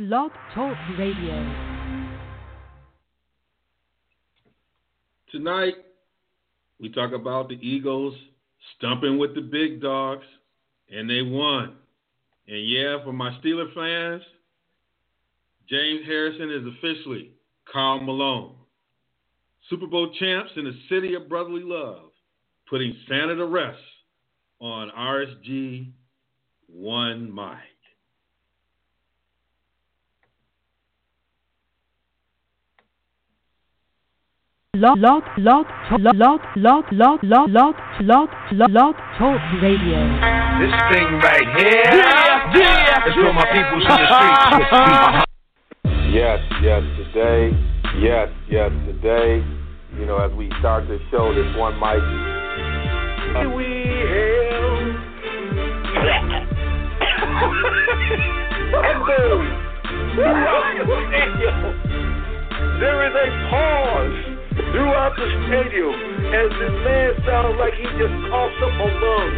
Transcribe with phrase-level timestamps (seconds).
[0.00, 1.54] Blog Talk Radio.
[5.30, 5.74] Tonight,
[6.80, 8.14] we talk about the Eagles
[8.78, 10.24] stumping with the big dogs,
[10.90, 11.74] and they won.
[12.48, 14.22] And yeah, for my Steeler fans,
[15.68, 17.32] James Harrison is officially
[17.70, 18.54] Karl Malone.
[19.68, 22.08] Super Bowl champs in the city of brotherly love,
[22.70, 23.76] putting Santa to rest
[24.60, 25.92] on RSG
[26.68, 27.69] 1 Mike.
[34.76, 35.66] Log, log, log,
[35.98, 39.98] log, log, log, log, log, log, log, log, log, talk radio.
[40.62, 43.08] This thing right here yeah, yeah.
[43.08, 45.26] is for my peoples in the streets.
[46.14, 47.50] Yes, yes, today,
[47.98, 49.42] yes, yes, today,
[49.98, 51.98] you know, as we start this show, this one mic.
[53.52, 53.64] We
[54.06, 54.70] hail.
[58.86, 59.50] and boom.
[62.78, 65.94] There is a pause throughout the stadium
[66.34, 69.32] as this man sounds like he just coughs up a lung.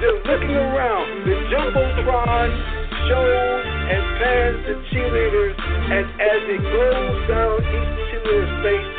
[0.00, 2.48] Just looking around, the Jumbotron
[3.08, 8.90] shows and pans the cheerleaders, and as it goes down each cheerleader's face,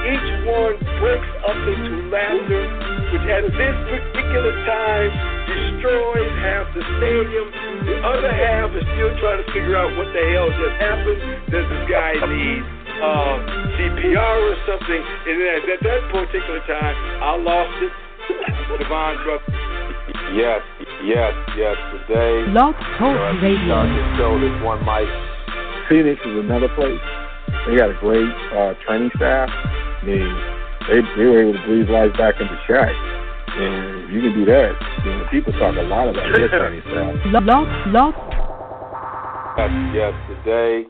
[0.00, 2.64] each one breaks up into laughter,
[3.12, 5.12] which at this particular time
[5.44, 7.46] destroys half the stadium.
[7.84, 11.20] The other half is still trying to figure out what the hell just happened.
[11.52, 13.34] Does this guy need uh,
[13.76, 15.02] CPR or something.
[15.26, 17.92] And then at that particular time, I lost it.
[18.78, 19.42] Devon Druck.
[20.36, 20.62] Yes,
[21.02, 21.76] yes, yes.
[22.06, 23.66] Today, Blog Talk you know, Radio.
[23.66, 25.08] start this show, this one mic.
[25.88, 27.02] Phoenix is another place.
[27.66, 29.50] They got a great uh, training staff.
[29.50, 30.30] I mean,
[30.86, 32.94] they they were able to breathe life back into Shaq.
[33.50, 34.72] And if you can do that,
[35.04, 37.14] you know, people talk a lot about their training staff.
[37.34, 38.14] Log, log, log,
[39.58, 40.14] Yes, yes.
[40.44, 40.86] Today,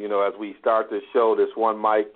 [0.00, 2.10] you know, as we start this show, this one mic.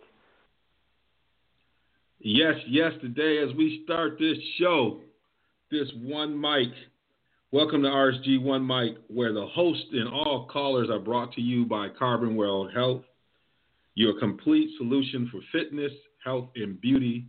[2.18, 4.98] Yes, yes, today as we start this show,
[5.70, 6.70] this one mic.
[7.52, 11.66] Welcome to RSG One Mic, where the host and all callers are brought to you
[11.66, 13.02] by Carbon World Health,
[13.94, 15.92] your complete solution for fitness,
[16.24, 17.26] health, and beauty.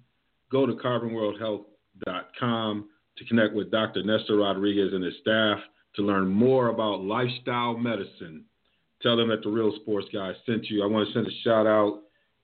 [0.52, 4.04] Go to carbonworldhealth.com to connect with Dr.
[4.04, 5.60] Nestor Rodriguez and his staff
[5.96, 8.46] to learn more about lifestyle medicine.
[9.06, 10.84] Tell them that the Real Sports Guy sent you.
[10.84, 12.02] I want to send a shout out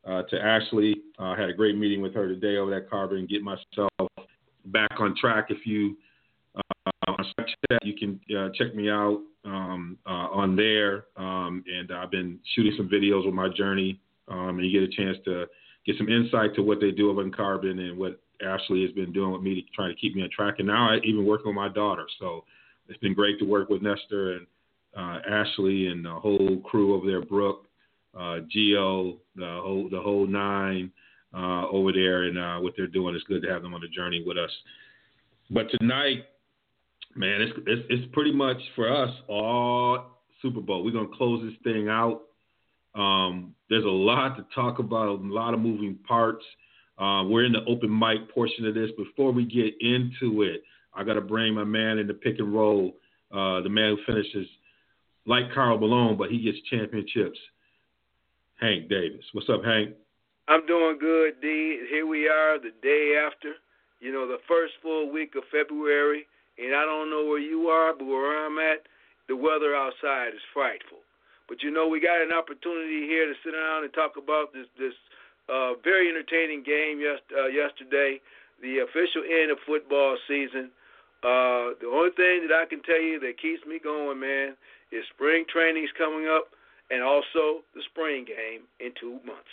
[0.07, 0.94] uh, to Ashley.
[1.17, 3.89] Uh, I had a great meeting with her today over at Carbon and get myself
[4.66, 5.47] back on track.
[5.49, 5.97] If you
[6.55, 7.23] uh,
[7.81, 11.05] you can uh, check me out um, uh, on there.
[11.17, 14.95] Um, and I've been shooting some videos with my journey, um, and you get a
[14.95, 15.47] chance to
[15.88, 19.11] get some insight to what they do over in Carbon and what Ashley has been
[19.11, 20.55] doing with me to try to keep me on track.
[20.59, 22.05] And now I even working with my daughter.
[22.19, 22.43] So
[22.88, 24.45] it's been great to work with Nestor and
[25.00, 27.66] Ashley and the whole crew over there, Brooke,
[28.18, 30.91] uh, Geo, the whole the whole nine
[31.34, 33.16] uh, over there, and uh, what they're doing.
[33.16, 34.52] It's good to have them on the journey with us.
[35.50, 36.25] But tonight,
[37.16, 40.84] man, it's it's, it's pretty much for us all Super Bowl.
[40.84, 42.23] We're gonna close this thing out.
[42.94, 46.44] Um, there's a lot to talk about, a lot of moving parts.
[46.97, 48.90] Uh, we're in the open mic portion of this.
[48.97, 50.63] Before we get into it,
[50.94, 52.97] I got to bring my man in the pick and roll,
[53.31, 54.46] uh, the man who finishes
[55.26, 57.40] like Karl Malone, but he gets championships.
[58.59, 59.26] Hank Davis.
[59.34, 59.96] What's up, Hank?
[60.48, 61.82] I'm doing good, D.
[61.90, 63.54] Here we are, the day after,
[64.00, 66.28] you know, the first full week of February.
[66.58, 68.86] And I don't know where you are, but where I'm at,
[69.28, 71.00] the weather outside is frightful.
[71.48, 74.67] But you know, we got an opportunity here to sit down and talk about this
[74.79, 74.96] this
[75.50, 78.22] uh, very entertaining game yes, uh, yesterday,
[78.62, 80.72] the official end of football season.
[81.24, 84.56] Uh, the only thing that I can tell you that keeps me going, man,
[84.91, 86.47] is spring training's coming up,
[86.90, 89.52] and also the spring game in two months.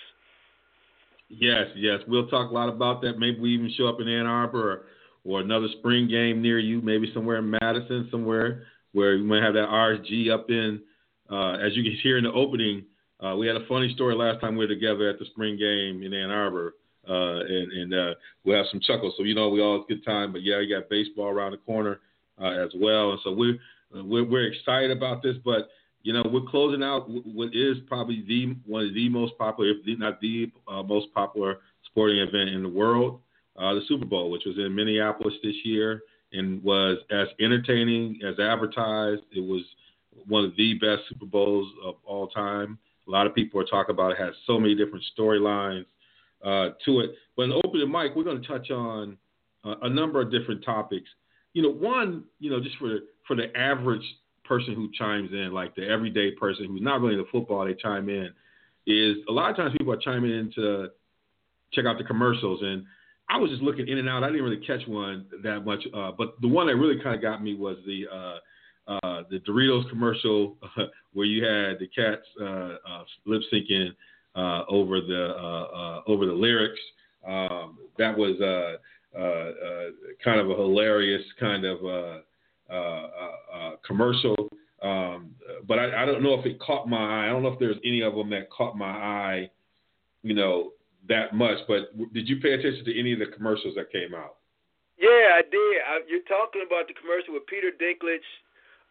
[1.28, 2.00] Yes, yes.
[2.08, 3.18] We'll talk a lot about that.
[3.18, 4.84] Maybe we even show up in Ann Arbor or,
[5.24, 9.54] or another spring game near you, maybe somewhere in Madison, somewhere where you might have
[9.54, 10.80] that RSG up in.
[11.30, 12.84] Uh, as you can hear in the opening,
[13.20, 16.02] uh, we had a funny story last time we were together at the spring game
[16.02, 16.74] in Ann Arbor,
[17.08, 18.14] uh, and, and uh,
[18.44, 19.14] we'll have some chuckles.
[19.16, 20.32] So you know we all have a good time.
[20.32, 22.00] But yeah, you got baseball around the corner
[22.40, 23.58] uh, as well, and so we're,
[23.92, 25.36] we're we're excited about this.
[25.44, 25.68] But
[26.02, 29.98] you know, we're closing out what is probably the one of the most popular, if
[29.98, 33.20] not the uh, most popular sporting event in the world,
[33.56, 36.02] uh, the Super Bowl, which was in Minneapolis this year
[36.32, 39.22] and was as entertaining as advertised.
[39.32, 39.62] It was
[40.26, 42.78] one of the best Super Bowls of all time.
[43.06, 44.18] A lot of people are talking about it.
[44.18, 45.86] it has so many different storylines
[46.44, 47.12] uh, to it.
[47.36, 49.16] But in the opening mic, we're going to touch on
[49.64, 51.08] uh, a number of different topics.
[51.54, 54.02] You know, one, you know, just for for the average
[54.44, 58.08] person who chimes in, like the everyday person who's not really into football, they chime
[58.08, 58.30] in.
[58.86, 60.88] Is a lot of times people are chiming in to
[61.72, 62.84] check out the commercials, and
[63.28, 64.24] I was just looking in and out.
[64.24, 67.20] I didn't really catch one that much, uh, but the one that really kind of
[67.20, 68.38] got me was the uh,
[68.88, 70.56] uh, the Doritos commercial
[71.12, 73.90] where you had the cats uh, uh, lip syncing
[74.34, 76.80] uh, over the over the lyrics.
[77.26, 78.38] Um, that was
[80.24, 82.22] kind of a hilarious kind of
[83.86, 84.36] commercial.
[84.82, 85.34] Um,
[85.66, 87.26] but I, I, don't know if it caught my eye.
[87.26, 89.50] I don't know if there's any of them that caught my eye,
[90.22, 90.70] you know,
[91.08, 91.58] that much.
[91.66, 94.38] But did you pay attention to any of the commercials that came out?
[94.98, 95.74] Yeah, I did.
[95.82, 98.26] I, you're talking about the commercial with Peter Dinklage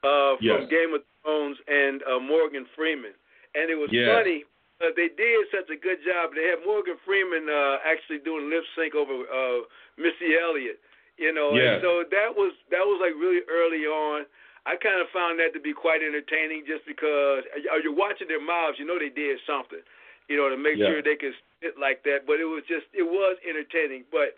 [0.04, 0.72] uh, from yes.
[0.72, 3.16] Game of Thrones and uh, Morgan Freeman,
[3.56, 4.08] and it was yes.
[4.12, 4.44] funny.
[4.80, 6.32] Uh, they did such a good job.
[6.36, 9.68] They had Morgan Freeman uh, actually doing lip sync over uh,
[10.00, 10.80] Missy Elliott,
[11.18, 11.54] you know.
[11.54, 11.78] Yes.
[11.78, 14.26] And so that was that was like really early on.
[14.68, 18.44] I kind of found that to be quite entertaining, just because uh, you're watching their
[18.44, 18.78] mouths.
[18.78, 19.82] You know they did something,
[20.28, 20.92] you know, to make yeah.
[20.92, 22.28] sure they could sit like that.
[22.30, 24.06] But it was just it was entertaining.
[24.12, 24.38] But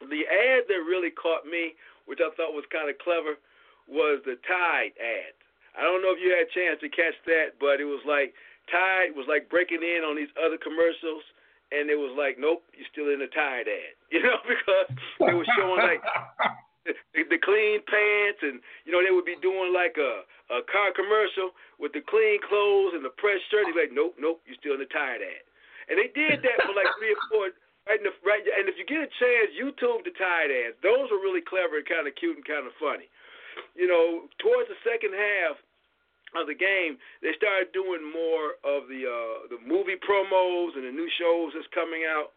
[0.00, 1.78] the ad that really caught me,
[2.10, 3.38] which I thought was kind of clever
[3.86, 5.34] was the Tide ad.
[5.76, 8.36] I don't know if you had a chance to catch that, but it was like
[8.70, 11.24] Tide was like breaking in on these other commercials,
[11.72, 14.88] and it was like, nope, you're still in the Tide ad, you know, because
[15.18, 16.02] they were showing like
[16.86, 16.94] the,
[17.26, 21.56] the clean pants, and you know they would be doing like a a car commercial
[21.80, 23.64] with the clean clothes and the pressed shirt.
[23.66, 25.44] He's like, nope, nope, you're still in the Tide ad,
[25.88, 27.44] and they did that for like three or four.
[27.82, 30.78] Right, in the, right, and if you get a chance, YouTube the Tide ads.
[30.86, 33.10] Those are really clever and kind of cute and kind of funny
[33.74, 35.56] you know, towards the second half
[36.36, 40.94] of the game, they started doing more of the uh, the movie promos and the
[40.94, 42.32] new shows that's coming out.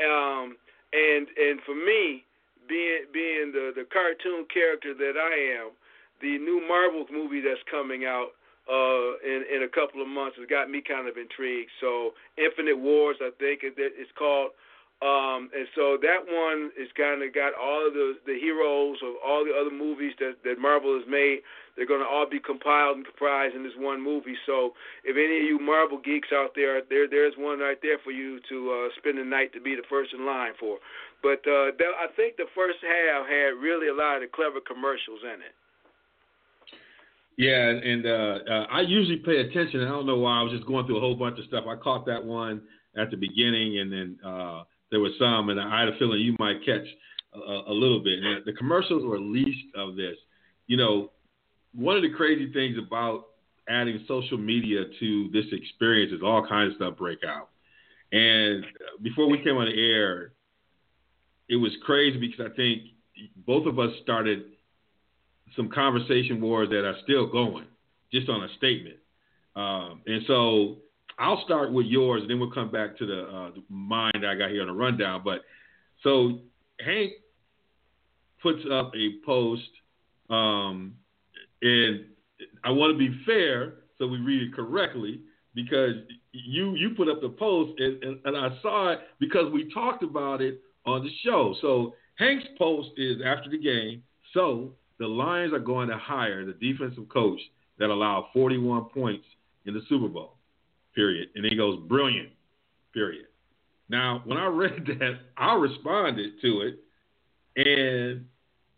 [0.00, 0.56] Um,
[0.92, 2.24] and and for me,
[2.68, 5.76] being being the the cartoon character that I am,
[6.20, 8.32] the new Marvel movie that's coming out
[8.68, 11.70] uh, in in a couple of months has got me kind of intrigued.
[11.80, 14.50] So Infinite Wars, I think it's called.
[15.04, 19.20] Um, and so that one is kind of got all of the the heroes of
[19.20, 21.44] all the other movies that that Marvel has made.
[21.76, 24.40] They're going to all be compiled and comprised in this one movie.
[24.48, 24.72] So
[25.04, 28.40] if any of you Marvel geeks out there, there there's one right there for you
[28.48, 30.80] to uh, spend the night to be the first in line for.
[31.20, 34.64] But uh, that, I think the first half had really a lot of the clever
[34.64, 35.52] commercials in it.
[37.36, 39.84] Yeah, and, uh, uh, I usually pay attention.
[39.84, 41.68] I don't know why I was just going through a whole bunch of stuff.
[41.68, 42.62] I caught that one
[42.96, 44.18] at the beginning, and then.
[44.24, 46.86] Uh, there were some, and I had a feeling you might catch
[47.34, 48.22] a, a little bit.
[48.22, 50.16] And the commercials were least of this.
[50.66, 51.10] You know,
[51.74, 53.26] one of the crazy things about
[53.68, 57.48] adding social media to this experience is all kinds of stuff break out.
[58.12, 58.64] And
[59.02, 60.32] before we came on the air,
[61.48, 62.82] it was crazy because I think
[63.46, 64.44] both of us started
[65.56, 67.66] some conversation wars that are still going,
[68.12, 68.96] just on a statement.
[69.54, 70.78] Um, and so
[71.18, 74.34] I'll start with yours, and then we'll come back to the, uh, the mine I
[74.34, 75.22] got here on the rundown.
[75.24, 75.42] But
[76.02, 76.40] so
[76.84, 77.12] Hank
[78.42, 79.62] puts up a post,
[80.28, 80.94] um,
[81.62, 82.04] and
[82.64, 85.20] I want to be fair, so we read it correctly
[85.54, 85.94] because
[86.32, 90.02] you you put up the post, and, and, and I saw it because we talked
[90.02, 91.56] about it on the show.
[91.62, 94.02] So Hank's post is after the game.
[94.34, 97.40] So the Lions are going to hire the defensive coach
[97.78, 99.24] that allowed 41 points
[99.64, 100.35] in the Super Bowl
[100.96, 101.28] period.
[101.36, 102.30] And he goes, brilliant,
[102.92, 103.26] period.
[103.88, 106.78] Now, when I read that, I responded to it,
[107.56, 108.24] and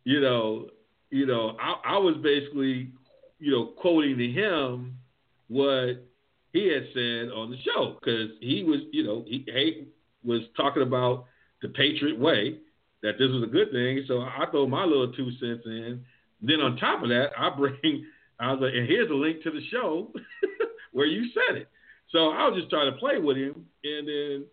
[0.04, 0.68] you know,
[1.10, 2.92] you know, I, I was basically,
[3.38, 4.98] you know, quoting to him
[5.48, 6.04] what
[6.52, 9.88] he had said on the show because he was, you know, he, he
[10.24, 11.26] was talking about
[11.62, 12.58] the Patriot way
[13.02, 14.04] that this was a good thing.
[14.06, 16.04] So I throw my little two cents in.
[16.40, 18.06] Then on top of that, I bring,
[18.38, 20.12] I was like, and here's a link to the show
[20.92, 21.68] where you said it.
[22.10, 24.44] So I was just trying to play with him, and then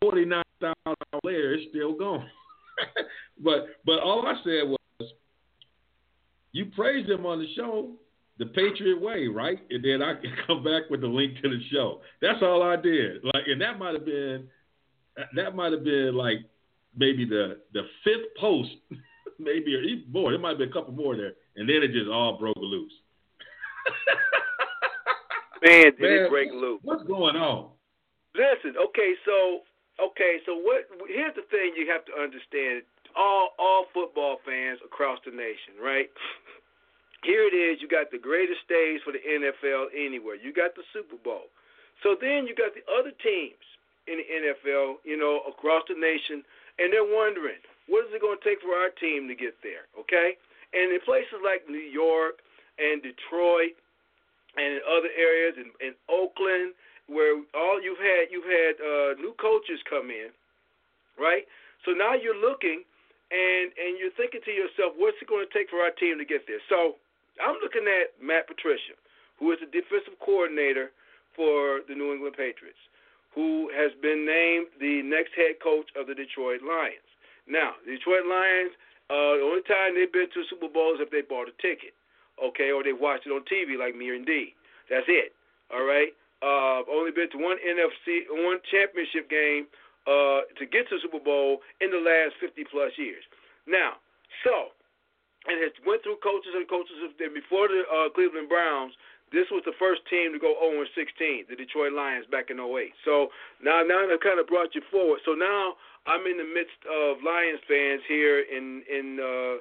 [0.00, 2.26] forty nine thousand hours later, it's still gone.
[3.44, 5.10] but but all I said was,
[6.52, 7.92] you praised him on the show
[8.40, 9.58] the Patriot way, right?
[9.68, 12.00] And then I can come back with the link to the show.
[12.20, 13.22] That's all I did.
[13.22, 14.48] Like, and that might have been
[15.36, 16.38] that might have been like
[16.96, 18.70] maybe the the fifth post,
[19.38, 20.30] maybe or even more.
[20.32, 22.92] There might be a couple more there, and then it just all broke loose.
[25.62, 26.80] Man, did Man, it break loose.
[26.82, 27.70] What's going on?
[28.34, 29.66] Listen, okay, so
[30.00, 30.86] okay, so what?
[31.08, 32.82] Here's the thing you have to understand.
[33.16, 36.08] All all football fans across the nation, right?
[37.26, 37.82] Here it is.
[37.82, 40.40] You got the greatest stage for the NFL anywhere.
[40.40, 41.52] You got the Super Bowl.
[42.00, 43.60] So then you got the other teams
[44.08, 46.40] in the NFL, you know, across the nation,
[46.80, 47.60] and they're wondering
[47.92, 50.38] what is it going to take for our team to get there, okay?
[50.72, 52.40] And in places like New York
[52.78, 53.76] and Detroit
[54.56, 56.74] and in other areas in, in Oakland,
[57.06, 60.30] where all you've had you've had uh, new coaches come in,
[61.18, 61.46] right?
[61.84, 62.82] So now you're looking
[63.30, 66.26] and and you're thinking to yourself, what's it going to take for our team to
[66.26, 66.62] get there?
[66.66, 66.98] So
[67.38, 68.98] I'm looking at Matt Patricia,
[69.38, 70.90] who is the defensive coordinator
[71.34, 72.78] for the New England Patriots,
[73.34, 77.06] who has been named the next head coach of the Detroit Lions.
[77.46, 78.74] Now, the Detroit Lions,
[79.08, 81.94] uh, the only time they've been to Super Bowl is if they bought a ticket,
[82.42, 84.54] okay, or they watched it on TV like me and D.
[84.88, 85.32] That's it.
[85.72, 86.10] All right.
[86.40, 89.68] Uh, only been to one NFC, one championship game
[90.08, 93.22] uh, to get to Super Bowl in the last 50 plus years.
[93.68, 94.00] Now,
[94.42, 94.72] so,
[95.46, 98.96] and it went through coaches and coaches of before the uh, Cleveland Browns.
[99.30, 102.90] This was the first team to go 0 16, the Detroit Lions back in 08.
[103.04, 103.30] So
[103.62, 105.20] now, now I kind of brought you forward.
[105.22, 105.78] So now
[106.08, 109.60] I'm in the midst of Lions fans here in in uh,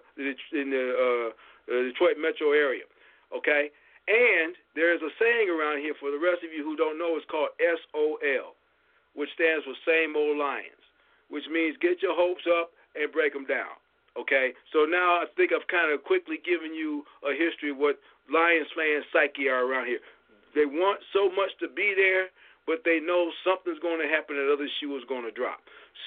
[0.55, 1.29] in the uh,
[1.69, 2.83] uh, Detroit metro area.
[3.29, 3.69] Okay,
[4.09, 7.13] and there's a saying around here for the rest of you who don't know.
[7.15, 8.57] It's called SOL,
[9.13, 10.81] which stands for Same Old Lions,
[11.29, 13.77] which means get your hopes up and break them down.
[14.17, 18.01] Okay, so now I think I've kind of quickly given you a history of what
[18.27, 20.01] Lions fans' psyche are around here.
[20.57, 22.33] They want so much to be there,
[22.65, 25.61] but they know something's going to happen and other shoe is going to drop.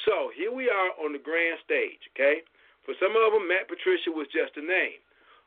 [0.04, 2.42] So here we are on the grand stage, okay?
[2.82, 4.98] For some of them, Matt Patricia was just a name,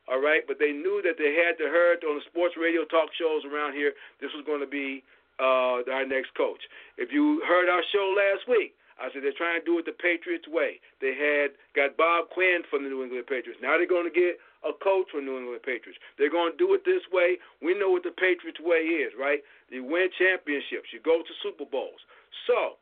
[0.07, 0.41] all right?
[0.47, 3.73] But they knew that they had to heard on the sports radio talk shows around
[3.73, 5.03] here this was going to be
[5.39, 6.61] uh, our next coach.
[6.97, 9.91] If you heard our show last week, I said they're trying to do it the
[9.91, 10.79] Patriots way.
[11.03, 13.59] They had got Bob Quinn from the New England Patriots.
[13.59, 15.99] Now they're going to get a coach from New England Patriots.
[16.15, 17.35] They're going to do it this way.
[17.59, 19.43] We know what the Patriots way is, right?
[19.67, 20.95] You win championships.
[20.95, 21.99] You go to Super Bowls.
[22.47, 22.79] So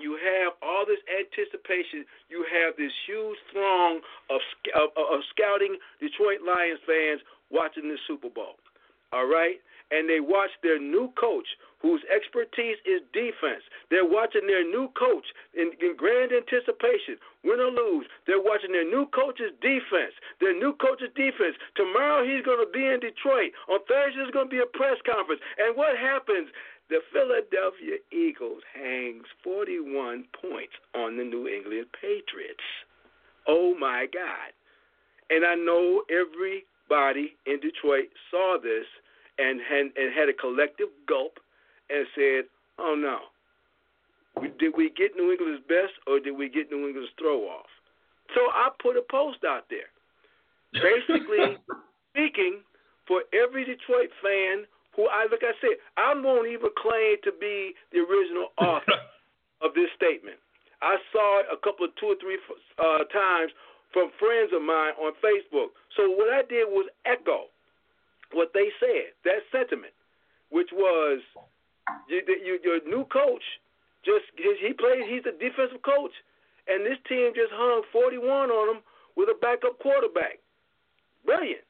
[0.00, 2.04] you have all this anticipation.
[2.28, 4.40] You have this huge throng of,
[4.74, 7.20] of, of scouting Detroit Lions fans
[7.50, 8.56] watching the Super Bowl.
[9.12, 9.60] All right?
[9.92, 11.44] And they watch their new coach,
[11.84, 13.60] whose expertise is defense.
[13.92, 18.08] They're watching their new coach in, in grand anticipation, win or lose.
[18.24, 20.16] They're watching their new coach's defense.
[20.40, 21.60] Their new coach's defense.
[21.76, 23.52] Tomorrow he's going to be in Detroit.
[23.68, 25.44] On Thursday there's going to be a press conference.
[25.60, 26.48] And what happens?
[26.88, 32.64] The Philadelphia Eagles hangs 41 points on the New England Patriots.
[33.46, 34.52] Oh my God.
[35.30, 38.84] And I know everybody in Detroit saw this
[39.38, 41.38] and had, and had a collective gulp
[41.88, 42.44] and said,
[42.78, 43.32] oh no.
[44.58, 47.68] Did we get New England's best or did we get New England's throw off?
[48.34, 49.88] So I put a post out there.
[50.72, 51.56] Basically
[52.12, 52.60] speaking
[53.06, 54.64] for every Detroit fan
[54.96, 59.00] who I like I said, I won't even claim to be the original author
[59.62, 60.36] of this statement.
[60.82, 62.38] I saw it a couple of two or three
[62.78, 63.52] uh, times
[63.94, 65.76] from friends of mine on Facebook.
[65.96, 67.52] So what I did was echo
[68.32, 69.92] what they said, that sentiment,
[70.50, 71.20] which was
[72.08, 73.44] you, you, your new coach
[74.04, 75.06] just he plays.
[75.06, 76.12] He's a defensive coach,
[76.66, 78.82] and this team just hung 41 on him
[79.14, 80.42] with a backup quarterback.
[81.24, 81.62] Brilliant,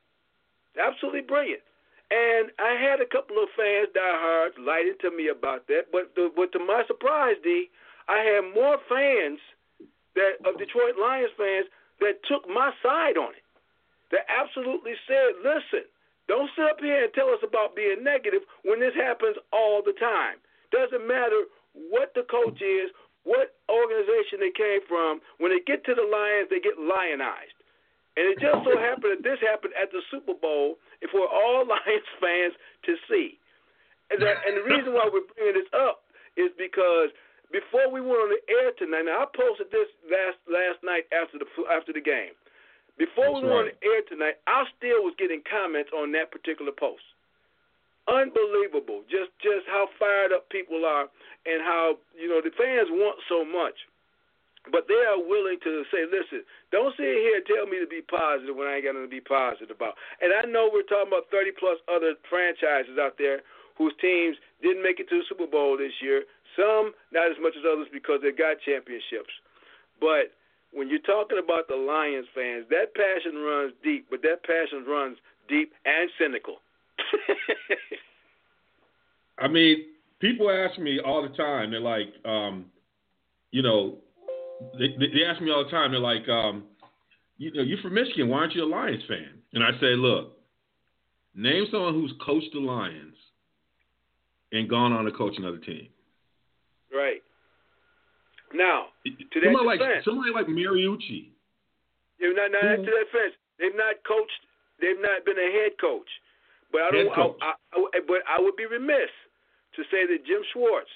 [0.81, 1.61] absolutely brilliant.
[2.13, 5.89] And I had a couple of fans, diehards, lighting to me about that.
[5.89, 7.73] But the, but to my surprise, D,
[8.05, 9.41] I had more fans
[10.13, 11.73] that of Detroit Lions fans
[12.05, 13.47] that took my side on it.
[14.13, 15.89] That absolutely said, listen,
[16.29, 19.97] don't sit up here and tell us about being negative when this happens all the
[19.97, 20.37] time.
[20.69, 22.93] Doesn't matter what the coach is,
[23.25, 25.25] what organization they came from.
[25.41, 27.57] When they get to the Lions, they get lionized.
[28.21, 30.77] And it just so happened that this happened at the Super Bowl
[31.11, 32.55] for all Lions fans
[32.87, 33.39] to see.
[34.11, 36.05] And, that, and the reason why we're bringing this up
[36.37, 37.09] is because
[37.53, 41.37] before we went on the air tonight, now I posted this last last night after
[41.37, 42.37] the after the game.
[42.97, 43.69] Before That's we went right.
[43.69, 47.05] on the air tonight, I still was getting comments on that particular post.
[48.09, 51.07] Unbelievable, just just how fired up people are,
[51.47, 53.77] and how you know the fans want so much.
[54.71, 58.07] But they are willing to say, listen, don't sit here and tell me to be
[58.07, 59.99] positive when I ain't got nothing to be positive about.
[60.23, 63.43] And I know we're talking about 30 plus other franchises out there
[63.75, 66.23] whose teams didn't make it to the Super Bowl this year.
[66.55, 69.35] Some not as much as others because they got championships.
[69.99, 70.31] But
[70.71, 75.19] when you're talking about the Lions fans, that passion runs deep, but that passion runs
[75.49, 76.57] deep and cynical.
[79.39, 79.87] I mean,
[80.21, 81.71] people ask me all the time.
[81.71, 82.67] They're like, um,
[83.51, 83.97] you know,
[84.79, 85.93] they, they ask me all the time.
[85.93, 86.65] They're like, um,
[87.39, 88.29] you know, you're from Michigan.
[88.29, 89.39] Why aren't you a Lions fan?
[89.53, 90.39] And I say, look,
[91.35, 93.17] name someone who's coached the Lions
[94.53, 95.89] and gone on to coach another team.
[96.93, 97.23] Right.
[98.55, 101.33] Now, to that somebody defense, like somebody like Mariucci.
[102.21, 103.35] Yeah, not, not to that defense.
[103.59, 104.43] They've not coached.
[104.77, 106.09] They've not been a head coach.
[106.71, 107.09] But I don't.
[107.41, 109.13] I, I, I, but I would be remiss
[109.77, 110.93] to say that Jim Schwartz,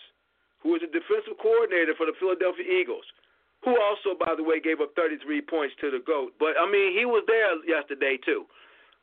[0.61, 3.05] who was a defensive coordinator for the Philadelphia Eagles,
[3.67, 6.33] who also, by the way, gave up 33 points to the GOAT.
[6.39, 8.47] But, I mean, he was there yesterday, too.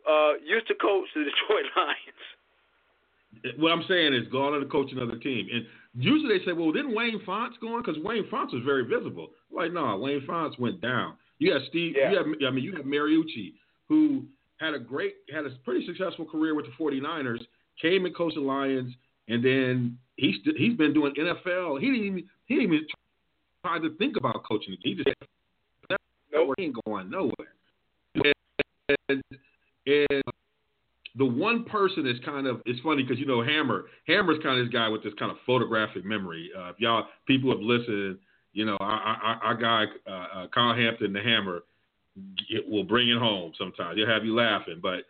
[0.09, 3.59] Uh, used to coach the Detroit Lions.
[3.59, 5.49] What I'm saying is go on to coach another team.
[5.51, 7.81] And usually they say, well, didn't Wayne Fontes go on?
[7.83, 9.31] Because Wayne Fontes was very visible.
[9.51, 11.15] Like, no, Wayne Fontes went down.
[11.39, 12.11] You have Steve, Yeah.
[12.11, 13.53] you have, I mean, you have Mariucci,
[13.89, 14.23] who
[14.57, 17.39] had a great, had a pretty successful career with the 49ers,
[17.81, 18.93] came and coached the Lions,
[19.27, 21.79] and then he's he's been doing NFL.
[21.81, 22.87] He didn't even he didn't even
[23.63, 24.75] try to think about coaching.
[24.81, 25.09] He just
[26.31, 26.53] Nope.
[26.57, 27.53] he ain't going nowhere.
[29.09, 29.23] And,
[29.85, 30.23] and
[31.15, 34.65] the one person is kind of it's funny because you know Hammer Hammer's kind of
[34.65, 36.49] this guy with this kind of photographic memory.
[36.57, 38.17] Uh, if y'all people have listened,
[38.53, 41.63] you know our, our, our guy uh, uh, Kyle Hampton, the Hammer,
[42.49, 43.97] it will bring it home sometimes.
[43.97, 45.05] He'll have you laughing, but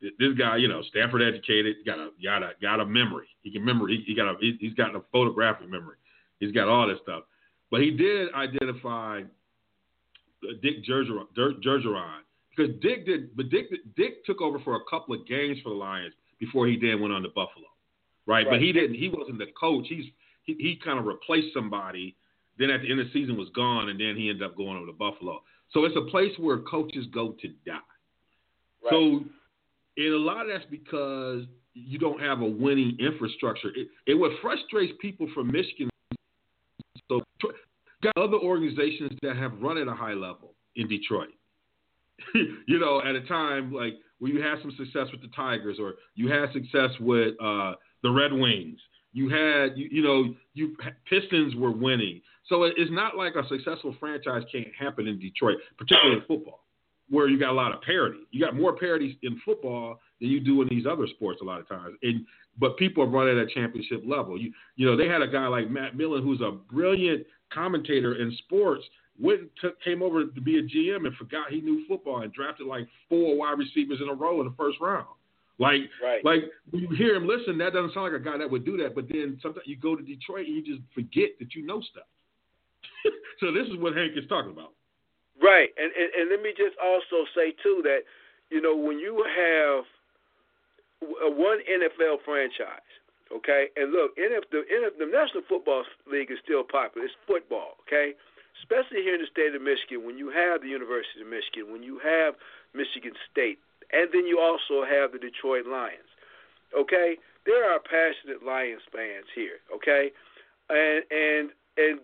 [0.00, 3.26] this guy, you know, Stanford educated, got a got a got a memory.
[3.42, 3.88] He can remember.
[3.88, 5.96] He, he got a he, he's got a photographic memory.
[6.38, 7.24] He's got all this stuff.
[7.70, 9.22] But he did identify
[10.62, 12.20] Dick Gergeron, Gergeron
[12.58, 15.76] because Dick did, but Dick Dick took over for a couple of games for the
[15.76, 17.66] Lions before he then went on to Buffalo,
[18.26, 18.46] right?
[18.48, 18.94] But he didn't.
[18.94, 19.86] He wasn't the coach.
[19.88, 20.06] He's
[20.42, 22.16] he, he kind of replaced somebody.
[22.58, 24.76] Then at the end of the season was gone, and then he ended up going
[24.76, 25.42] over to Buffalo.
[25.72, 27.78] So it's a place where coaches go to die.
[28.82, 28.90] Right.
[28.90, 29.20] So,
[29.96, 31.44] and a lot of that's because
[31.74, 33.68] you don't have a winning infrastructure.
[33.76, 35.88] It, it what frustrates people from Michigan.
[37.08, 37.20] So,
[38.02, 41.28] got other organizations that have run at a high level in Detroit.
[42.34, 45.94] you know, at a time like when you had some success with the Tigers, or
[46.14, 48.78] you had success with uh, the Red Wings.
[49.12, 50.76] You had, you, you know, you
[51.08, 52.20] Pistons were winning.
[52.46, 56.64] So it, it's not like a successful franchise can't happen in Detroit, particularly in football
[57.10, 58.20] where you got a lot of parity.
[58.30, 61.60] You got more parity in football than you do in these other sports a lot
[61.60, 61.96] of times.
[62.02, 62.26] And
[62.58, 64.40] but people running at a championship level.
[64.40, 68.36] You you know they had a guy like Matt Millen who's a brilliant commentator in
[68.44, 68.84] sports.
[69.20, 72.32] Went and took, came over to be a GM and forgot he knew football and
[72.32, 75.06] drafted like four wide receivers in a row in the first round.
[75.58, 76.24] Like Right.
[76.24, 78.76] like when you hear him listen, that doesn't sound like a guy that would do
[78.76, 78.94] that.
[78.94, 82.06] But then sometimes you go to Detroit and you just forget that you know stuff.
[83.40, 84.72] so this is what Hank is talking about.
[85.42, 88.00] Right, and, and and let me just also say too that
[88.50, 89.84] you know when you have
[91.36, 92.82] one NFL franchise,
[93.34, 97.06] okay, and look, NF, the NF, the National Football League is still popular.
[97.06, 98.14] It's football, okay,
[98.62, 100.04] especially here in the state of Michigan.
[100.04, 102.34] When you have the University of Michigan, when you have
[102.74, 103.58] Michigan State,
[103.92, 106.08] and then you also have the Detroit Lions,
[106.76, 110.12] okay, there are passionate Lions fans here, okay,
[110.68, 112.00] and and and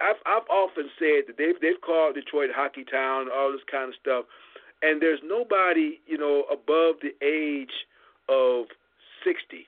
[0.00, 3.94] I've I've often said that they've they've called Detroit Hockey Town, all this kind of
[4.00, 4.24] stuff,
[4.82, 7.86] and there's nobody you know above the age
[8.28, 8.66] of
[9.24, 9.66] sixty,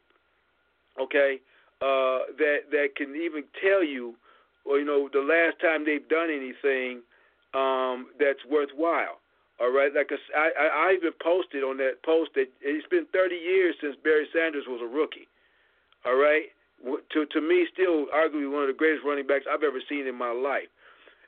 [1.00, 1.40] okay,
[1.80, 4.14] uh, that that can even tell you,
[4.64, 7.02] or you know, the last time they've done anything
[7.54, 9.20] um, that's worthwhile.
[9.60, 13.34] All right, like I, I I even posted on that post that it's been 30
[13.36, 15.28] years since Barry Sanders was a rookie.
[16.04, 16.52] All right,
[16.84, 20.14] to to me, still arguably one of the greatest running backs I've ever seen in
[20.14, 20.68] my life.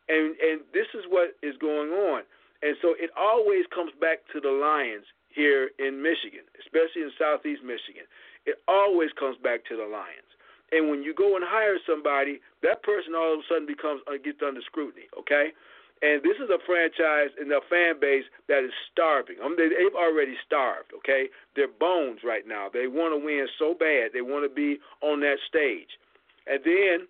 [0.08, 2.22] And and this is what is going on.
[2.62, 7.62] And so it always comes back to the Lions here in Michigan, especially in Southeast
[7.62, 8.04] Michigan.
[8.48, 10.32] It always comes back to the Lions.
[10.72, 14.16] And when you go and hire somebody, that person all of a sudden becomes uh,
[14.16, 15.04] gets under scrutiny.
[15.20, 15.52] Okay.
[16.00, 19.36] And this is a franchise and a fan base that is starving.
[19.42, 21.28] I mean, they- they've already starved, okay?
[21.56, 22.68] They're bones right now.
[22.68, 24.12] They want to win so bad.
[24.12, 25.98] They want to be on that stage.
[26.46, 27.08] And then,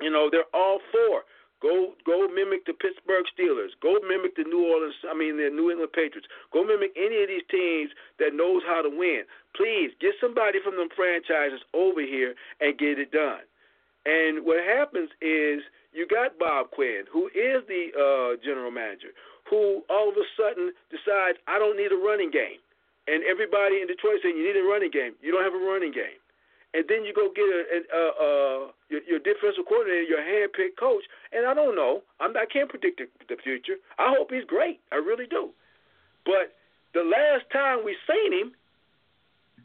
[0.00, 1.24] you know, they're all for
[1.62, 3.74] go go mimic the Pittsburgh Steelers.
[3.82, 6.28] Go mimic the New Orleans, I mean, the New England Patriots.
[6.52, 9.22] Go mimic any of these teams that knows how to win.
[9.56, 13.42] Please get somebody from them franchises over here and get it done.
[14.06, 15.60] And what happens is
[15.92, 19.12] you got Bob Quinn, who is the uh, general manager,
[19.48, 22.60] who all of a sudden decides I don't need a running game,
[23.08, 25.12] and everybody in Detroit saying you need a running game.
[25.20, 26.20] You don't have a running game,
[26.78, 28.30] and then you go get a, a, a, a
[28.86, 31.02] your, your defensive coordinator, your hand-picked coach,
[31.34, 32.06] and I don't know.
[32.22, 33.82] I'm, I can't predict the, the future.
[33.98, 34.78] I hope he's great.
[34.94, 35.50] I really do.
[36.22, 36.54] But
[36.94, 38.54] the last time we seen him,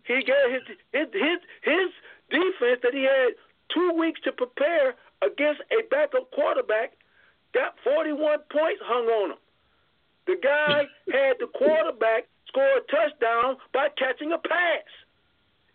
[0.09, 1.89] he got his his his, his
[2.33, 3.37] defense that he had
[3.69, 6.97] two weeks to prepare against a backup quarterback
[7.53, 8.17] got 41
[8.49, 9.41] points hung on him.
[10.25, 14.89] The guy had the quarterback score a touchdown by catching a pass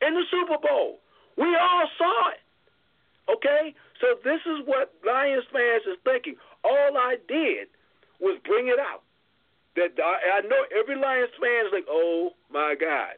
[0.02, 0.98] in the Super Bowl.
[1.38, 2.42] We all saw it.
[3.30, 3.74] Okay?
[4.00, 6.34] So this is what Lions fans is thinking.
[6.64, 7.68] All I did
[8.20, 9.02] was bring it out.
[9.76, 13.14] That I, know every Lions fan is like, oh my God,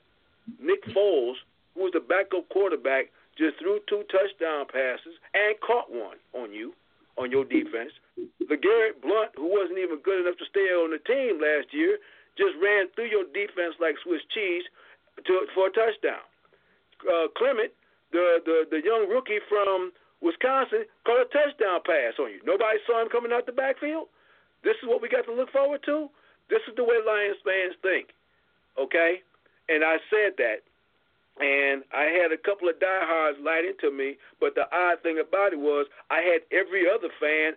[0.61, 1.41] Nick Foles,
[1.73, 6.77] who was the backup quarterback, just threw two touchdown passes and caught one on you,
[7.17, 7.97] on your defense.
[8.45, 11.97] LeGarrette Blount, who wasn't even good enough to stay on the team last year,
[12.37, 14.65] just ran through your defense like Swiss cheese
[15.25, 16.21] to, for a touchdown.
[17.09, 17.73] Uh, Clement,
[18.13, 22.41] the, the the young rookie from Wisconsin, caught a touchdown pass on you.
[22.45, 24.09] Nobody saw him coming out the backfield.
[24.63, 26.11] This is what we got to look forward to.
[26.51, 28.13] This is the way Lions fans think.
[28.77, 29.23] Okay?
[29.71, 30.61] And I said that
[31.41, 34.17] and I had a couple of diehards light into me.
[34.41, 37.55] But the odd thing about it was I had every other fan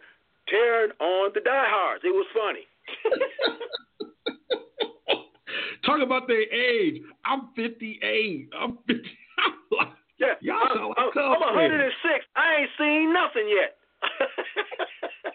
[0.48, 2.04] tearing on the diehards.
[2.04, 2.66] It was funny.
[5.86, 7.02] Talk about their age.
[7.26, 8.50] I'm 58.
[8.58, 8.94] I'm 50.
[9.38, 9.88] I'm like,
[10.19, 11.71] yeah, y'all I'm, I'm, like I'm men.
[11.71, 12.26] 106.
[12.36, 13.78] I ain't seen nothing yet.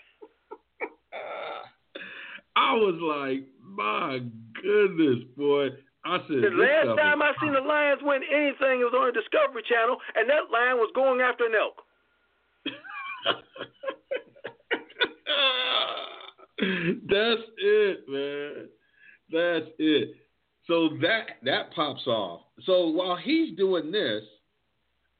[2.56, 4.18] I was like, my
[4.62, 5.68] goodness, boy.
[6.04, 9.12] I said, the last time I seen the Lions win anything, it was on the
[9.20, 11.82] Discovery Channel, and that lion was going after an elk.
[17.08, 18.68] That's it, man.
[19.30, 20.14] That's it.
[20.66, 22.40] So that that pops off.
[22.64, 24.22] So while he's doing this,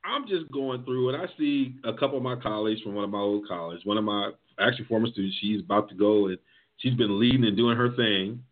[0.08, 3.10] I'm just going through and I see a couple of my colleagues from one of
[3.10, 5.36] my old colleges, one of my actually former students.
[5.40, 6.38] She's about to go and
[6.78, 8.42] she's been leading and doing her thing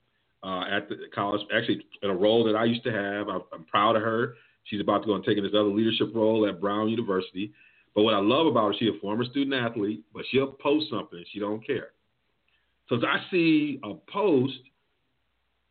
[0.42, 3.29] uh, at the college, actually in a role that I used to have.
[3.29, 4.35] I'm, I'm proud of her.
[4.64, 7.53] She's about to go and take this other leadership role at Brown University.
[7.95, 11.25] But what I love about her, she's a former student athlete, but she'll post something.
[11.33, 11.88] She don't care.
[12.88, 14.59] So as I see a post,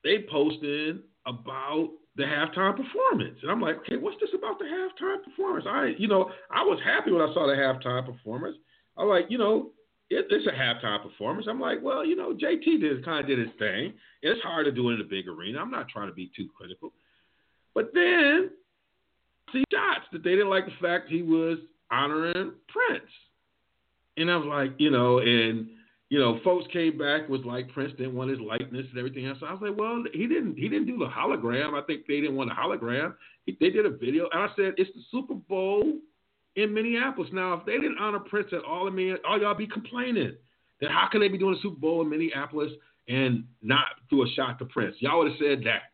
[0.04, 3.38] they posted about the halftime performance.
[3.42, 5.66] And I'm like, okay, what's this about the halftime performance?
[5.68, 8.56] I, you know, I was happy when I saw the halftime performance.
[8.98, 9.72] I am like, you know,
[10.10, 11.48] it, it's a halftime performance.
[11.50, 13.94] I'm like, well, you know, JT did kind of did his thing.
[14.22, 15.60] It's hard to do it in a big arena.
[15.60, 16.94] I'm not trying to be too critical.
[17.74, 18.52] But then
[19.52, 21.58] see shots that they didn't like the fact he was
[21.92, 23.12] honoring Prince.
[24.18, 25.68] And I was like, you know, and
[26.16, 29.38] you know, folks came back was like Prince didn't want his likeness and everything else.
[29.42, 31.74] So I was like, well, he didn't he didn't do the hologram.
[31.74, 33.16] I think they didn't want the hologram.
[33.46, 35.84] He, they did a video, and I said it's the Super Bowl
[36.56, 37.30] in Minneapolis.
[37.34, 40.38] Now, if they didn't honor Prince at all, I mean, all y'all be complaining
[40.80, 42.72] that how can they be doing a Super Bowl in Minneapolis
[43.10, 44.96] and not do a shot to Prince?
[45.00, 45.92] Y'all would have said that.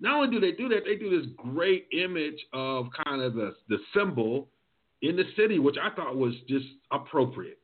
[0.00, 3.54] Not only do they do that, they do this great image of kind of the
[3.68, 4.48] the symbol
[5.02, 7.59] in the city, which I thought was just appropriate.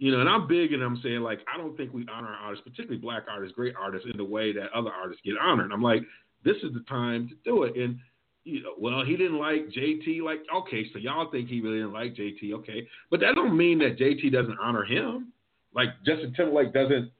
[0.00, 2.64] You know, and I'm big and I'm saying like I don't think we honor artists,
[2.64, 5.72] particularly black artists, great artists, in the way that other artists get honored.
[5.72, 6.00] I'm like,
[6.42, 7.76] this is the time to do it.
[7.76, 7.98] And
[8.44, 10.22] you know, well, he didn't like JT.
[10.22, 12.88] Like, okay, so y'all think he really didn't like JT, okay?
[13.10, 15.34] But that don't mean that JT doesn't honor him.
[15.74, 17.10] Like Justin Timberlake doesn't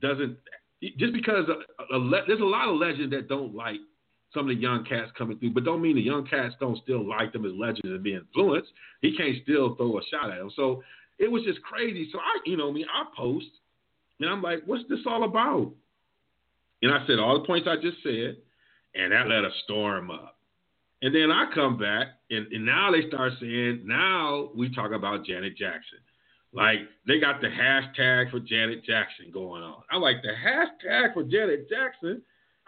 [0.00, 0.36] doesn't
[0.98, 3.78] just because a, a, a, there's a lot of legends that don't like
[4.34, 7.08] some of the young cats coming through, but don't mean the young cats don't still
[7.08, 8.70] like them as legends and be influenced.
[9.02, 10.50] He can't still throw a shot at them.
[10.56, 10.82] So
[11.18, 12.08] it was just crazy.
[12.12, 13.46] So I, you know, mean, I post
[14.20, 15.72] and I'm like, what's this all about?
[16.82, 18.36] And I said all the points I just said,
[18.94, 20.36] and that let a storm up.
[21.02, 25.24] And then I come back, and, and now they start saying, now we talk about
[25.24, 25.98] Janet Jackson.
[26.52, 29.82] Like they got the hashtag for Janet Jackson going on.
[29.90, 32.22] I like the hashtag for Janet Jackson,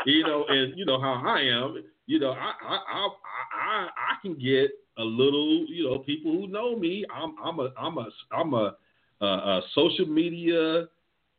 [0.04, 1.82] you know, and you know how I am.
[2.06, 3.08] You know, I I I
[3.54, 7.04] I, I can get a little, you know, people who know me.
[7.12, 8.76] I'm I'm a I'm a I'm a,
[9.20, 10.82] a, social media,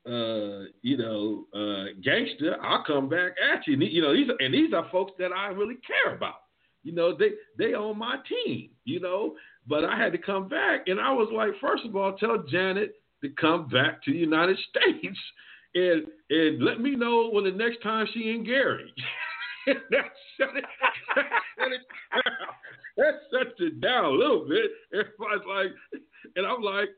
[0.06, 2.58] uh, you know, uh, gangster.
[2.62, 3.78] I'll come back at you.
[3.78, 6.41] You know, these are, and these are folks that I really care about.
[6.84, 8.71] You know, they they on my team.
[8.86, 9.36] You know,
[9.67, 12.95] but I had to come back, and I was like, first of all, tell Janet
[13.21, 15.17] to come back to the United States,
[15.76, 18.91] and and let me know when the next time she in Gary.
[19.91, 20.65] that shut it,
[21.15, 21.26] that
[21.58, 21.82] shut it
[22.13, 22.24] down.
[22.97, 24.71] That shuts it down a little bit.
[24.93, 26.02] Everybody's like,
[26.36, 26.89] and I'm like,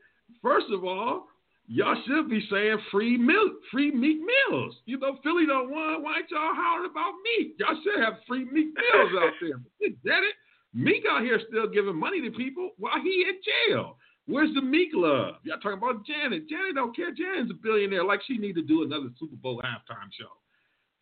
[0.42, 1.26] first of all,
[1.66, 4.76] y'all should be saying free milk, free Meek Mills.
[4.86, 6.02] You know, Philly don't want.
[6.02, 7.56] Why ain't y'all hollering about Meek?
[7.58, 9.88] Y'all should have free meat meals out there.
[10.04, 10.34] Get it?
[10.74, 13.36] Meek out here still giving money to people while he in
[13.68, 13.96] jail.
[14.26, 15.36] Where's the Meek love?
[15.44, 16.48] Y'all talking about Janet.
[16.48, 17.12] Janet don't care.
[17.12, 18.04] Janet's a billionaire.
[18.04, 20.32] Like she need to do another Super Bowl halftime show.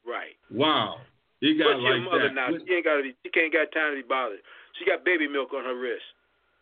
[0.04, 0.34] Right.
[0.50, 0.96] Wow.
[1.42, 2.38] You got What's like your mother that.
[2.38, 2.48] now?
[2.54, 3.18] She ain't got to be.
[3.26, 4.38] She can't got time to be bothered.
[4.78, 6.06] She got baby milk on her wrist.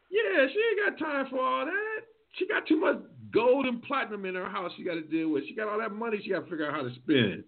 [0.09, 2.01] Yeah, she ain't got time for all that.
[2.39, 2.97] She got too much
[3.33, 5.45] gold and platinum in her house she got to deal with.
[5.47, 7.45] She got all that money she got to figure out how to spend.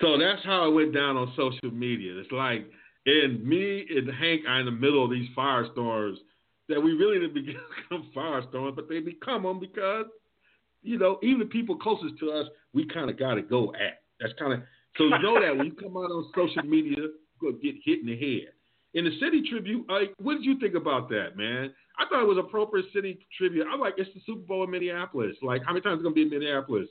[0.00, 2.16] So that's how it went down on social media.
[2.18, 2.70] It's like,
[3.06, 6.16] and me and Hank are in the middle of these firestorms
[6.68, 10.06] that we really didn't become firestorms, but they become them because,
[10.82, 14.02] you know, even the people closest to us, we kind of got to go at.
[14.20, 14.60] That's kind of
[14.98, 17.10] so you know that when you come out on social media, you're
[17.52, 18.52] gonna get hit in the head.
[18.94, 21.72] In the city tribute, like, what did you think about that, man?
[21.98, 23.66] I thought it was appropriate city tribute.
[23.70, 25.36] I'm like, it's the Super Bowl in Minneapolis.
[25.42, 26.88] Like, how many times is it gonna be in Minneapolis?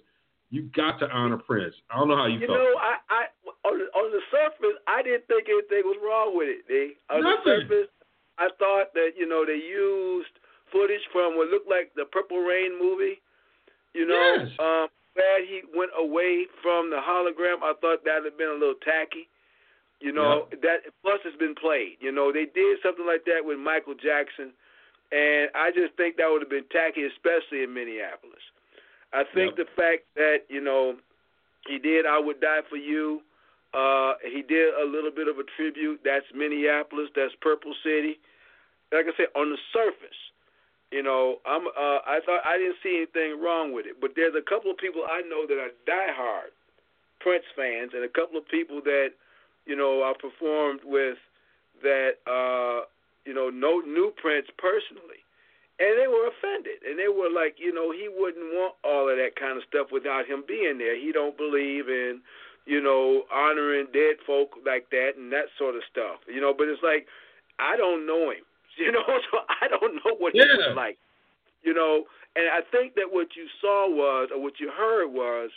[0.50, 1.76] You got to honor Prince.
[1.92, 2.58] I don't know how you, You felt.
[2.58, 3.22] know, I, I
[3.68, 6.66] on the, on the surface, I didn't think anything was wrong with it.
[6.68, 6.96] D.
[7.14, 7.38] On Nothing.
[7.46, 7.90] the surface,
[8.40, 10.32] I thought that you know they used
[10.72, 13.20] footage from what looked like the Purple Rain movie.
[13.94, 14.50] You know, Yes.
[14.58, 17.62] um, glad he went away from the hologram.
[17.64, 19.28] I thought that had been a little tacky.
[20.00, 21.98] You know that plus it's been played.
[22.00, 24.54] You know they did something like that with Michael Jackson,
[25.12, 28.40] and I just think that would have been tacky, especially in Minneapolis.
[29.12, 29.68] I think Yep.
[29.68, 30.96] the fact that you know
[31.68, 33.22] he did "I Would Die for You,"
[33.74, 36.00] uh, he did a little bit of a tribute.
[36.06, 37.10] That's Minneapolis.
[37.14, 38.20] That's Purple City.
[38.94, 40.18] Like I said, on the surface,
[40.92, 41.68] you know, I'm.
[41.68, 44.78] Uh, I thought I didn't see anything wrong with it, but there's a couple of
[44.78, 46.50] people I know that are diehard
[47.20, 49.14] Prince fans, and a couple of people that
[49.66, 51.18] you know I performed with
[51.84, 52.90] that uh,
[53.26, 55.22] you know know knew Prince personally,
[55.78, 59.16] and they were offended, and they were like, you know, he wouldn't want all of
[59.16, 60.98] that kind of stuff without him being there.
[60.98, 62.22] He don't believe in
[62.66, 66.54] you know honoring dead folk like that and that sort of stuff, you know.
[66.58, 67.06] But it's like
[67.60, 68.48] I don't know him,
[68.86, 70.46] you know, so I don't know what Yeah.
[70.56, 70.98] was like,
[71.64, 72.06] you know.
[72.36, 75.50] And I think that what you saw was, or what you heard was,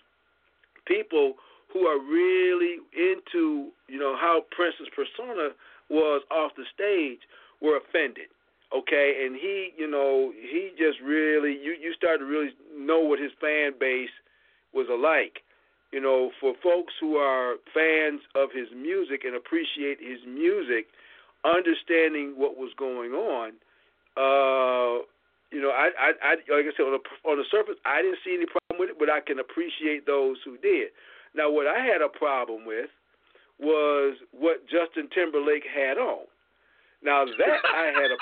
[0.87, 1.35] people
[1.72, 5.50] who are really into, you know, how Prince's persona
[5.88, 7.20] was off the stage
[7.61, 8.28] were offended.
[8.74, 13.18] Okay, and he, you know, he just really, you you started to really know what
[13.18, 14.11] his fan base
[14.72, 15.44] was alike.
[15.92, 20.87] You know, for folks who are fans of his music and appreciate his music,
[21.44, 23.52] understanding what was going on,
[24.16, 25.02] uh,
[25.52, 28.24] you know, I, I, I like I said on the on the surface, I didn't
[28.24, 30.96] see any problem with it, but I can appreciate those who did.
[31.37, 32.88] Now, what I had a problem with
[33.61, 36.24] was what Justin Timberlake had on.
[37.05, 38.18] Now that I had a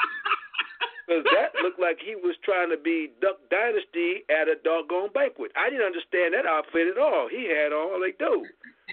[1.06, 5.50] because that looked like he was trying to be Duck Dynasty at a doggone banquet.
[5.58, 7.26] I didn't understand that outfit at all.
[7.30, 8.46] He had on like, dude.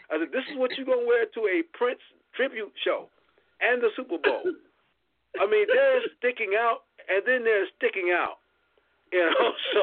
[0.09, 2.01] I said, this is what you're gonna wear to a Prince
[2.33, 3.09] tribute show
[3.61, 4.43] and the Super Bowl.
[5.39, 8.41] I mean, they're sticking out, and then they're sticking out.
[9.11, 9.81] You know, so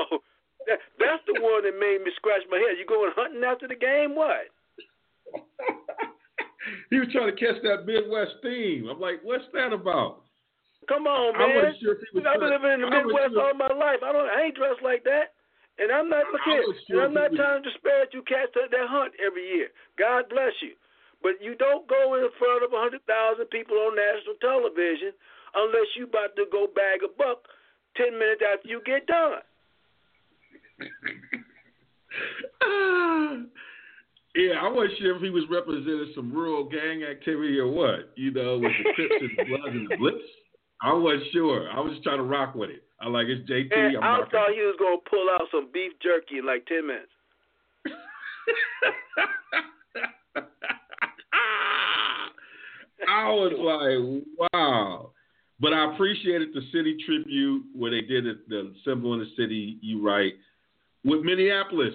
[0.66, 2.76] that, that's the one that made me scratch my head.
[2.78, 4.14] You going hunting after the game?
[4.16, 4.50] What?
[6.90, 8.88] he was trying to catch that Midwest theme.
[8.90, 10.24] I'm like, what's that about?
[10.88, 11.56] Come on, man.
[11.56, 14.04] wasn't sure he I've been living in the I Midwest sure- all my life.
[14.04, 14.28] I don't.
[14.28, 15.32] I ain't dressed like that.
[15.78, 18.70] And I'm not I here, was and I'm not trying to disparage you cats that,
[18.70, 19.74] that hunt every year.
[19.98, 20.78] God bless you.
[21.24, 25.16] But you don't go in front of a hundred thousand people on national television
[25.56, 27.48] unless you about to go bag a buck
[27.96, 29.40] ten minutes after you get done.
[34.37, 38.12] yeah, I wasn't sure if he was representing some rural gang activity or what.
[38.16, 40.28] You know, with the Crips and the Bloods and the Blips.
[40.82, 41.70] I wasn't sure.
[41.72, 42.82] I was just trying to rock with it.
[43.00, 43.72] I like it's JT.
[43.72, 44.30] And I'm I rocking.
[44.30, 47.08] thought he was gonna pull out some beef jerky in like ten minutes.
[53.14, 55.11] I was like, wow.
[55.61, 59.79] But I appreciated the city tribute where they did it, the symbol in the city.
[59.81, 60.35] You write
[61.05, 61.94] With Minneapolis,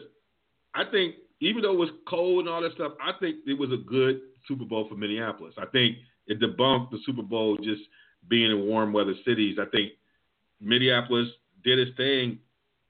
[0.73, 3.71] I think even though it was cold and all that stuff, I think it was
[3.71, 5.53] a good Super Bowl for Minneapolis.
[5.57, 7.81] I think it debunked the Super Bowl just
[8.29, 9.57] being in warm weather cities.
[9.59, 9.91] I think
[10.61, 11.27] Minneapolis
[11.63, 12.39] did its thing.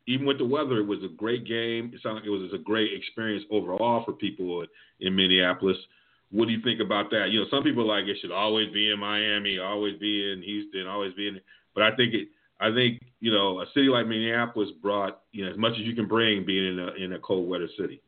[0.07, 1.91] Even with the weather, it was a great game.
[1.93, 4.65] It sounded like it was a great experience overall for people
[4.99, 5.77] in Minneapolis.
[6.31, 7.29] What do you think about that?
[7.31, 10.87] You know, some people like it should always be in Miami, always be in Houston,
[10.87, 11.39] always be in.
[11.73, 12.27] But I think it.
[12.61, 15.95] I think you know a city like Minneapolis brought you know as much as you
[15.95, 18.01] can bring being in a in a cold weather city.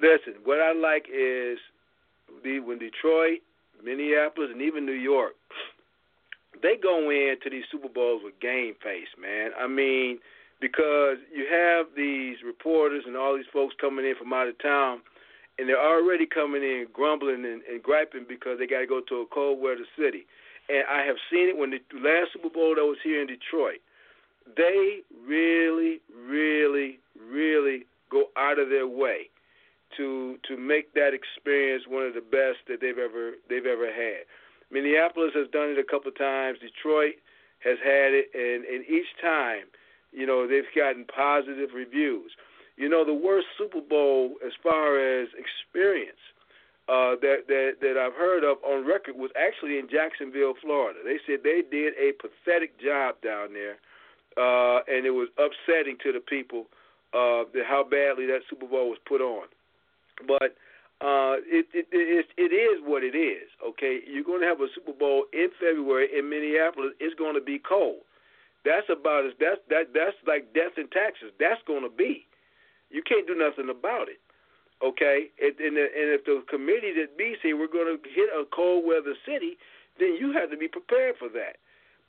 [0.00, 1.58] Listen, what I like is
[2.42, 3.40] the when Detroit,
[3.82, 5.34] Minneapolis, and even New York,
[6.62, 9.50] they go into these Super Bowls with game face, man.
[9.58, 10.18] I mean,
[10.60, 15.00] because you have these reporters and all these folks coming in from out of town,
[15.58, 19.22] and they're already coming in grumbling and, and griping because they got to go to
[19.22, 20.26] a cold weather city.
[20.68, 23.80] And I have seen it when the last Super Bowl that was here in Detroit.
[24.56, 29.30] They really, really, really go out of their way
[29.96, 34.26] to to make that experience one of the best that they've ever they've ever had.
[34.70, 36.58] Minneapolis has done it a couple of times.
[36.58, 37.14] Detroit
[37.62, 39.64] has had it, and, and each time,
[40.12, 42.32] you know, they've gotten positive reviews.
[42.76, 46.18] You know, the worst Super Bowl as far as experience
[46.88, 51.00] uh, that that that I've heard of on record was actually in Jacksonville, Florida.
[51.04, 53.80] They said they did a pathetic job down there,
[54.36, 56.66] uh, and it was upsetting to the people
[57.14, 59.46] uh, that how badly that Super Bowl was put on.
[60.26, 60.58] But
[61.00, 63.48] uh, it, it it it is what it is.
[63.64, 66.92] Okay, you're going to have a Super Bowl in February in Minneapolis.
[67.00, 68.04] It's going to be cold.
[68.64, 71.32] That's about as that's that that's like death and taxes.
[71.40, 72.26] That's going to be.
[72.94, 74.22] You can't do nothing about it.
[74.82, 78.46] Okay, and, and, and if the committee that be say we're going to hit a
[78.54, 79.58] cold weather city,
[79.98, 81.58] then you have to be prepared for that.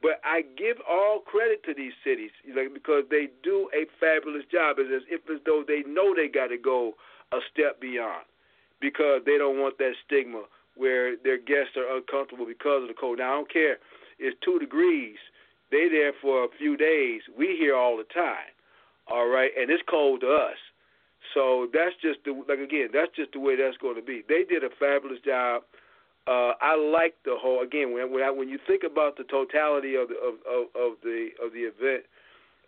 [0.02, 4.78] But I give all credit to these cities like, because they do a fabulous job.
[4.78, 6.94] It's as if as though they know they got to go
[7.32, 8.26] a step beyond
[8.82, 10.44] because they don't want that stigma
[10.76, 13.18] where their guests are uncomfortable because of the cold.
[13.18, 13.78] Now I don't care.
[14.20, 15.18] It's two degrees.
[15.72, 17.22] They there for a few days.
[17.38, 18.52] We here all the time.
[19.08, 20.58] All right, and it's cold to us.
[21.36, 24.24] So that's just the like again, that's just the way that's going to be.
[24.28, 25.64] They did a fabulous job.
[26.26, 29.94] Uh, I like the whole again when when, I, when you think about the totality
[30.00, 32.08] of the of, of, of the of the event,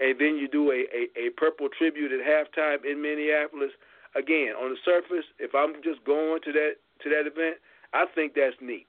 [0.03, 3.71] and then you do a, a, a purple tribute at halftime in Minneapolis.
[4.15, 7.57] Again, on the surface, if I'm just going to that to that event,
[7.93, 8.85] I think that's neat.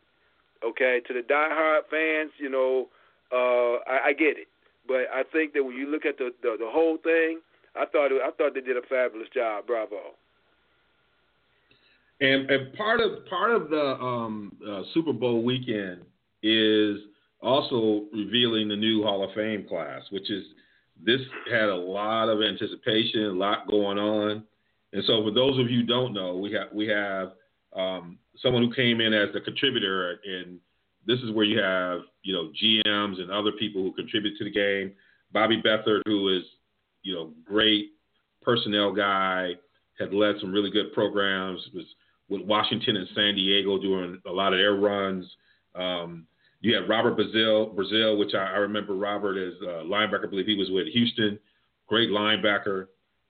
[0.66, 2.88] Okay, to the diehard fans, you know,
[3.30, 4.48] uh, I, I get it,
[4.88, 7.38] but I think that when you look at the the, the whole thing,
[7.78, 9.66] I thought I thought they did a fabulous job.
[9.66, 10.14] Bravo.
[12.20, 16.02] And, and part of part of the um, uh, Super Bowl weekend
[16.42, 16.98] is
[17.40, 20.44] also revealing the new Hall of Fame class, which is
[21.04, 24.42] this had a lot of anticipation, a lot going on.
[24.92, 27.32] And so, for those of you who don't know, we have we have
[27.76, 30.58] um, someone who came in as the contributor, and
[31.06, 34.50] this is where you have you know GMs and other people who contribute to the
[34.50, 34.92] game.
[35.32, 36.42] Bobby Beathard, who is
[37.02, 37.92] you know great
[38.42, 39.52] personnel guy,
[39.98, 41.60] had led some really good programs.
[41.74, 41.84] Was
[42.28, 45.24] with Washington and San Diego doing a lot of their runs.
[45.74, 46.26] Um,
[46.60, 50.26] you had Robert Brazile, Brazil, which I, I remember Robert as a linebacker.
[50.26, 51.38] I believe he was with Houston,
[51.86, 52.86] great linebacker.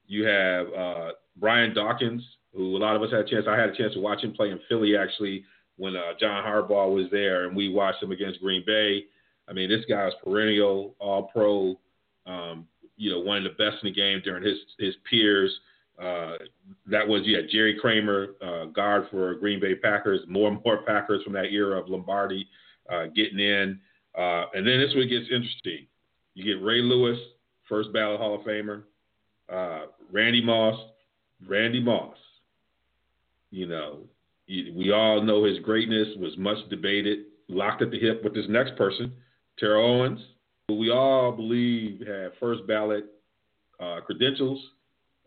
[0.07, 2.23] You have uh, Brian Dawkins,
[2.55, 3.47] who a lot of us had a chance.
[3.49, 5.45] I had a chance to watch him play in Philly actually
[5.77, 9.05] when uh, John Harbaugh was there, and we watched him against Green Bay.
[9.49, 11.79] I mean, this guy is perennial All Pro.
[12.27, 12.67] Um,
[12.99, 15.51] you know, one of the best in the game during his his peers.
[15.99, 16.35] Uh,
[16.87, 20.21] that was yeah, Jerry Kramer, uh, guard for Green Bay Packers.
[20.29, 22.47] More and more Packers from that era of Lombardi
[22.93, 23.81] uh, getting in,
[24.17, 25.87] uh, and then this one gets interesting.
[26.35, 27.19] You get Ray Lewis,
[27.69, 28.83] first ballot Hall of Famer.
[29.53, 30.79] Uh, Randy Moss,
[31.47, 32.17] Randy Moss.
[33.51, 34.01] You know,
[34.47, 38.77] we all know his greatness was much debated, locked at the hip with this next
[38.77, 39.13] person,
[39.59, 40.21] Terrell Owens,
[40.69, 43.07] who we all believe had first ballot
[43.81, 44.61] uh, credentials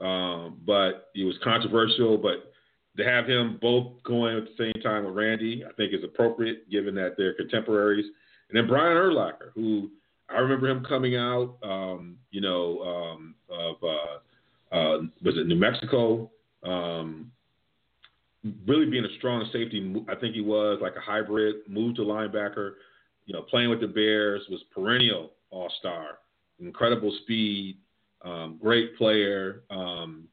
[0.01, 2.17] um, but it was controversial.
[2.17, 2.51] But
[2.97, 6.69] to have him both going at the same time with Randy, I think is appropriate
[6.69, 8.05] given that they're contemporaries.
[8.49, 9.91] And then Brian Urlacher, who
[10.29, 15.55] I remember him coming out, um, you know, um, of uh, uh, was it New
[15.55, 16.29] Mexico?
[16.63, 17.31] Um,
[18.67, 22.73] really being a strong safety, I think he was like a hybrid, moved to linebacker,
[23.25, 26.19] you know, playing with the Bears, was perennial All Star,
[26.59, 27.77] incredible speed,
[28.23, 30.27] um, great player, um,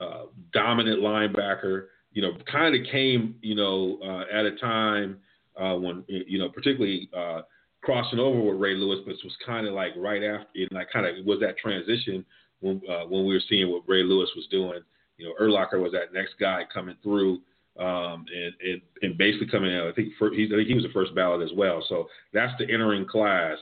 [0.00, 1.86] uh, dominant linebacker.
[2.12, 5.18] You know, kind of came, you know, uh, at a time
[5.56, 7.42] uh, when, you know, particularly uh,
[7.82, 10.90] crossing over with Ray Lewis, but it was kind of like right after, and like
[10.90, 12.24] kind of was that transition
[12.60, 14.80] when uh, when we were seeing what Ray Lewis was doing.
[15.16, 17.40] You know, Urlacher was that next guy coming through.
[17.78, 20.82] Um, and, and, and basically coming out, I think for, he, I think he was
[20.82, 21.84] the first ballot as well.
[21.88, 23.56] So that's the entering class.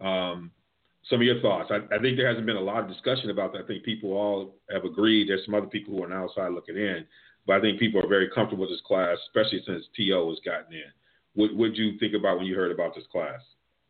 [0.00, 0.50] Um,
[1.08, 1.70] some of your thoughts.
[1.70, 3.64] I, I, think there hasn't been a lot of discussion about that.
[3.64, 5.28] I think people all have agreed.
[5.28, 7.06] There's some other people who are the outside looking in,
[7.46, 10.72] but I think people are very comfortable with this class, especially since To has gotten
[10.72, 10.92] in.
[11.34, 13.40] What would you think about when you heard about this class?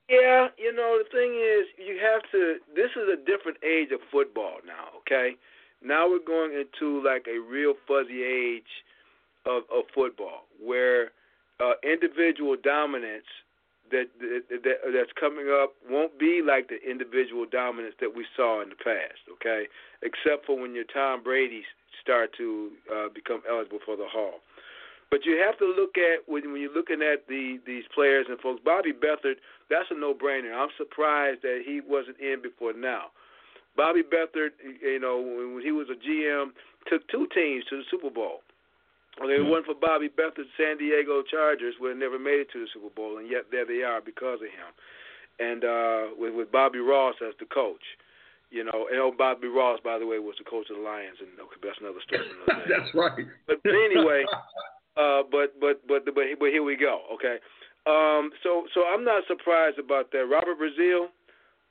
[0.08, 2.56] Yeah, you know the thing is, you have to.
[2.74, 5.00] This is a different age of football now.
[5.00, 5.36] Okay,
[5.82, 8.68] now we're going into like a real fuzzy age
[9.46, 11.10] of, of football where
[11.60, 13.28] uh, individual dominance
[13.90, 18.62] that, that, that that's coming up won't be like the individual dominance that we saw
[18.62, 19.20] in the past.
[19.32, 19.66] Okay,
[20.02, 21.68] except for when your Tom Brady's
[22.00, 24.40] start to uh, become eligible for the Hall.
[25.10, 28.40] But you have to look at when, when you're looking at the these players and
[28.40, 28.60] folks.
[28.64, 29.36] Bobby Beathard,
[29.70, 30.54] that's a no-brainer.
[30.54, 33.12] I'm surprised that he wasn't in before now.
[33.76, 36.50] Bobby Beathard, you know, when he was a GM,
[36.88, 38.40] took two teams to the Super Bowl.
[39.20, 42.60] Well, it wasn't for Bobby Beathard's San Diego Chargers, would have never made it to
[42.60, 44.70] the Super Bowl, and yet there they are because of him.
[45.38, 47.82] And uh, with with Bobby Ross as the coach,
[48.50, 51.18] you know, and oh, Bobby Ross, by the way, was the coach of the Lions,
[51.18, 52.26] and okay, that's another story.
[52.26, 53.26] Another that's right.
[53.46, 54.22] But anyway,
[54.96, 57.02] uh, but but but but but here we go.
[57.14, 57.38] Okay,
[57.86, 60.26] um, so so I'm not surprised about that.
[60.26, 61.10] Robert Brazile,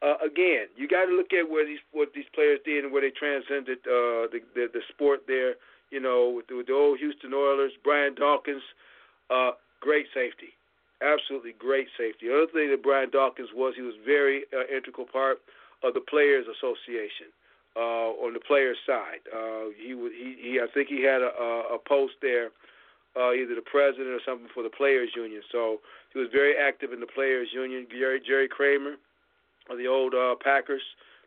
[0.03, 3.03] uh, again, you got to look at where these what these players did and where
[3.03, 5.55] they transcended uh, the, the the sport there
[5.93, 8.63] you know, with the, with the old Houston Oilers, Brian Dawkins,
[9.29, 10.57] uh, great safety,
[11.05, 12.27] absolutely great safety.
[12.27, 15.37] The other thing that Brian Dawkins was, he was very uh, integral part
[15.83, 17.29] of the Players Association
[17.75, 19.21] uh, on the players' side.
[19.29, 21.29] Uh, he, he, he, I think he had a,
[21.73, 22.49] a post there,
[23.15, 25.41] uh, either the president or something for the Players Union.
[25.51, 25.77] So
[26.13, 27.85] he was very active in the Players Union.
[27.91, 28.95] Jerry, Jerry Kramer
[29.69, 30.81] of the old uh, Packers,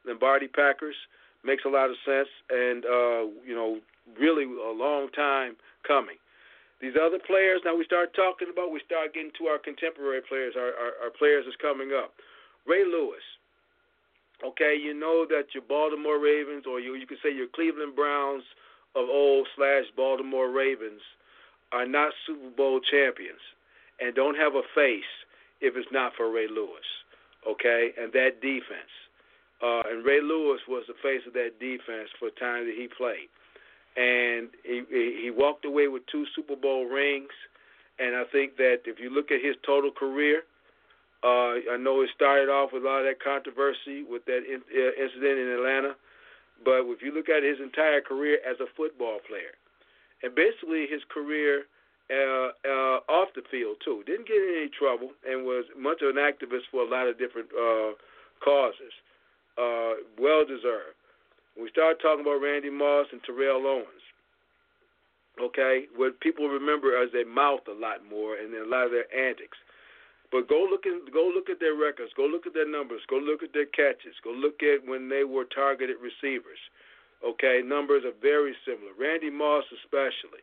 [0.07, 0.97] Lombardi Packers,
[1.45, 2.29] makes a lot of sense.
[2.51, 3.79] And uh, you know,
[4.19, 6.17] really a long time coming.
[6.81, 10.55] These other players, now we start talking about, we start getting to our contemporary players,
[10.57, 12.13] our, our, our players is coming up.
[12.67, 13.25] Ray Lewis,
[14.45, 18.45] okay, you know that your Baltimore Ravens, or you, you could say your Cleveland Browns
[18.95, 21.01] of old slash Baltimore Ravens,
[21.73, 23.41] are not Super Bowl champions
[23.99, 25.09] and don't have a face
[25.61, 26.85] if it's not for Ray Lewis,
[27.49, 28.93] okay, and that defense.
[29.65, 32.87] Uh, and Ray Lewis was the face of that defense for the time that he
[32.87, 33.33] played
[33.97, 37.33] and he he walked away with two Super Bowl rings.
[37.99, 40.45] And I think that if you look at his total career,
[41.25, 44.61] uh, I know it started off with a lot of that controversy with that in,
[44.69, 45.97] uh, incident in Atlanta,
[46.63, 49.57] but if you look at his entire career as a football player,
[50.23, 51.65] and basically his career
[52.13, 56.13] uh, uh, off the field too, didn't get in any trouble, and was much of
[56.13, 57.97] an activist for a lot of different uh,
[58.45, 58.93] causes.
[59.57, 61.01] Uh, well deserved
[61.61, 64.05] we start talking about Randy Moss and Terrell Owens,
[65.41, 69.09] okay, what people remember as they mouth a lot more and a lot of their
[69.13, 69.59] antics.
[70.33, 73.17] But go look in, go look at their records, go look at their numbers, go
[73.17, 76.59] look at their catches, go look at when they were targeted receivers.
[77.25, 78.93] Okay, numbers are very similar.
[78.99, 80.43] Randy Moss especially,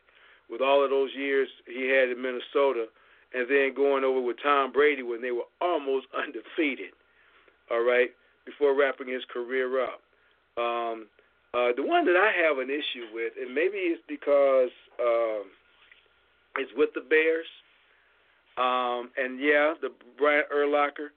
[0.50, 2.86] with all of those years he had in Minnesota,
[3.34, 6.96] and then going over with Tom Brady when they were almost undefeated.
[7.70, 8.10] All right,
[8.44, 10.00] before wrapping his career up.
[10.56, 11.06] Um,
[11.54, 15.46] uh, the one that I have an issue with, and maybe it's because um,
[16.56, 17.46] it's with the Bears,
[18.58, 21.10] um, and yeah, the Brian Urlacher,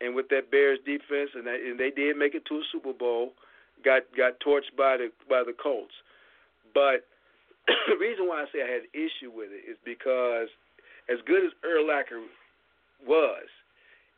[0.00, 2.92] and with that Bears defense, and, that, and they did make it to a Super
[2.92, 3.32] Bowl,
[3.84, 5.94] got got torched by the by the Colts.
[6.74, 7.06] But
[7.66, 10.48] the reason why I say I had an issue with it is because
[11.10, 12.22] as good as Urlacher
[13.06, 13.46] was,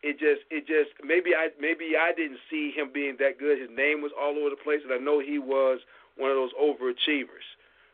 [0.03, 3.59] it just it just maybe I maybe I didn't see him being that good.
[3.59, 5.81] His name was all over the place, and I know he was
[6.17, 7.47] one of those overachievers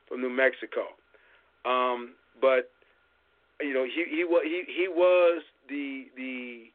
[0.08, 0.96] from New Mexico.
[1.64, 2.70] Um, but
[3.60, 6.70] you know he he was he he was the the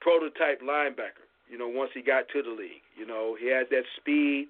[0.00, 1.24] prototype linebacker.
[1.48, 4.48] You know once he got to the league, you know he had that speed.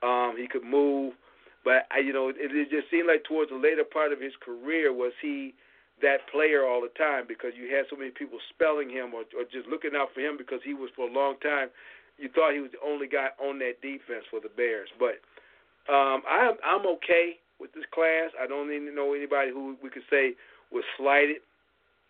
[0.00, 1.14] Um, he could move,
[1.64, 4.32] but I, you know it, it just seemed like towards the later part of his
[4.40, 5.54] career was he
[6.02, 9.44] that player all the time because you had so many people spelling him or, or
[9.50, 11.68] just looking out for him because he was for a long time.
[12.18, 15.22] You thought he was the only guy on that defense for the Bears, but
[15.86, 18.34] um, I'm I'm okay with this class.
[18.34, 20.34] I don't even know anybody who we could say
[20.70, 21.42] was slighted,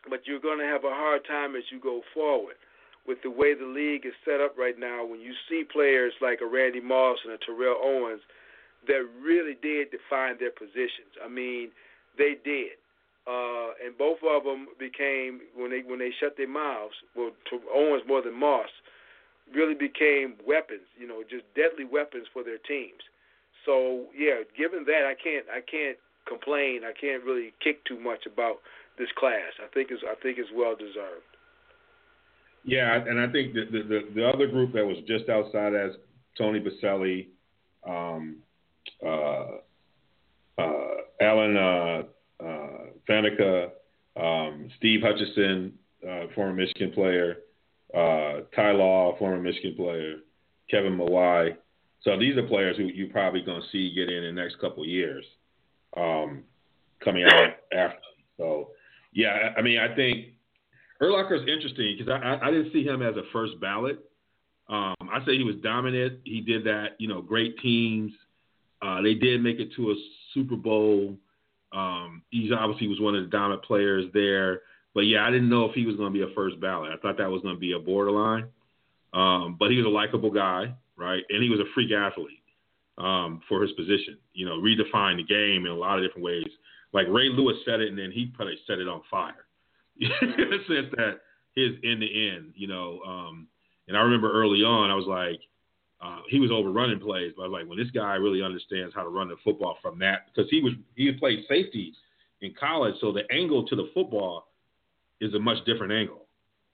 [0.08, 2.56] but you're going to have a hard time as you go forward
[3.06, 5.04] with the way the league is set up right now.
[5.04, 8.20] When you see players like a Randy Moss and a Terrell Owens
[8.86, 11.16] that really did define their positions.
[11.24, 11.70] I mean,
[12.16, 12.78] they did
[13.28, 16.94] uh, and both of them became when they when they shut their mouths.
[17.14, 18.72] Well, to Owens more than Moss,
[19.54, 20.88] really became weapons.
[20.98, 23.04] You know, just deadly weapons for their teams.
[23.66, 26.82] So yeah, given that, I can't I can't complain.
[26.88, 28.64] I can't really kick too much about
[28.98, 29.52] this class.
[29.62, 31.28] I think is I think it's well deserved.
[32.64, 35.92] Yeah, and I think the, the the other group that was just outside as
[36.36, 37.28] Tony Boselli,
[37.86, 38.38] um,
[39.04, 39.58] uh,
[40.58, 42.02] uh, Alan uh,
[42.42, 43.70] uh, Faneca,
[44.16, 45.72] um, Steve Hutchinson,
[46.08, 47.38] uh, former Michigan player,
[47.94, 50.16] uh, Ty Law, former Michigan player,
[50.70, 51.56] Kevin Mawae.
[52.02, 54.84] So these are players who you're probably going to see get in the next couple
[54.86, 55.24] years
[55.96, 56.44] um,
[57.02, 57.98] coming out after.
[58.36, 58.70] So,
[59.12, 60.28] yeah, I mean, I think
[61.02, 63.98] Urlacher is interesting because I, I, I, didn't see him as a first ballot.
[64.68, 66.20] Um, I say he was dominant.
[66.24, 68.12] He did that, you know, great teams.
[68.82, 69.94] Uh, they did make it to a
[70.34, 71.16] Super Bowl.
[71.72, 74.62] Um, he obviously was one of the dominant players there.
[74.94, 76.92] But yeah, I didn't know if he was going to be a first ballot.
[76.92, 78.46] I thought that was going to be a borderline.
[79.12, 81.22] Um, but he was a likable guy, right?
[81.28, 82.42] And he was a freak athlete
[82.98, 84.18] um, for his position.
[84.32, 86.46] You know, redefined the game in a lot of different ways.
[86.92, 89.46] like Ray Lewis said it, and then he probably set it on fire.
[90.00, 91.20] sense that
[91.54, 93.00] his in the end, you know.
[93.06, 93.48] Um,
[93.88, 95.40] and I remember early on, I was like,
[96.00, 99.02] uh, he was overrunning plays, but I was like, when this guy really understands how
[99.02, 101.92] to run the football from that, because he was he had played safety
[102.40, 104.46] in college, so the angle to the football
[105.20, 106.26] is a much different angle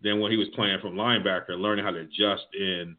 [0.02, 2.96] than when he was playing from linebacker and learning how to adjust and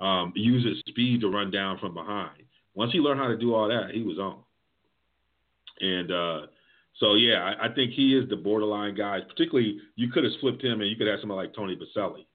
[0.00, 2.42] um, use his speed to run down from behind.
[2.74, 4.38] Once he learned how to do all that, he was on.
[5.80, 6.46] And uh,
[6.98, 9.20] so, yeah, I, I, think he is the borderline guy.
[9.20, 12.26] Particularly, you could have flipped him and you could have somebody like Tony Boselli,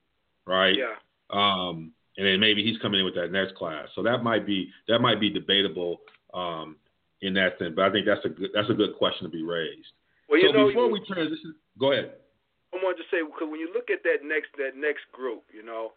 [0.46, 0.76] right?
[0.78, 0.96] Yeah.
[1.30, 3.88] Um, and then maybe he's coming in with that next class.
[3.96, 6.02] So that might be that might be debatable
[6.34, 6.76] um,
[7.22, 7.74] in that sense.
[7.76, 9.94] But I think that's a good, that's a good question to be raised.
[10.30, 12.14] Well, so you know, before we transition, go ahead.
[12.74, 15.64] I wanted to say because when you look at that next that next group, you
[15.64, 15.94] know,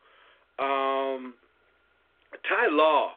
[0.58, 1.34] um,
[2.48, 3.12] Ty Law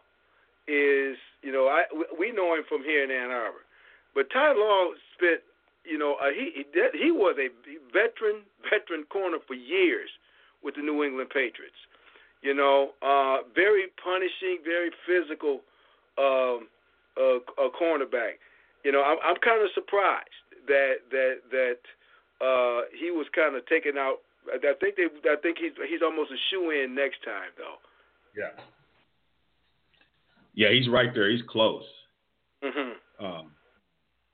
[0.68, 1.84] is you know I
[2.18, 3.64] we know him from here in Ann Arbor,
[4.16, 5.42] but Ty Law spent
[5.86, 7.48] you know uh, he he was a
[7.92, 10.10] veteran veteran corner for years
[10.64, 11.80] with the New England Patriots.
[12.42, 15.62] You know, uh, very punishing, very physical
[16.18, 16.68] um,
[17.18, 18.40] uh, a cornerback.
[18.84, 20.30] You know, I'm, I'm kind of surprised
[20.68, 21.82] that that that
[22.40, 24.18] uh, he was kind of taken out.
[24.48, 25.08] I think they.
[25.30, 27.78] I think he's he's almost a shoe in next time though.
[28.38, 28.64] Yeah.
[30.56, 31.30] Yeah, he's right there.
[31.30, 31.84] He's close.
[32.64, 33.26] Mm-hmm.
[33.26, 33.52] Um,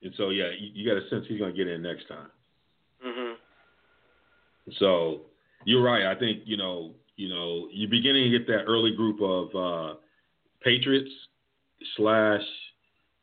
[0.02, 2.30] and so yeah, you, you got a sense he's going to get in next time.
[3.06, 3.34] Mm-hmm.
[4.80, 5.22] So
[5.66, 6.06] you're right.
[6.06, 9.96] I think you know you know you're beginning to get that early group of uh,
[10.62, 11.12] Patriots
[11.98, 12.42] slash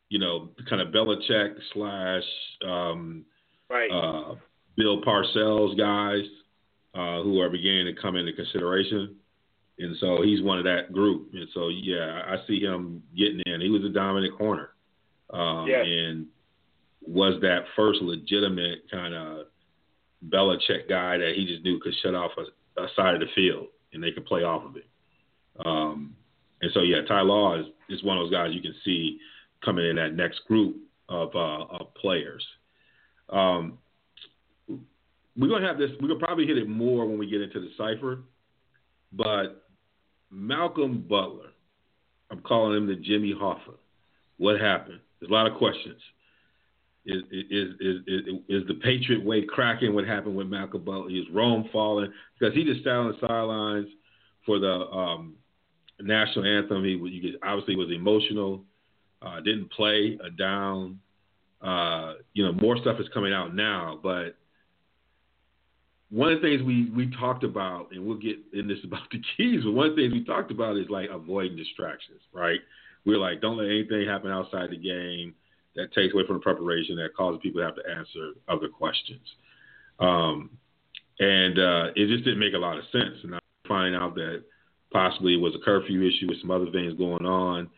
[0.09, 2.22] you know kind of Belichick slash
[2.66, 3.24] um,
[3.70, 3.90] right.
[3.90, 4.34] uh,
[4.76, 6.24] Bill Parcells guys
[6.95, 9.16] uh, who are beginning to come into consideration.
[9.78, 11.30] And so he's one of that group.
[11.32, 13.61] And so, yeah, I see him getting in.
[13.61, 14.70] He was a dominant corner.
[15.30, 15.84] Um, yes.
[15.86, 16.26] And
[17.01, 19.47] was that first legitimate kind of
[20.28, 23.68] Belichick guy that he just knew could shut off a, a side of the field
[23.93, 24.86] and they can play off of it.
[25.64, 26.14] Um,
[26.61, 29.18] and so, yeah, Ty Law is, is one of those guys you can see
[29.64, 30.76] coming in that next group
[31.09, 32.45] of, uh, of players.
[33.28, 33.78] Um,
[35.36, 35.90] we're gonna have this.
[36.01, 38.18] We're gonna probably hit it more when we get into the cipher,
[39.12, 39.66] but
[40.30, 41.51] Malcolm Butler,
[42.30, 43.74] I'm calling him the Jimmy Hoffa.
[44.36, 45.01] What happened?
[45.20, 46.01] There's a lot of questions.
[47.05, 47.97] Is is is
[48.49, 49.93] is, the Patriot way cracking?
[49.93, 51.11] What happened with Malcolm Butler?
[51.11, 52.13] Is Rome falling?
[52.39, 53.89] Because he just sat on the sidelines
[54.47, 55.35] for the um,
[56.01, 56.85] national anthem.
[56.85, 58.65] He, he obviously was emotional.
[59.21, 61.01] Uh, didn't play a down.
[61.61, 64.37] Uh, you know, more stuff is coming out now, but
[66.11, 69.21] one of the things we we talked about, and we'll get in this about the
[69.37, 72.61] keys, but one of the things we talked about is like avoiding distractions, right?
[73.05, 75.35] We're like, don't let anything happen outside the game
[75.77, 79.27] that takes away from the preparation that causes people to have to answer other questions.
[79.99, 80.51] Um,
[81.18, 83.18] and uh, it just didn't make a lot of sense.
[83.23, 84.43] And I find out that
[84.93, 87.70] possibly it was a curfew issue with some other things going on,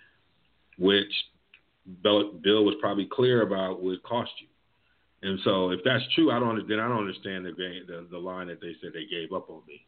[0.78, 1.12] which
[2.02, 4.48] Bill, was probably clear about would cost you.
[5.28, 8.48] And so if that's true, I don't then I don't understand the the, the line
[8.48, 9.84] that they said they gave up on me.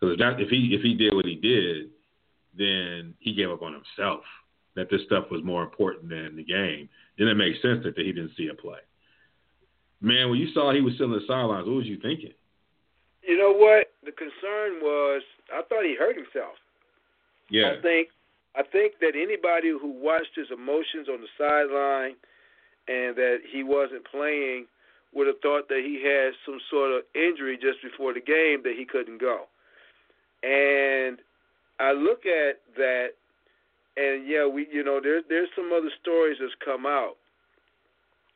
[0.00, 1.90] Because if if he if he did what he did,
[2.56, 4.22] then he gave up on himself.
[4.80, 6.88] That this stuff was more important than the game.
[7.18, 8.80] Then it makes sense that he didn't see a play.
[10.00, 12.32] Man, when you saw he was still in the sidelines, what was you thinking?
[13.20, 13.92] You know what?
[14.02, 15.20] The concern was
[15.52, 16.56] I thought he hurt himself.
[17.50, 17.76] Yeah.
[17.76, 18.08] I think
[18.56, 22.16] I think that anybody who watched his emotions on the sideline
[22.88, 24.64] and that he wasn't playing
[25.12, 28.74] would have thought that he had some sort of injury just before the game that
[28.78, 29.44] he couldn't go.
[30.42, 31.18] And
[31.78, 33.19] I look at that,
[33.96, 37.16] and yeah, we you know there's there's some other stories that's come out,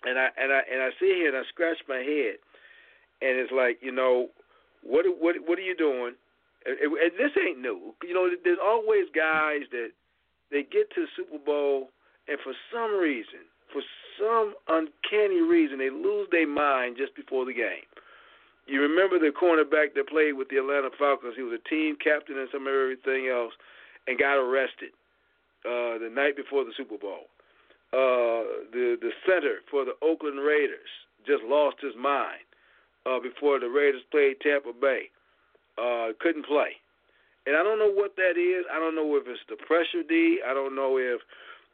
[0.05, 2.43] and I and I and I sit here and I scratch my head,
[3.23, 4.29] and it's like you know
[4.83, 6.15] what what what are you doing?
[6.67, 7.93] And, and this ain't new.
[8.03, 9.91] You know, there's always guys that
[10.51, 11.91] they get to the Super Bowl,
[12.27, 13.83] and for some reason, for
[14.17, 17.85] some uncanny reason, they lose their mind just before the game.
[18.67, 21.35] You remember the cornerback that played with the Atlanta Falcons?
[21.37, 23.53] He was a team captain and some everything else,
[24.09, 24.97] and got arrested
[25.65, 27.29] uh, the night before the Super Bowl.
[27.93, 30.91] Uh, the the center for the Oakland Raiders
[31.27, 32.43] just lost his mind
[33.07, 35.11] uh, before the Raiders played Tampa Bay.
[35.79, 36.75] Uh, couldn't play,
[37.47, 38.65] and I don't know what that is.
[38.71, 40.41] I don't know if it's the pressure D.
[40.47, 41.21] I don't know if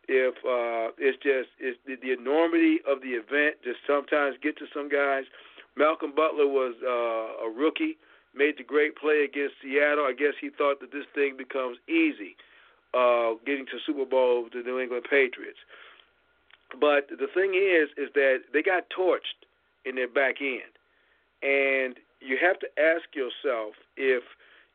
[0.09, 4.67] if uh, it's just it's the, the enormity of the event just sometimes get to
[4.75, 5.25] some guys.
[5.77, 7.97] Malcolm Butler was uh, a rookie,
[8.35, 10.05] made the great play against Seattle.
[10.05, 12.35] I guess he thought that this thing becomes easy,
[12.95, 15.59] uh, getting to Super Bowl the New England Patriots.
[16.79, 19.47] But the thing is, is that they got torched
[19.85, 20.75] in their back end,
[21.43, 24.23] and you have to ask yourself if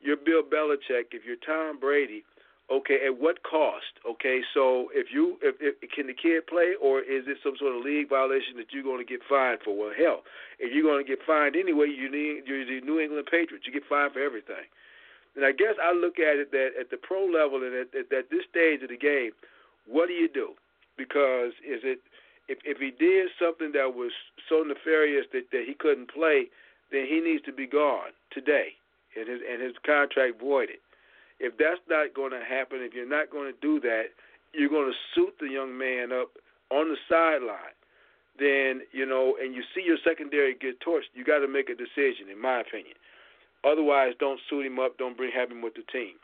[0.01, 2.25] you're Bill Belichick, if you're Tom Brady,
[2.71, 3.95] okay, at what cost?
[4.07, 7.75] Okay, so if you if, if can the kid play, or is it some sort
[7.75, 9.75] of league violation that you're going to get fined for?
[9.77, 10.23] Well, hell,
[10.59, 13.65] if you're going to get fined anyway, you need you're the New England Patriots.
[13.67, 14.67] You get fined for everything.
[15.35, 18.11] And I guess I look at it that at the pro level and at, at,
[18.11, 19.31] at this stage of the game,
[19.85, 20.53] what do you do?
[20.97, 21.99] Because is it
[22.47, 24.11] if if he did something that was
[24.47, 26.47] so nefarious that, that he couldn't play,
[26.91, 28.77] then he needs to be gone today,
[29.17, 30.79] and his and his contract voided.
[31.39, 34.15] If that's not going to happen, if you're not going to do that,
[34.53, 36.31] you're going to suit the young man up
[36.71, 37.75] on the sideline.
[38.39, 41.11] Then you know, and you see your secondary get torched.
[41.13, 42.95] You got to make a decision, in my opinion.
[43.65, 44.97] Otherwise, don't suit him up.
[44.97, 46.15] Don't bring have him with the team.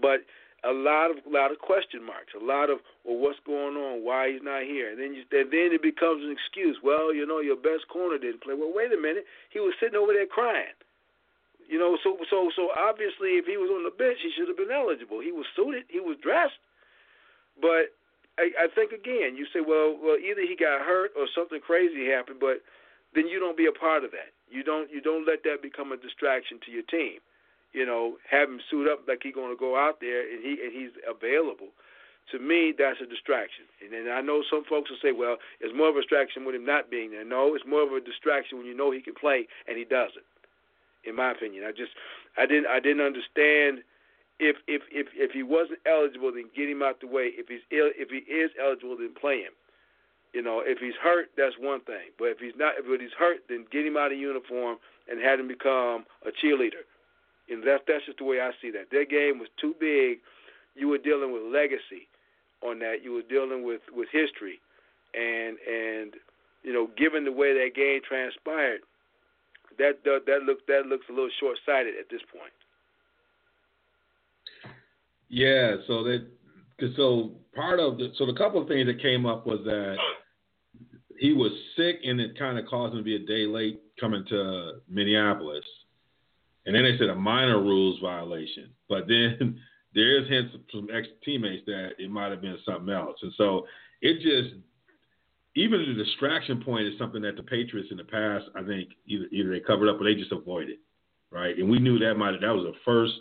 [0.00, 0.28] But
[0.64, 4.04] a lot of lot of question marks, a lot of well, what's going on?
[4.04, 4.90] Why he's not here?
[4.92, 6.78] And then you, and then it becomes an excuse.
[6.82, 8.54] Well, you know, your best corner didn't play.
[8.54, 10.76] Well, wait a minute, he was sitting over there crying.
[11.66, 14.60] You know, so so so obviously, if he was on the bench, he should have
[14.60, 15.18] been eligible.
[15.18, 16.60] He was suited, he was dressed.
[17.60, 17.96] But
[18.38, 22.06] I, I think again, you say, well, well, either he got hurt or something crazy
[22.06, 22.62] happened, but
[23.14, 24.32] then you don't be a part of that.
[24.52, 27.20] You don't you don't let that become a distraction to your team
[27.72, 30.60] you know, have him suit up like he's going to go out there and he
[30.62, 31.68] and he's available.
[32.30, 33.64] To me, that's a distraction.
[33.82, 36.54] And then I know some folks will say, well, it's more of a distraction with
[36.54, 37.24] him not being there.
[37.24, 40.24] No, it's more of a distraction when you know he can play and he doesn't.
[41.04, 41.92] In my opinion, I just
[42.36, 43.82] I didn't I didn't understand
[44.38, 47.32] if if if if he wasn't eligible, then get him out the way.
[47.34, 49.52] If he's ill, if he is eligible, then play him.
[50.32, 52.08] You know, if he's hurt, that's one thing.
[52.18, 54.78] But if he's not, if he's hurt, then get him out of uniform
[55.10, 56.88] and have him become a cheerleader
[57.52, 58.90] and that's that's just the way I see that.
[58.90, 60.18] Their game was too big.
[60.74, 62.08] You were dealing with legacy
[62.62, 63.04] on that.
[63.04, 64.60] You were dealing with with history,
[65.14, 66.14] and and
[66.62, 68.80] you know, given the way that game transpired,
[69.78, 72.52] that that, that looks that looks a little short sighted at this point.
[75.28, 75.76] Yeah.
[75.86, 76.26] So that
[76.96, 79.96] so part of the so the couple of things that came up was that
[81.22, 84.24] he was sick and it kind of caused him to be a day late coming
[84.28, 85.64] to Minneapolis.
[86.66, 88.70] And then they said a minor rules violation.
[88.88, 89.60] But then
[89.94, 93.16] there is hints from ex teammates that it might have been something else.
[93.22, 93.68] And so
[94.00, 94.56] it just
[95.54, 99.26] even the distraction point is something that the Patriots in the past, I think, either
[99.30, 100.78] either they covered up or they just avoided.
[101.30, 101.56] Right.
[101.56, 103.14] And we knew that might that was the first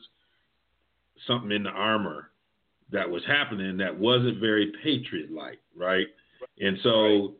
[1.27, 2.31] something in the armor
[2.91, 6.07] that was happening that wasn't very patriot like, right?
[6.59, 7.35] And so.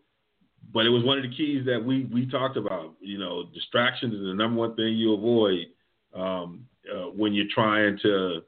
[0.74, 2.94] But it was one of the keys that we we talked about.
[3.00, 5.68] You know, distractions is the number one thing you avoid
[6.14, 8.42] um, uh, when you're trying to,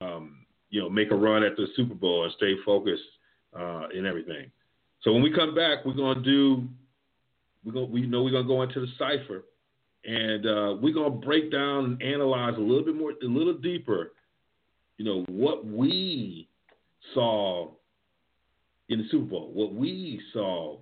[0.00, 3.02] um, you know, make a run at the Super Bowl and stay focused
[3.58, 4.50] uh, and everything.
[5.02, 6.64] So when we come back, we're gonna do,
[7.64, 9.44] we go, we know we're gonna go into the cipher,
[10.04, 14.12] and uh, we're gonna break down and analyze a little bit more, a little deeper,
[14.96, 16.48] you know, what we
[17.14, 17.70] saw
[18.88, 20.78] in the Super Bowl, what we saw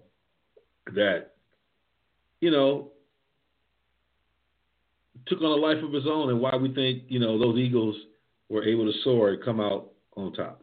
[0.95, 1.33] that,
[2.41, 2.93] you know,
[5.27, 7.97] took on a life of his own and why we think, you know, those Eagles
[8.49, 10.63] were able to soar and come out on top.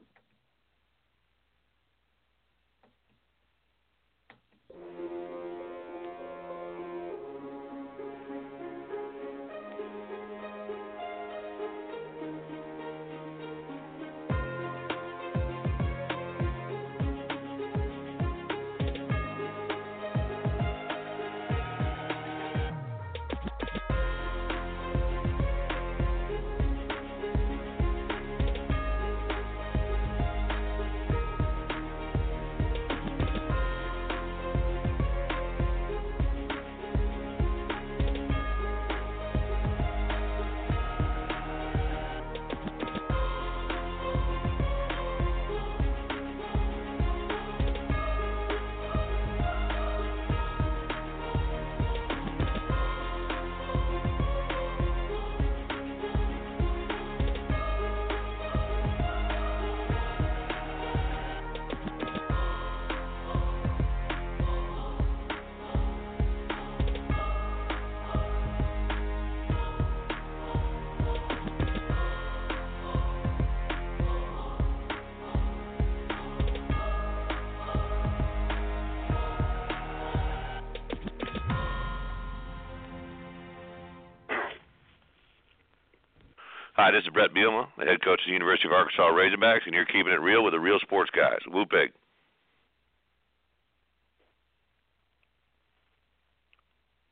[86.83, 89.73] Hi, this is Bret Bielema, the head coach of the University of Arkansas Razorbacks, and
[89.73, 91.39] you're keeping it real with the real sports guys.
[91.47, 91.93] Woo pig.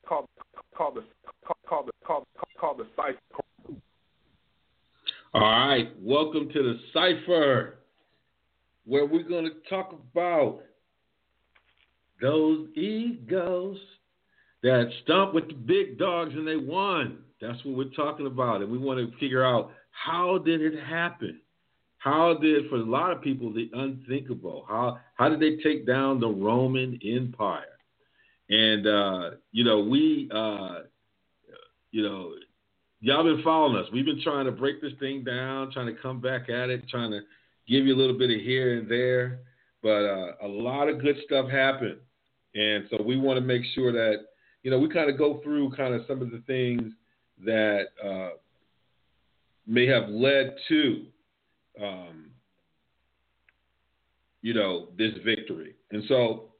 [0.06, 3.18] Call the call, the call, the cipher.
[5.34, 7.80] All right, welcome to the cipher,
[8.84, 10.64] where we're going to talk about
[12.22, 13.78] those Eagles
[14.64, 17.20] that stomp with the big dogs and they won.
[17.42, 21.42] That's what we're talking about, and we want to figure out how did it happen.
[21.98, 24.66] How did, for a lot of people, the unthinkable?
[24.68, 27.66] How how did they take down the Roman Empire?
[28.50, 30.80] And uh, you know, we, uh,
[31.92, 32.34] you know,
[33.02, 33.90] y'all been following us.
[33.92, 37.12] We've been trying to break this thing down, trying to come back at it, trying
[37.12, 37.22] to
[37.68, 39.40] give you a little bit of here and there.
[39.84, 41.98] But uh, a lot of good stuff happened,
[42.56, 44.26] and so we want to make sure that
[44.64, 46.94] you know we kind of go through kind of some of the things
[47.46, 48.30] that uh,
[49.68, 51.06] may have led to
[51.82, 52.26] um,
[54.42, 55.76] you know this victory.
[55.92, 56.52] And so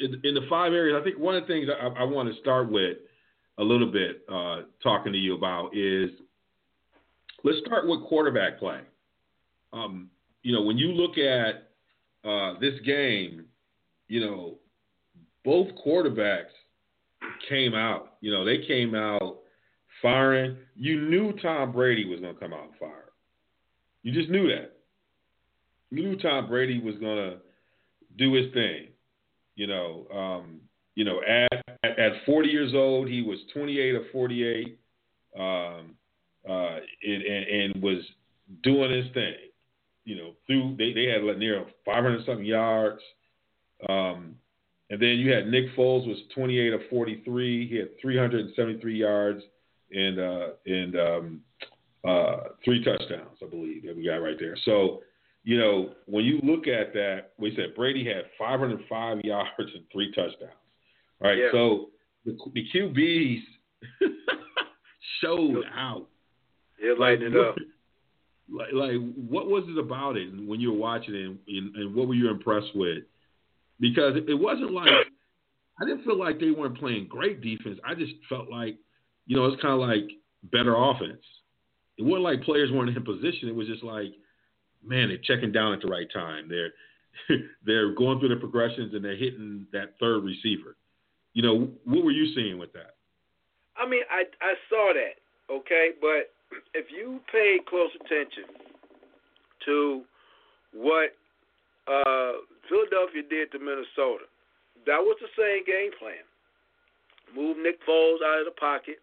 [0.00, 2.40] in, in, the five areas, I think one of the things I, I want to
[2.40, 2.98] start with
[3.58, 6.10] a little bit uh, talking to you about is
[7.44, 8.80] let's start with quarterback play.
[9.72, 10.10] Um,
[10.42, 11.70] you know, when you look at
[12.28, 13.44] uh, this game,
[14.08, 14.54] you know,
[15.44, 16.52] both quarterbacks
[17.48, 18.14] came out.
[18.20, 19.39] You know, they came out
[20.02, 20.56] firing.
[20.76, 22.94] You knew Tom Brady was going to come out firing.
[24.02, 24.72] You just knew that.
[25.90, 27.36] You knew Tom Brady was going to
[28.16, 28.88] do his thing.
[29.56, 30.60] You know, um,
[30.94, 34.78] you know, at, at 40 years old, he was 28 or 48,
[35.38, 35.94] um,
[36.48, 38.02] uh, and, and, was
[38.62, 39.34] doing his thing.
[40.04, 43.00] You know, through they, they had near 500 something yards.
[43.88, 44.36] Um,
[44.88, 47.68] and then you had Nick Foles was 28 or 43.
[47.68, 49.42] He had 373 yards
[49.92, 51.40] and uh, and um,
[52.06, 54.56] uh, three touchdowns, I believe, that we got right there.
[54.64, 55.02] So,
[55.44, 60.12] you know, when you look at that, we said Brady had 505 yards and three
[60.12, 60.52] touchdowns.
[61.20, 61.38] Right.
[61.38, 61.48] Yeah.
[61.52, 61.90] So
[62.24, 63.40] the, the QBs
[65.20, 66.06] showed out.
[66.82, 67.56] Yeah, lighting it up.
[68.52, 71.24] Like, like, what was it about it when you were watching it,
[71.56, 73.04] and, and what were you impressed with?
[73.78, 74.88] Because it wasn't like
[75.80, 77.78] I didn't feel like they weren't playing great defense.
[77.86, 78.76] I just felt like,
[79.30, 80.10] you know, it's kind of like
[80.50, 81.22] better offense.
[81.96, 83.48] It wasn't like players weren't in position.
[83.48, 84.10] It was just like,
[84.84, 86.48] man, they're checking down at the right time.
[86.48, 86.72] They're
[87.64, 90.74] they're going through the progressions and they're hitting that third receiver.
[91.34, 92.96] You know, what were you seeing with that?
[93.76, 95.22] I mean, I I saw that,
[95.54, 96.34] okay, but
[96.74, 98.50] if you pay close attention
[99.64, 100.02] to
[100.74, 101.14] what
[101.86, 104.26] uh, Philadelphia did to Minnesota,
[104.86, 106.26] that was the same game plan.
[107.32, 108.98] Move Nick Foles out of the pocket,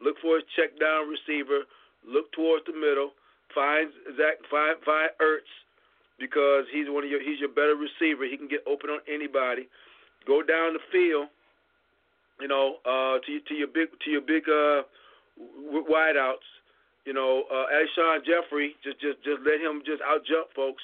[0.00, 1.64] look for his check down receiver,
[2.06, 3.12] look towards the middle,
[3.54, 5.50] find Zach, find find Ertz
[6.18, 8.24] because he's one of your he's your better receiver.
[8.24, 9.68] He can get open on anybody.
[10.26, 11.28] Go down the field
[12.40, 14.82] you know, uh, to to your big to your big uh,
[15.84, 16.48] wideouts.
[17.04, 20.82] You know, uh, Alshon Jeffery, just just just let him just out jump folks.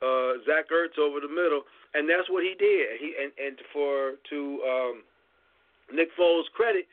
[0.00, 1.62] Uh, Zach Ertz over the middle,
[1.94, 2.98] and that's what he did.
[2.98, 5.02] He and and for to um,
[5.92, 6.86] Nick Foles' credit,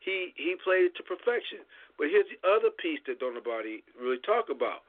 [0.00, 1.64] he he played it to perfection.
[1.96, 4.84] But here's the other piece that don't nobody really talk about: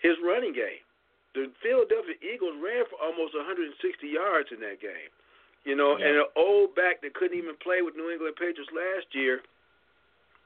[0.00, 0.82] his running game.
[1.30, 5.14] The Philadelphia Eagles ran for almost 160 yards in that game.
[5.62, 6.10] You know, yeah.
[6.10, 9.44] and an old back that couldn't even play with New England Patriots last year,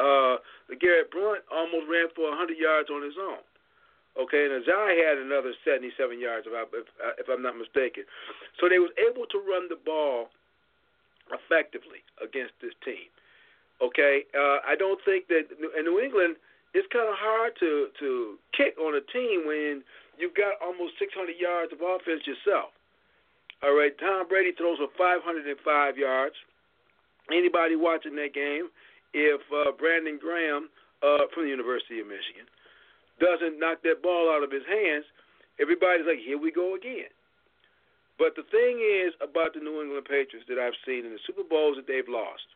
[0.02, 0.42] uh,
[0.76, 3.40] Garrett Blount almost ran for 100 yards on his own.
[4.14, 5.90] Okay, and Ajayi had another 77
[6.20, 6.86] yards, if, I, if,
[7.18, 8.06] if I'm not mistaken.
[8.60, 10.30] So they was able to run the ball
[11.34, 13.10] effectively against this team.
[13.82, 16.36] Okay, uh, I don't think that in New England
[16.74, 19.82] it's kind of hard to to kick on a team when
[20.18, 22.74] you've got almost 600 yards of offense yourself.
[23.62, 25.48] All right, Tom Brady throws for 505
[25.96, 26.34] yards.
[27.32, 28.68] Anybody watching that game,
[29.14, 30.68] if uh, Brandon Graham
[31.00, 32.44] uh, from the University of Michigan
[33.22, 35.06] doesn't knock that ball out of his hands,
[35.62, 37.08] everybody's like, here we go again.
[38.18, 41.46] But the thing is about the New England Patriots that I've seen in the Super
[41.46, 42.46] Bowls that they've lost,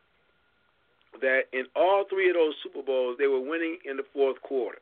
[1.21, 4.79] that in all three of those Super Bowls, they were winning in the fourth quarter.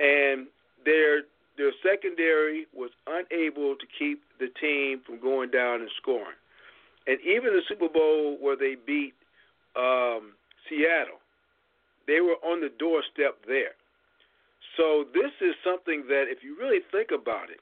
[0.00, 0.46] And
[0.84, 1.22] their
[1.56, 6.38] their secondary was unable to keep the team from going down and scoring.
[7.08, 9.14] And even the Super Bowl where they beat
[9.74, 10.34] um,
[10.68, 11.18] Seattle,
[12.06, 13.74] they were on the doorstep there.
[14.76, 17.58] So this is something that, if you really think about it,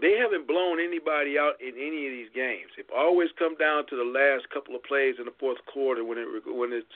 [0.00, 2.74] they haven't blown anybody out in any of these games.
[2.74, 6.18] It always come down to the last couple of plays in the fourth quarter when
[6.18, 6.86] it when it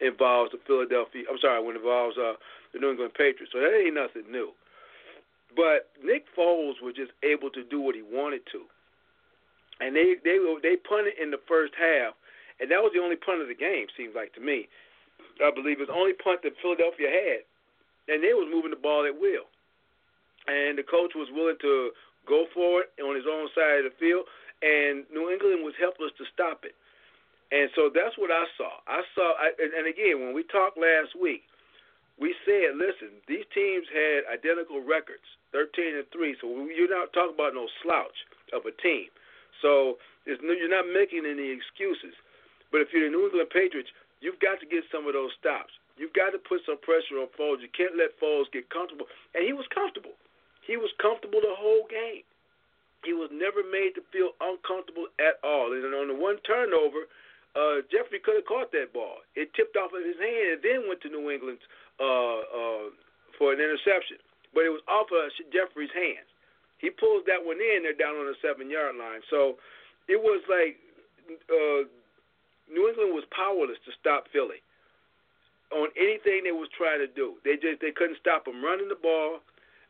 [0.00, 1.22] involves the Philadelphia.
[1.30, 2.34] I'm sorry, when it involves uh,
[2.74, 3.54] the New England Patriots.
[3.54, 4.50] So that ain't nothing new.
[5.54, 8.66] But Nick Foles was just able to do what he wanted to,
[9.78, 12.18] and they they they punted in the first half,
[12.58, 13.86] and that was the only punt of the game.
[13.96, 14.66] Seems like to me.
[15.38, 17.40] I believe it was the only punt that Philadelphia had,
[18.10, 19.46] and they was moving the ball at will.
[20.48, 21.92] And the coach was willing to
[22.28, 24.28] go for it on his own side of the field,
[24.60, 26.76] and New England was helpless to stop it.
[27.48, 28.76] And so that's what I saw.
[28.84, 31.48] I saw, I, and, again, when we talked last week,
[32.20, 35.24] we said, listen, these teams had identical records,
[35.56, 36.36] 13 and three.
[36.42, 39.08] So you're not talking about no slouch of a team.
[39.62, 42.12] So no, you're not making any excuses.
[42.68, 43.88] But if you're the New England Patriots,
[44.20, 45.72] you've got to get some of those stops.
[45.96, 47.64] You've got to put some pressure on Foles.
[47.64, 49.08] You can't let Foles get comfortable.
[49.32, 50.14] And he was comfortable.
[50.68, 52.28] He was comfortable the whole game.
[53.00, 55.72] He was never made to feel uncomfortable at all.
[55.72, 57.08] And on the one turnover,
[57.56, 59.24] uh, Jeffery could have caught that ball.
[59.32, 61.58] It tipped off of his hand and then went to New England
[61.96, 62.86] uh, uh,
[63.40, 64.20] for an interception.
[64.52, 66.28] But it was off of Jeffery's hands.
[66.84, 67.88] He pulls that one in.
[67.88, 69.24] They're down on the seven yard line.
[69.32, 69.56] So
[70.04, 70.76] it was like
[71.48, 71.88] uh,
[72.68, 74.60] New England was powerless to stop Philly
[75.72, 77.40] on anything they was trying to do.
[77.44, 79.40] They just they couldn't stop them running the ball,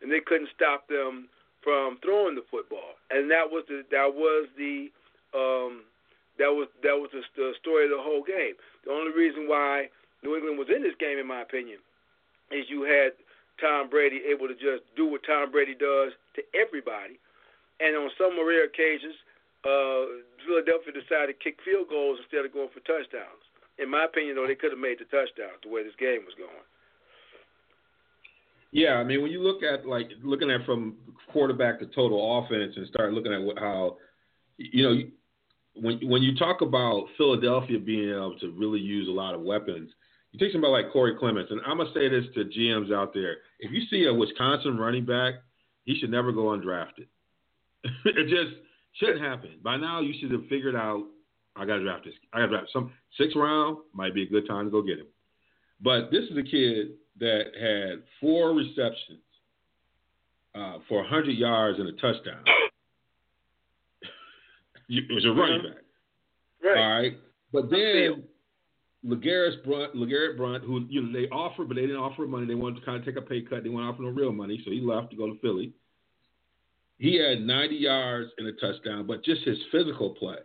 [0.03, 1.29] and they couldn't stop them
[1.63, 2.97] from throwing the football.
[3.11, 4.89] And that was the that was the
[5.35, 5.83] um,
[6.39, 8.55] that was that was the, the story of the whole game.
[8.87, 9.91] The only reason why
[10.23, 11.79] New England was in this game, in my opinion,
[12.51, 13.13] is you had
[13.61, 17.19] Tom Brady able to just do what Tom Brady does to everybody,
[17.83, 19.19] and on some rare occasions,
[19.67, 23.43] uh, Philadelphia decided to kick field goals instead of going for touchdowns.
[23.79, 26.35] In my opinion, though, they could have made the touchdown the way this game was
[26.39, 26.67] going.
[28.71, 30.97] Yeah, I mean, when you look at like looking at from
[31.33, 33.97] quarterback to total offense and start looking at how,
[34.57, 35.03] you know,
[35.75, 39.91] when when you talk about Philadelphia being able to really use a lot of weapons,
[40.33, 43.37] you take somebody like Corey Clements, and I'm gonna say this to GMs out there:
[43.61, 45.35] if you see a Wisconsin running back,
[45.85, 47.07] he should never go undrafted.
[48.05, 48.57] it just
[48.99, 49.51] Shouldn't happen.
[49.63, 51.05] By now, you should have figured out.
[51.57, 52.15] I got to draft this.
[52.33, 53.79] I got to draft some six round.
[53.93, 55.07] Might be a good time to go get him.
[55.81, 59.23] But this is a kid that had four receptions
[60.55, 62.45] uh, for 100 yards and a touchdown.
[64.89, 65.83] it was a running back.
[66.63, 66.77] Right.
[66.77, 67.19] All right.
[67.53, 68.25] But then
[69.07, 69.65] LeGarrette
[69.95, 72.47] LeGarrette Blount, who you know they offered, but they didn't offer money.
[72.47, 73.63] They wanted to kind of take a pay cut.
[73.63, 75.73] They wanted to offer no real money, so he left to go to Philly.
[76.99, 80.39] He had 90 yards and a touchdown, but just his physical play.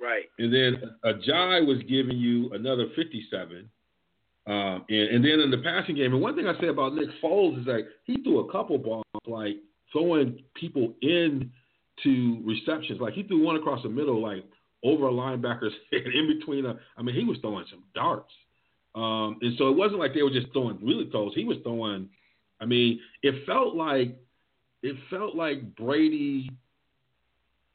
[0.00, 0.26] Right.
[0.38, 3.68] And then Ajayi was giving you another 57.
[4.46, 7.08] Um, and, and, then in the passing game, and one thing I say about Nick
[7.22, 9.56] Foles is like he threw a couple balls like
[9.92, 11.50] throwing people in
[12.02, 13.00] to receptions.
[13.00, 14.44] Like he threw one across the middle, like
[14.82, 16.78] over a linebacker's head, in between a.
[16.96, 18.32] I mean, he was throwing some darts.
[18.94, 21.32] Um, and so it wasn't like they were just throwing really throws.
[21.34, 22.08] He was throwing.
[22.60, 24.16] I mean, it felt like
[24.82, 26.50] it felt like Brady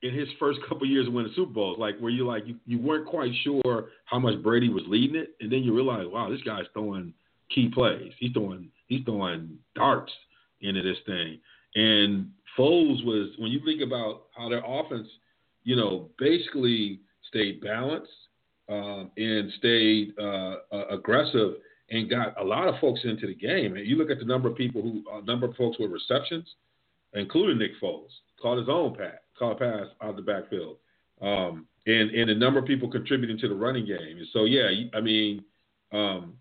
[0.01, 2.79] in his first couple years of winning Super Bowls, like where you like you, you
[2.79, 6.41] weren't quite sure how much Brady was leading it, and then you realize, wow, this
[6.41, 7.13] guy's throwing
[7.53, 8.11] key plays.
[8.19, 10.11] He's throwing he's throwing darts
[10.61, 11.39] into this thing.
[11.75, 15.07] And Foles was when you think about how their offense,
[15.63, 18.11] you know, basically stayed balanced
[18.69, 21.55] um, and stayed uh, uh, aggressive
[21.89, 23.75] and got a lot of folks into the game.
[23.75, 26.47] And you look at the number of people who, uh, number of folks with receptions
[27.15, 28.09] including Nick Foles,
[28.41, 30.77] caught his own pass, a pass out of the backfield,
[31.21, 34.25] um, and and a number of people contributing to the running game.
[34.33, 35.43] So yeah, I mean,
[35.91, 36.33] um,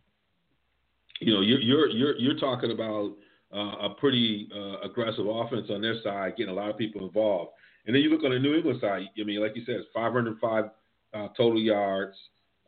[1.20, 3.12] you know, you're you're you're, you're talking about
[3.55, 7.53] uh, a pretty uh, aggressive offense on their side, getting a lot of people involved.
[7.86, 9.03] And then you look on the New England side.
[9.18, 10.64] I mean, like you said, it's 505
[11.12, 12.16] uh, total yards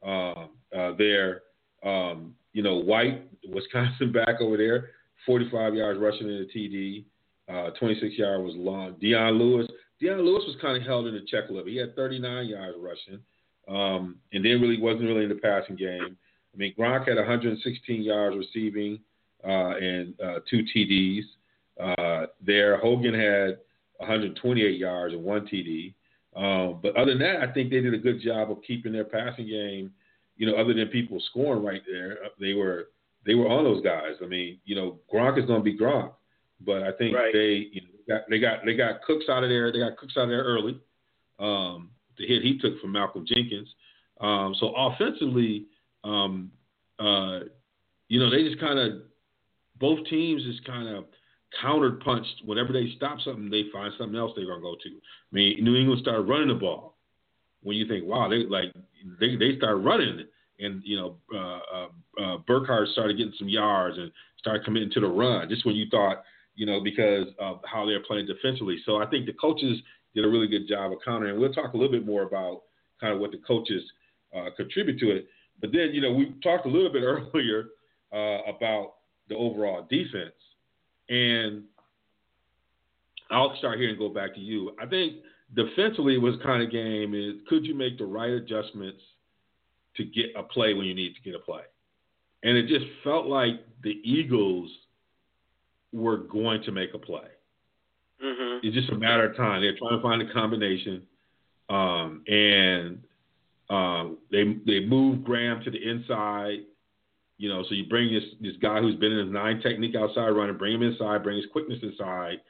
[0.05, 1.43] um, uh, there.
[1.85, 4.91] Um, you know, White, Wisconsin back over there,
[5.24, 7.05] 45 yards rushing in the TD.
[7.49, 8.97] Uh, 26 yard was long.
[9.01, 9.68] Dion Lewis.
[10.01, 11.73] Dion Lewis was kind of held in the check a little bit.
[11.73, 13.21] He had 39 yards rushing,
[13.69, 16.17] um, and then really wasn't really in the passing game.
[16.55, 19.01] I mean, Gronk had 116 yards receiving
[19.45, 21.23] uh, and uh, two TDs
[21.81, 22.79] uh, there.
[22.79, 23.59] Hogan had
[23.99, 25.95] 128 yards and one TD.
[26.35, 29.05] Um, but other than that, I think they did a good job of keeping their
[29.05, 29.93] passing game.
[30.37, 32.89] You know, other than people scoring right there, they were
[33.25, 34.15] they were on those guys.
[34.23, 36.13] I mean, you know, Gronk is going to be Gronk.
[36.65, 37.33] But I think right.
[37.33, 39.73] they you know, got, they got they got Cooks out of there.
[39.73, 40.81] They got Cooks out of there early.
[41.39, 43.69] Um, the hit he took from Malcolm Jenkins.
[44.21, 45.67] Um, so offensively,
[46.05, 46.51] um,
[46.99, 47.41] uh,
[48.09, 49.03] you know, they just kind of
[49.79, 51.05] both teams just kind of
[51.61, 52.43] countered punched.
[52.45, 54.89] Whenever they stop something, they find something else they're gonna go to.
[54.89, 56.97] I mean, New England started running the ball.
[57.63, 58.73] When you think, wow, they like
[59.21, 60.25] they they start running,
[60.61, 61.89] and you know, uh, uh,
[62.23, 65.49] uh, Burkhead started getting some yards and started committing to the run.
[65.49, 66.23] Just when you thought
[66.57, 68.79] you know, because of how they're playing defensively.
[68.85, 69.79] So I think the coaches
[70.15, 71.39] did a really good job of countering.
[71.39, 72.63] We'll talk a little bit more about
[73.01, 73.83] kind of what the coaches
[74.35, 75.29] uh, contribute to it.
[75.61, 77.67] But then, you know, we talked a little bit earlier
[78.13, 78.95] uh, about
[79.29, 80.35] the overall defense,
[81.09, 81.65] and
[83.31, 84.73] I'll start here and go back to you.
[84.81, 85.17] I think
[85.55, 89.01] defensively was kind of game is could you make the right adjustments
[89.97, 91.63] to get a play when you need to get a play?
[92.43, 94.71] And it just felt like the Eagles
[95.93, 97.28] were going to make a play.
[98.24, 98.66] Mm-hmm.
[98.66, 99.61] It's just a matter of time.
[99.61, 101.03] They're trying to find a combination,
[101.68, 102.99] um, and
[103.68, 106.61] um, they they move Graham to the inside.
[107.39, 110.30] You know, so you bring this this guy who's been in his nine technique outside
[110.30, 112.41] running, bring him inside, bring his quickness inside.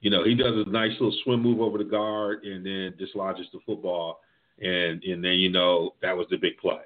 [0.00, 3.46] You know, he does a nice little swim move over the guard and then dislodges
[3.52, 4.20] the football,
[4.60, 6.80] and and then you know that was the big play,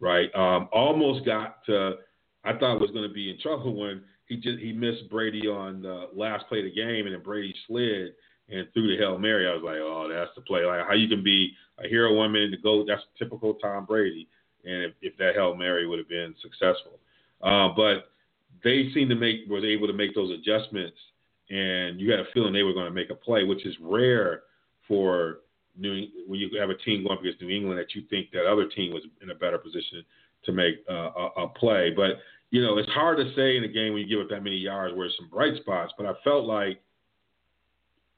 [0.00, 0.28] right?
[0.34, 1.98] Um, almost got to.
[2.42, 5.82] I thought was going to be in trouble when he just he missed Brady on
[5.82, 8.14] the last play of the game, and then Brady slid
[8.48, 9.48] and threw the hail mary.
[9.48, 10.64] I was like, oh, that's the play.
[10.64, 11.52] Like how you can be
[11.84, 12.84] a hero one minute to go.
[12.86, 14.28] That's typical Tom Brady.
[14.64, 17.00] And if, if that hail mary would have been successful,
[17.42, 18.12] uh, but
[18.62, 20.96] they seemed to make was able to make those adjustments,
[21.50, 24.42] and you had a feeling they were going to make a play, which is rare
[24.86, 25.38] for
[25.76, 28.46] New when you have a team going up against New England that you think that
[28.46, 30.04] other team was in a better position
[30.44, 31.92] to make uh, a, a play.
[31.94, 32.20] But
[32.50, 34.56] you know, it's hard to say in a game when you give up that many
[34.56, 36.80] yards where there's some bright spots, but I felt like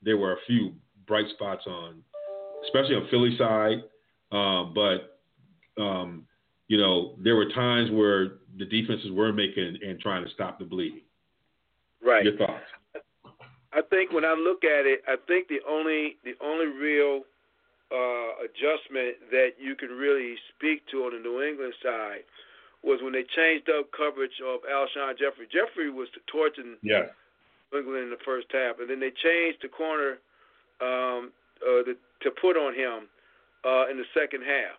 [0.03, 0.73] there were a few
[1.07, 2.03] bright spots on,
[2.65, 3.83] especially on Philly side.
[4.33, 5.21] Um, but
[5.81, 6.27] um,
[6.69, 10.65] you know, there were times where the defenses were making and trying to stop the
[10.65, 11.03] bleeding.
[12.05, 12.25] Right.
[12.25, 12.65] Your thoughts?
[13.75, 17.23] I think when I look at it, I think the only the only real
[17.93, 22.25] uh, adjustment that you can really speak to on the New England side
[22.83, 25.47] was when they changed up coverage of Alshon Jeffery.
[25.47, 27.15] Jeffery was torching yeah.
[27.71, 30.19] England in the first half, and then they changed the corner
[30.83, 31.31] um,
[31.63, 31.95] uh, the,
[32.27, 33.07] to put on him
[33.63, 34.75] uh, in the second half,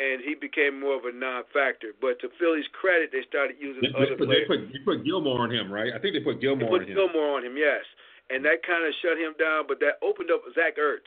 [0.00, 1.92] and he became more of a non-factor.
[2.00, 4.48] But to Philly's credit, they started using they, other they, players.
[4.48, 5.92] They put, they put Gilmore on him, right?
[5.92, 6.88] I think they put Gilmore on him.
[6.88, 7.12] they put on him.
[7.12, 7.84] Gilmore on him, yes,
[8.32, 9.68] and that kind of shut him down.
[9.68, 11.06] But that opened up Zach Ertz,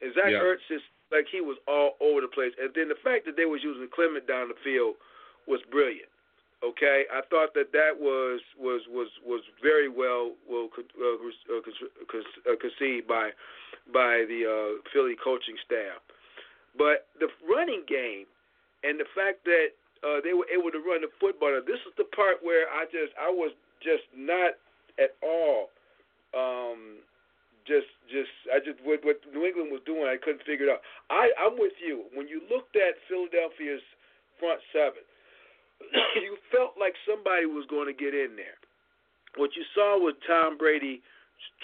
[0.00, 0.40] and Zach Yeah.
[0.40, 2.52] Ertz just like he was all over the place.
[2.60, 4.96] And then the fact that they was using Clement down the field
[5.48, 6.12] was brilliant.
[6.62, 11.16] Okay, I thought that that was was was was very well well uh,
[11.54, 13.30] uh, uh, conceived by
[13.92, 16.02] by the uh, Philly coaching staff.
[16.76, 18.26] But the running game
[18.82, 21.54] and the fact that uh, they were able to run the football.
[21.66, 24.58] This is the part where I just I was just not
[24.98, 25.70] at all
[26.34, 27.00] um,
[27.64, 30.82] just just I just what, what New England was doing I couldn't figure it out.
[31.08, 32.08] I I'm with you.
[32.12, 33.84] When you looked at Philadelphia's
[34.40, 35.04] front seven,
[36.22, 38.58] you felt like somebody was going to get in there.
[39.36, 41.02] What you saw was Tom Brady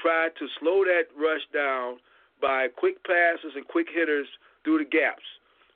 [0.00, 1.98] try to slow that rush down
[2.40, 4.28] by quick passes and quick hitters
[4.62, 5.24] through the gaps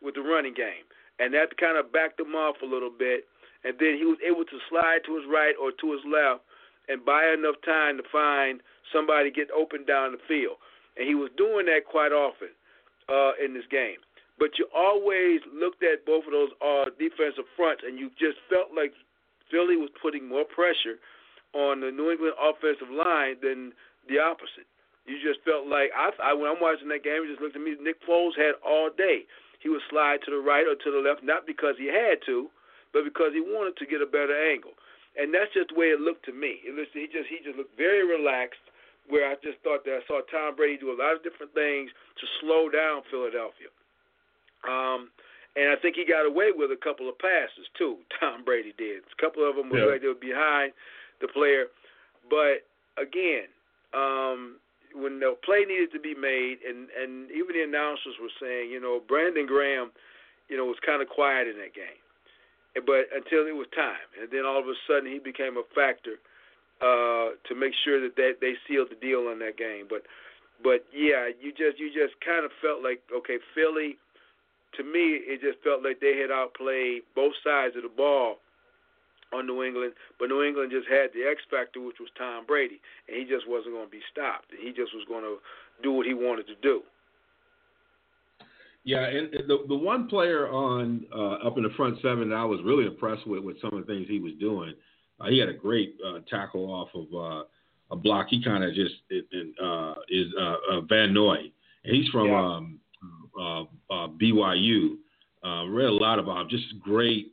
[0.03, 0.87] with the running game,
[1.19, 3.27] and that kind of backed him off a little bit.
[3.65, 6.47] And then he was able to slide to his right or to his left
[6.89, 8.61] and buy enough time to find
[8.93, 10.57] somebody get open down the field.
[10.97, 12.55] And he was doing that quite often
[13.09, 13.99] uh, in this game.
[14.39, 16.55] But you always looked at both of those
[17.19, 18.95] defensive fronts, and you just felt like
[19.51, 21.03] Philly was putting more pressure
[21.51, 23.75] on the New England offensive line than
[24.07, 24.71] the opposite.
[25.11, 27.65] You just felt like I, I when I'm watching that game, it just looked at
[27.65, 27.75] me.
[27.83, 29.27] Nick Foles had all day.
[29.59, 32.47] He would slide to the right or to the left, not because he had to,
[32.95, 34.79] but because he wanted to get a better angle.
[35.19, 36.63] And that's just the way it looked to me.
[36.63, 38.63] It was, he just he just looked very relaxed.
[39.09, 41.89] Where I just thought that I saw Tom Brady do a lot of different things
[42.21, 43.73] to slow down Philadelphia.
[44.69, 45.09] Um,
[45.59, 47.99] and I think he got away with a couple of passes too.
[48.21, 49.03] Tom Brady did.
[49.03, 49.99] A couple of them were Yeah.
[49.99, 50.73] they were behind
[51.21, 51.67] the player,
[52.31, 52.63] but
[52.97, 53.51] again,
[53.93, 54.57] um,
[54.95, 58.81] when the play needed to be made, and and even the announcers were saying, you
[58.81, 59.91] know, Brandon Graham,
[60.49, 62.01] you know, was kind of quiet in that game,
[62.87, 66.17] but until it was time, and then all of a sudden he became a factor
[66.81, 69.87] uh, to make sure that they, they sealed the deal on that game.
[69.91, 70.03] But
[70.63, 73.99] but yeah, you just you just kind of felt like okay, Philly.
[74.77, 78.37] To me, it just felt like they had outplayed both sides of the ball
[79.33, 82.81] on New England, but New England just had the X factor, which was Tom Brady,
[83.09, 84.47] and he just wasn't going to be stopped.
[84.59, 85.39] He just was going to
[85.83, 86.83] do what he wanted to do.
[88.85, 92.45] Yeah, and the the one player on uh, up in the front seven that I
[92.45, 94.73] was really impressed with with some of the things he was doing.
[95.21, 97.45] Uh, he had a great uh, tackle off of uh,
[97.91, 98.29] a block.
[98.31, 101.51] He kind of just it, it, uh, is uh, uh, Van Noy,
[101.85, 102.41] and he's from Yeah.
[102.41, 102.81] um,
[103.39, 104.97] uh, uh, BYU.
[105.45, 106.49] Uh, read a lot about him.
[106.51, 107.33] Just great.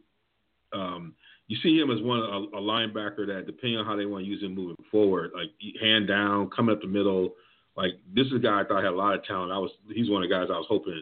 [0.74, 1.14] Um,
[1.48, 4.30] you see him as one a, a linebacker that, depending on how they want to
[4.30, 5.50] use him moving forward, like
[5.82, 7.34] hand down, coming up the middle.
[7.76, 9.52] Like this is a guy I thought had a lot of talent.
[9.52, 11.02] I was he's one of the guys I was hoping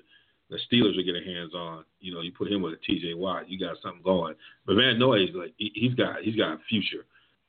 [0.49, 1.83] the Steelers are getting hands on.
[1.99, 3.15] You know, you put him with a T.J.
[3.15, 4.35] Watt, you got something going.
[4.65, 7.05] But Van Noy, like he, he's got he's got a future.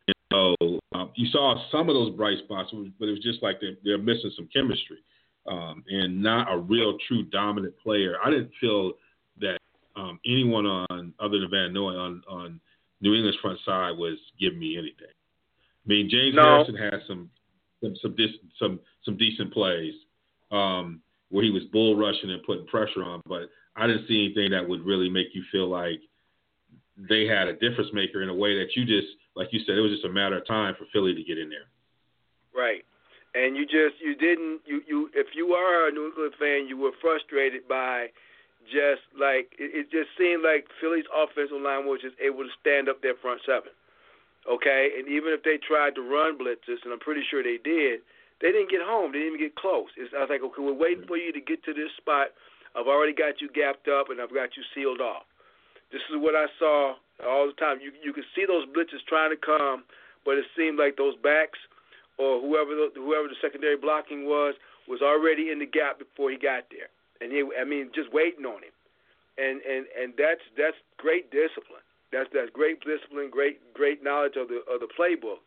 [0.06, 3.60] And so um, you saw some of those bright spots, but it was just like
[3.60, 4.98] they're, they're missing some chemistry
[5.46, 8.16] um, and not a real true dominant player.
[8.24, 8.92] I didn't feel
[9.40, 9.58] that
[9.96, 12.60] um, anyone on other than Van Noy on on
[13.00, 15.12] New England's front side was giving me anything.
[15.84, 16.42] I mean, James no.
[16.42, 17.30] Harrison had some
[17.82, 18.16] some some,
[18.58, 19.94] some some decent plays
[20.50, 24.50] um, where he was bull rushing and putting pressure on, but I didn't see anything
[24.52, 26.00] that would really make you feel like
[26.96, 29.80] they had a difference maker in a way that you just, like you said, it
[29.80, 31.66] was just a matter of time for Philly to get in there.
[32.54, 32.84] Right.
[33.34, 36.78] And you just you didn't you you if you are a New England fan, you
[36.78, 38.14] were frustrated by
[38.70, 42.88] just like it, it just seemed like Philly's offensive line was just able to stand
[42.88, 43.74] up their front seven.
[44.46, 48.04] Okay, and even if they tried to run blitzes, and I'm pretty sure they did,
[48.44, 49.10] they didn't get home.
[49.10, 49.88] They didn't even get close.
[49.96, 52.36] It's, I was like, okay, we're waiting for you to get to this spot.
[52.76, 55.24] I've already got you gapped up, and I've got you sealed off.
[55.90, 57.80] This is what I saw all the time.
[57.82, 59.82] You you could see those blitzes trying to come,
[60.22, 61.58] but it seemed like those backs
[62.18, 64.54] or whoever the, whoever the secondary blocking was
[64.86, 66.90] was already in the gap before he got there,
[67.20, 68.74] and he I mean just waiting on him,
[69.38, 71.82] and and and that's that's great discipline.
[72.12, 75.42] That's that's great discipline, great great knowledge of the of the playbook.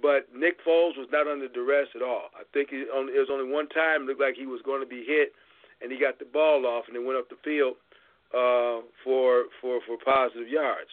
[0.00, 2.34] But Nick Foles was not under duress at all.
[2.34, 4.82] I think he only, it was only one time it looked like he was going
[4.82, 5.30] to be hit,
[5.80, 7.78] and he got the ball off and it went up the field
[8.34, 10.90] uh, for for for positive yards.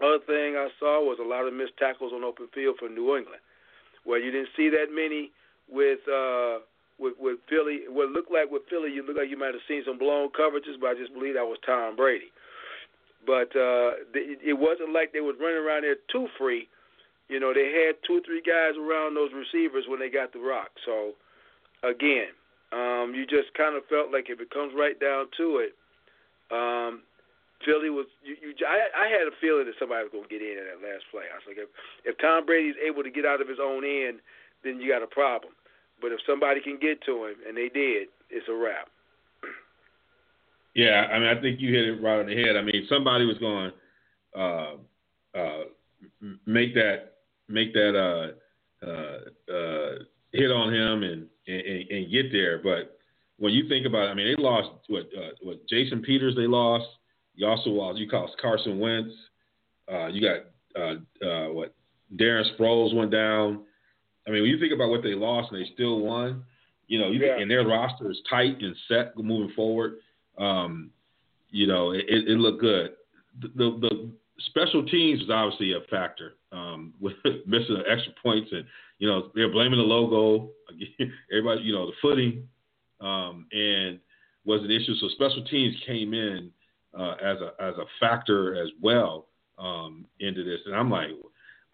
[0.00, 3.16] Other thing I saw was a lot of missed tackles on open field for New
[3.16, 3.42] England,
[4.04, 5.30] where you didn't see that many
[5.70, 6.64] with uh,
[6.98, 7.88] with with Philly.
[7.88, 10.80] What looked like with Philly, you look like you might have seen some blown coverages,
[10.80, 12.30] but I just believe that was Tom Brady.
[13.26, 16.68] But uh, it wasn't like they was running around there too free
[17.28, 20.40] you know, they had two or three guys around those receivers when they got the
[20.40, 20.72] rock.
[20.84, 21.12] So,
[21.84, 22.32] again,
[22.72, 25.76] um, you just kind of felt like if it comes right down to it,
[26.50, 27.04] um,
[27.64, 28.06] Philly was.
[28.22, 30.66] You, you, I, I had a feeling that somebody was going to get in at
[30.68, 31.26] that last play.
[31.30, 31.70] I was like, if,
[32.04, 34.20] if Tom Brady's able to get out of his own end,
[34.62, 35.52] then you got a problem.
[36.00, 38.88] But if somebody can get to him, and they did, it's a wrap.
[40.74, 42.56] Yeah, I mean, I think you hit it right on the head.
[42.56, 43.72] I mean, somebody was going
[44.36, 44.74] uh,
[45.36, 45.64] uh,
[46.46, 47.14] make that
[47.48, 49.98] make that uh, uh, uh,
[50.32, 52.58] hit on him and, and and get there.
[52.58, 52.98] But
[53.38, 56.46] when you think about it, I mean, they lost what uh, what Jason Peters they
[56.46, 56.86] lost.
[57.38, 59.14] You also lost you lost Carson Wentz.
[59.90, 60.40] Uh, you got
[60.76, 61.72] uh, uh, what
[62.16, 63.62] Darren Sproles went down.
[64.26, 66.42] I mean, when you think about what they lost and they still won,
[66.88, 67.38] you know, you, yeah.
[67.38, 69.98] and their roster is tight and set moving forward.
[70.36, 70.90] Um,
[71.50, 72.94] you know, it, it looked good.
[73.40, 74.10] The, the, the
[74.46, 77.14] special teams is obviously a factor um, with
[77.46, 78.64] missing extra points, and
[78.98, 80.50] you know they're blaming the logo.
[81.30, 82.48] Everybody, you know, the footing,
[83.00, 84.00] um, and
[84.44, 84.96] was an issue.
[84.96, 86.50] So special teams came in
[86.98, 89.26] uh, as a as a factor as well
[89.58, 91.10] um, into this, and I'm like,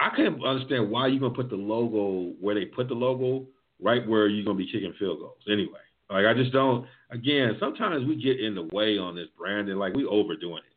[0.00, 3.46] I can't understand why you're gonna put the logo where they put the logo,
[3.80, 5.42] right where you're gonna be kicking field goals.
[5.50, 6.86] Anyway, like I just don't.
[7.10, 10.74] Again, sometimes we get in the way on this brand, and like we overdoing it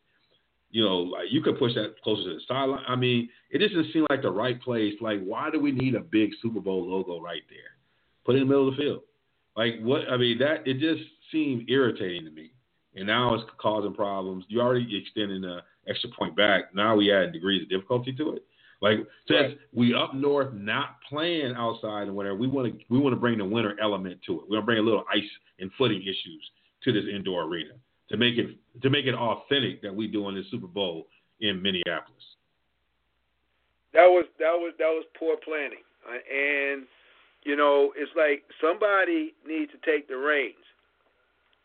[0.69, 2.83] you know, like you could push that closer to the sideline.
[2.87, 4.93] I mean, it doesn't seem like the right place.
[4.99, 7.77] Like, why do we need a big Super Bowl logo right there?
[8.25, 9.01] Put it in the middle of the field.
[9.55, 10.01] Like, what?
[10.09, 12.51] I mean, that it just seemed irritating to me.
[12.97, 14.45] And now it's causing problems.
[14.47, 16.73] You already extending the extra point back.
[16.75, 18.43] Now we add degrees of difficulty to it.
[18.81, 18.97] Like
[19.27, 19.57] since right.
[19.73, 23.37] we up north not playing outside and whatever, we want to we want to bring
[23.37, 24.49] the winter element to it.
[24.49, 25.29] We want to bring a little ice
[25.59, 26.51] and footing issues
[26.83, 27.73] to this indoor arena
[28.09, 31.07] to make it to make it authentic that we do in the Super Bowl
[31.41, 32.23] in Minneapolis.
[33.93, 36.85] That was that was that was poor planning, uh, and
[37.43, 40.55] you know it's like somebody needs to take the reins.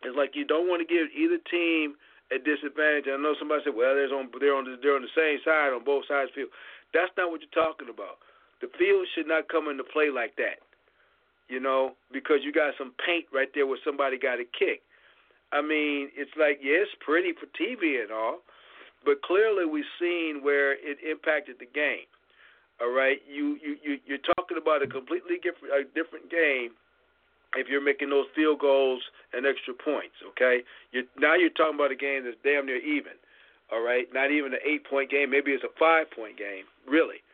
[0.02, 1.94] It's like you don't want to give either team
[2.32, 3.06] a disadvantage.
[3.06, 5.72] I know somebody said, "Well, they're on they're on the, they're on the same side
[5.72, 6.54] on both sides of the field."
[6.94, 8.18] That's not what you're talking about.
[8.60, 10.62] The field should not come into play like that,
[11.48, 14.82] you know, because you got some paint right there where somebody got a kick.
[15.52, 18.40] I mean, it's like yeah, pretty for TV and all,
[19.04, 22.08] but clearly we've seen where it impacted the game.
[22.80, 26.72] All right, you you you you're talking about a completely different a different game
[27.56, 29.02] if you're making those field goals
[29.32, 30.16] and extra points.
[30.30, 30.62] Okay,
[30.92, 33.12] you now you're talking about a game that's damn near even.
[33.70, 37.24] All right, not even an eight point game, maybe it's a five point game, really.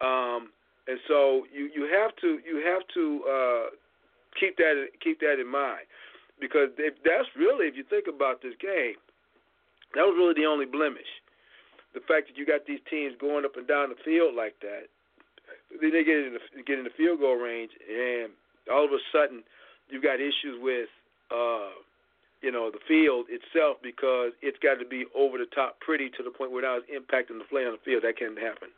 [0.00, 0.50] Um,
[0.86, 3.66] and so you you have to you have to uh,
[4.38, 5.86] keep that keep that in mind
[6.42, 8.98] because if that's really, if you think about this game,
[9.94, 11.06] that was really the only blemish.
[11.94, 14.90] The fact that you got these teams going up and down the field like that,
[15.70, 18.34] then they get in the, get in the field goal range, and
[18.66, 19.46] all of a sudden
[19.92, 20.88] you've got issues with
[21.30, 21.70] uh,
[22.42, 26.22] you know, the field itself because it's got to be over the top pretty to
[26.24, 28.02] the point where now it's impacting the play on the field.
[28.02, 28.68] That can't happen.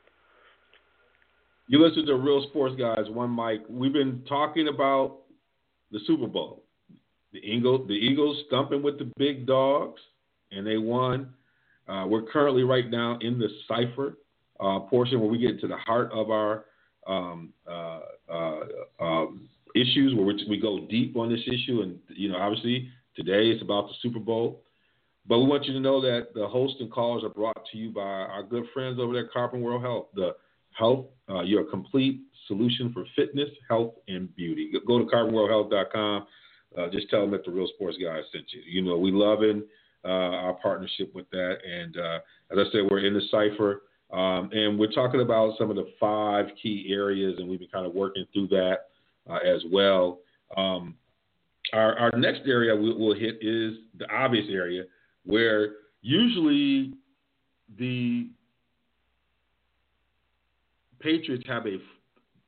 [1.67, 3.63] You listen to Real Sports Guys, one mic.
[3.71, 5.21] We've been talking about
[5.91, 6.63] the Super Bowl.
[7.33, 10.01] The Eagles, the Eagles stumping with the big dogs,
[10.53, 11.33] and they won.
[11.89, 14.19] Uh, we're currently right now in the cipher
[14.61, 16.67] uh, portion where we get to the heart of our
[17.07, 17.53] um,
[19.01, 21.83] um, issues, where we go deep on this issue.
[21.83, 24.63] And you know, obviously today it's about the Super Bowl.
[25.27, 27.91] But we want you to know that the host and callers are brought to you
[27.91, 30.09] by our good friends over there at Carbon World Health.
[30.15, 30.33] The
[30.73, 34.73] health, uh, your complete solution for fitness, health, and beauty.
[34.87, 36.27] Go to carbonworldhealth.com.
[36.77, 38.61] Uh, just tell them that the Real Sports Guys sent you.
[38.67, 39.63] You know, we loving
[40.05, 41.59] uh, our partnership with that.
[41.65, 42.19] And uh,
[42.51, 43.83] as I said, we're in the cipher.
[44.13, 47.87] Um, and we're talking about some of the five key areas, and we've been kind
[47.87, 48.89] of working through that
[49.29, 50.19] as well.
[50.57, 50.95] Um,
[51.73, 54.85] our, our, next area we, will hit is the obvious area
[55.25, 55.71] where
[56.03, 56.93] usually
[57.79, 58.29] the
[61.01, 61.79] Patriots have a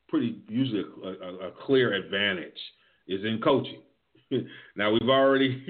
[0.08, 2.58] pretty usually a, a, a clear advantage
[3.08, 3.82] is in coaching.
[4.76, 5.62] now we've already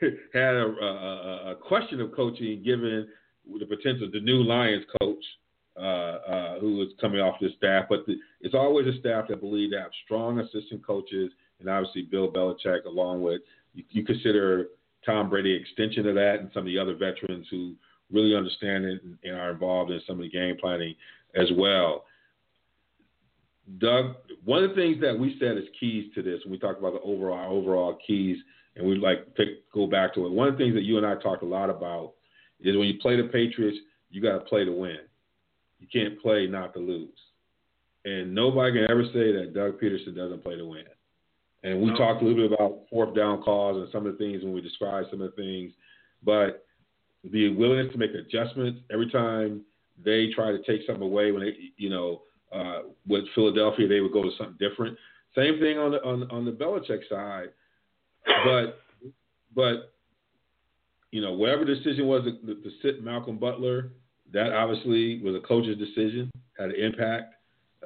[0.32, 3.08] had a, a, a, question of coaching given
[3.58, 5.24] the potential the new Lions coach
[5.80, 9.40] uh, uh, who is coming off this staff, but the, it's always a staff that
[9.40, 13.40] believe they have strong assistant coaches, and obviously Bill Belichick, along with
[13.74, 14.66] you, you consider
[15.06, 17.74] Tom Brady extension of that, and some of the other veterans who
[18.12, 20.94] really understand it and, and are involved in some of the game planning
[21.34, 22.04] as well.
[23.78, 26.78] Doug, one of the things that we said is keys to this when we talk
[26.78, 28.36] about the overall overall keys,
[28.76, 30.32] and we like to go back to it.
[30.32, 32.14] One of the things that you and I talked a lot about
[32.60, 33.78] is when you play the Patriots,
[34.10, 34.98] you got to play to win.
[35.80, 37.08] You can't play not to lose.
[38.04, 40.84] And nobody can ever say that Doug Pederson doesn't play to win.
[41.62, 41.96] And we no.
[41.96, 44.62] talked a little bit about fourth down calls and some of the things when we
[44.62, 45.72] described some of the things,
[46.24, 46.64] but
[47.24, 49.62] the willingness to make adjustments every time
[50.02, 54.12] they try to take something away when they, you know, uh, with Philadelphia, they would
[54.12, 54.96] go to something different.
[55.36, 57.50] Same thing on the on, on the Belichick side,
[58.44, 58.80] but
[59.54, 59.92] but
[61.12, 63.90] you know whatever decision was to, to sit Malcolm Butler,
[64.32, 67.34] that obviously was a coach's decision, had an impact,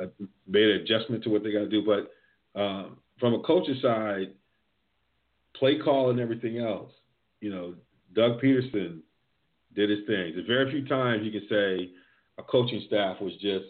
[0.00, 0.06] uh,
[0.46, 1.84] made an adjustment to what they got to do.
[1.84, 4.32] But um, from a coach's side,
[5.56, 6.90] play call and everything else,
[7.40, 7.74] you know,
[8.14, 9.00] Doug Pederson
[9.74, 10.32] did his thing.
[10.34, 11.90] There's very few times you can say
[12.38, 13.64] a coaching staff was just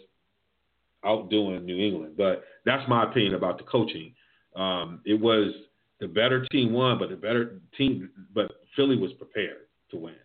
[1.03, 2.15] outdoing New England.
[2.17, 4.13] But that's my opinion about the coaching.
[4.55, 5.53] Um, it was
[5.99, 10.15] the better team won, but the better team, but Philly was prepared to win.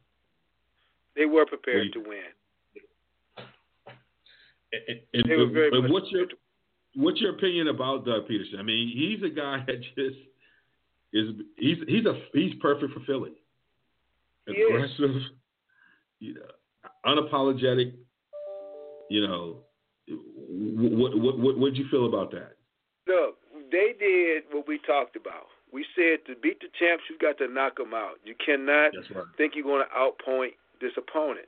[1.16, 2.22] They were prepared you, to win.
[4.72, 6.26] And, and, they were very and what's your
[6.94, 8.58] what's your opinion about Doug Pederson?
[8.58, 10.16] I mean, he's a guy that just
[11.12, 13.32] is he's he's a he's perfect for Philly.
[14.46, 15.16] Aggressive,
[16.18, 16.40] you know,
[17.06, 17.94] unapologetic,
[19.08, 19.58] you know,
[20.08, 22.56] what what what what did you feel about that?
[23.06, 23.36] Look,
[23.70, 25.46] they did what we talked about.
[25.72, 28.18] We said to beat the champs, you've got to knock them out.
[28.24, 29.24] You cannot right.
[29.36, 31.46] think you're going to outpoint this opponent.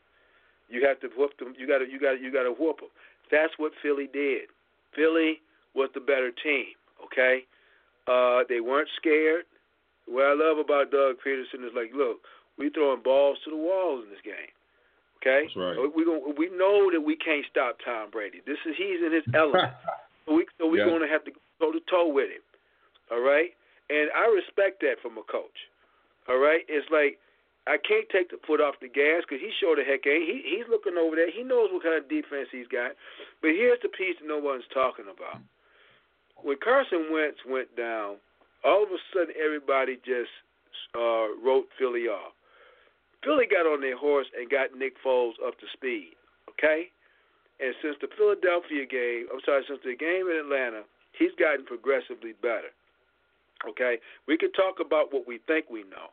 [0.68, 1.54] You have to whoop them.
[1.58, 2.88] You got to you got you got to whoop them.
[3.32, 4.52] That's what Philly did.
[4.94, 5.40] Philly
[5.74, 6.76] was the better team.
[7.02, 7.42] Okay,
[8.06, 9.44] uh, they weren't scared.
[10.06, 12.18] What I love about Doug Pederson is like, look,
[12.58, 14.52] we're throwing balls to the walls in this game.
[15.18, 15.78] Okay, That's right.
[15.96, 16.04] we
[16.36, 18.42] we know that we can't stop Tom Brady.
[18.46, 19.72] This is he's in his element.
[20.26, 20.90] so we so we're yeah.
[20.90, 22.44] going to have to go to toe with him.
[23.10, 23.50] All right,
[23.88, 25.70] and I respect that from a coach.
[26.28, 27.18] All right, it's like
[27.66, 30.26] I can't take the foot off the gas because he sure the heck ain't.
[30.26, 31.30] He he's looking over there.
[31.30, 32.98] He knows what kind of defense he's got.
[33.38, 35.38] But here's the piece that no one's talking about.
[36.42, 38.18] When Carson Wentz went down,
[38.66, 40.34] all of a sudden everybody just
[40.94, 42.34] uh, wrote Philly off.
[43.22, 46.18] Philly got on their horse and got Nick Foles up to speed.
[46.50, 46.90] Okay?
[47.62, 50.82] And since the Philadelphia game, I'm sorry, since the game in Atlanta,
[51.14, 52.74] he's gotten progressively better.
[53.68, 54.02] Okay?
[54.26, 56.10] We can talk about what we think we know,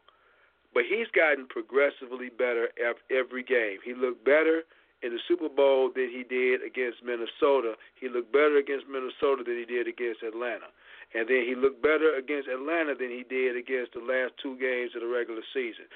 [0.73, 2.69] but he's gotten progressively better
[3.09, 3.79] every game.
[3.83, 4.63] He looked better
[5.01, 7.75] in the Super Bowl than he did against Minnesota.
[7.99, 10.69] He looked better against Minnesota than he did against Atlanta.
[11.15, 14.93] And then he looked better against Atlanta than he did against the last two games
[14.93, 15.89] of the regular season.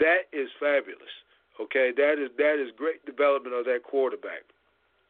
[0.00, 1.12] That is fabulous.
[1.60, 4.42] Okay, that is that is great development of that quarterback,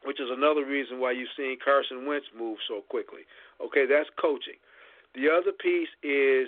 [0.03, 3.25] which is another reason why you've seen Carson Wentz move so quickly.
[3.57, 4.61] Okay, that's coaching.
[5.15, 6.45] The other piece is,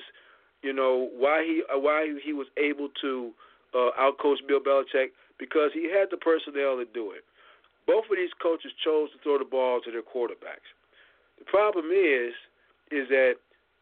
[0.62, 3.32] you know, why he uh, why he was able to
[3.74, 7.24] uh, outcoach Bill Belichick because he had the personnel to do it.
[7.86, 10.68] Both of these coaches chose to throw the ball to their quarterbacks.
[11.40, 12.34] The problem is,
[12.92, 13.36] is that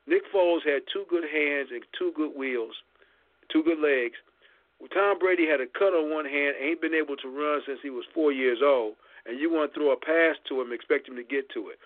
[0.06, 2.76] Nick Foles had two good hands and two good wheels
[3.52, 4.18] two good legs.
[4.94, 7.90] Tom Brady had a cut on one hand, ain't been able to run since he
[7.90, 8.96] was four years old,
[9.26, 11.80] and you want to throw a pass to him, expect him to get to it.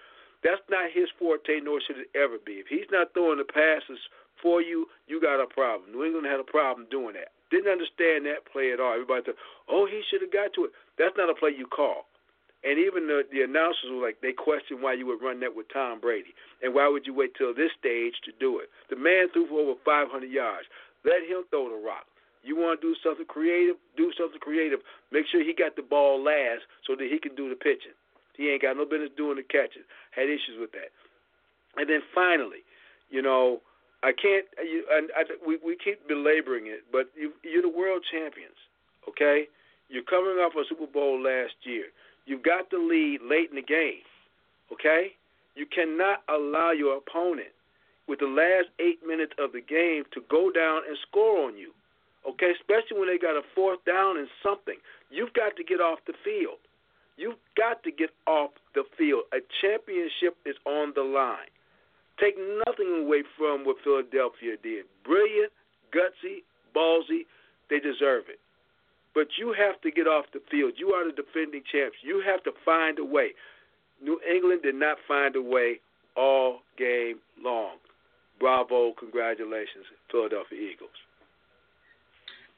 [0.44, 2.64] That's not his forte, nor should it ever be.
[2.64, 4.00] If he's not throwing the passes
[4.42, 5.92] for you, you got a problem.
[5.92, 7.32] New England had a problem doing that.
[7.52, 8.94] Didn't understand that play at all.
[8.94, 10.72] Everybody thought, oh, he should have got to it.
[10.98, 12.06] That's not a play you call.
[12.64, 15.72] And even the the announcers were like, they questioned why you would run that with
[15.72, 18.68] Tom Brady, and why would you wait till this stage to do it?
[18.92, 20.68] The man threw for over 500 yards.
[21.08, 22.04] Let him throw the rock.
[22.44, 23.76] You want to do something creative?
[23.96, 24.80] Do something creative.
[25.12, 27.96] Make sure he got the ball last so that he can do the pitching.
[28.36, 29.84] He ain't got no business doing the catching.
[30.12, 30.92] Had issues with that.
[31.76, 32.64] And then finally,
[33.10, 33.60] you know,
[34.04, 34.46] I can't.
[34.64, 38.56] You, and I, we we keep belaboring it, but you, you're the world champions.
[39.08, 39.48] Okay,
[39.90, 41.86] you're coming off a Super Bowl last year.
[42.26, 44.06] You've got the lead late in the game.
[44.72, 45.18] Okay?
[45.56, 47.50] You cannot allow your opponent
[48.08, 51.74] with the last eight minutes of the game to go down and score on you.
[52.28, 54.78] Okay, especially when they got a fourth down and something.
[55.10, 56.62] You've got to get off the field.
[57.18, 59.24] You've got to get off the field.
[59.34, 61.50] A championship is on the line.
[62.20, 62.36] Take
[62.68, 64.86] nothing away from what Philadelphia did.
[65.06, 65.52] Brilliant,
[65.96, 66.44] gutsy,
[66.76, 67.24] ballsy.
[67.70, 68.40] They deserve it.
[69.16, 70.74] But you have to get off the field.
[70.78, 71.98] You are the defending champs.
[72.04, 73.30] You have to find a way.
[74.02, 75.80] New England did not find a way
[76.16, 77.78] all game long.
[78.40, 80.90] Bravo, congratulations, Philadelphia Eagles.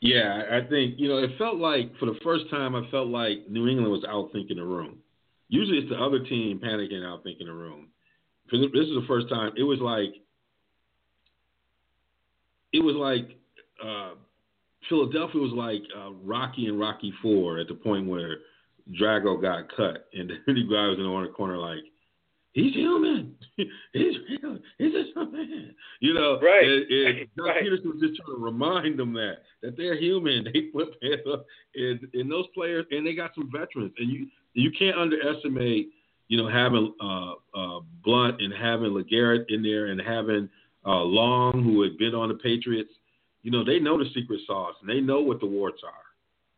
[0.02, 3.50] Yeah, I think you know it felt like for the first time I felt like
[3.50, 4.98] New England was outthinking the room.
[5.48, 7.91] Usually it's the other team panicking, outthinking the room.
[8.52, 10.14] This is the first time it was like
[12.74, 13.38] it was like
[13.84, 14.16] uh,
[14.90, 18.38] Philadelphia was like uh, Rocky and Rocky Four at the point where
[19.00, 21.80] Drago got cut, and the guy was in the corner like,
[22.54, 23.36] "He's human.
[23.58, 24.58] He's real.
[24.78, 26.64] He's just a man." You know, right?
[26.64, 27.64] And, and right.
[27.64, 30.46] Pederson was just trying to remind them that that they're human.
[30.54, 30.94] They flip
[31.32, 31.46] up,
[31.76, 35.90] and and those players, and they got some veterans, and you you can't underestimate.
[36.32, 40.48] You know, having uh, uh, Blount and having LeGarrette in there, and having
[40.86, 42.92] uh, Long, who had been on the Patriots
[43.44, 45.92] you know, they know the secret sauce and they know what the warts are.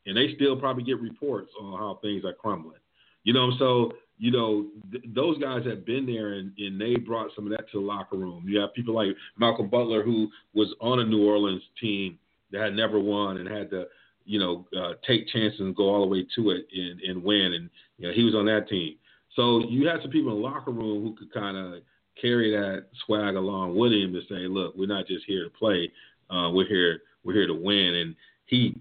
[0.06, 2.80] And they still probably get reports on how things are crumbling.
[3.24, 7.32] You know, so, you know, th- those guys have been there and, and they brought
[7.36, 8.44] some of that to the locker room.
[8.46, 12.20] You have people like Malcolm Butler, who was on a New Orleans team
[12.52, 13.86] that had never won and had to,
[14.26, 17.54] you know, uh, take chances and go all the way to it and, and win.
[17.54, 18.96] And, you know, he was on that team.
[19.36, 21.82] So you had some people in the locker room who could kind of
[22.22, 25.92] carry that swag along with him to say, look, we're not just here to play.
[26.30, 27.02] Uh, we're here.
[27.24, 27.96] We're here to win.
[27.96, 28.16] And
[28.46, 28.80] he,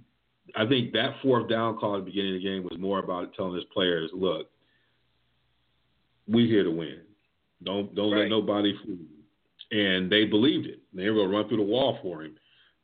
[0.54, 3.34] I think that fourth down call at the beginning of the game was more about
[3.34, 4.48] telling his players, look,
[6.28, 7.00] we're here to win.
[7.64, 8.20] Don't don't Right.
[8.22, 9.78] let nobody fool you.
[9.78, 10.80] And they believed it.
[10.92, 12.36] They were gonna run through the wall for him,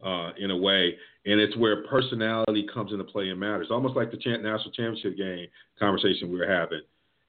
[0.02, 0.96] uh, in a way.
[1.26, 3.70] And it's where personality comes into play and matters.
[3.70, 6.80] Almost like the national championship game conversation we were having.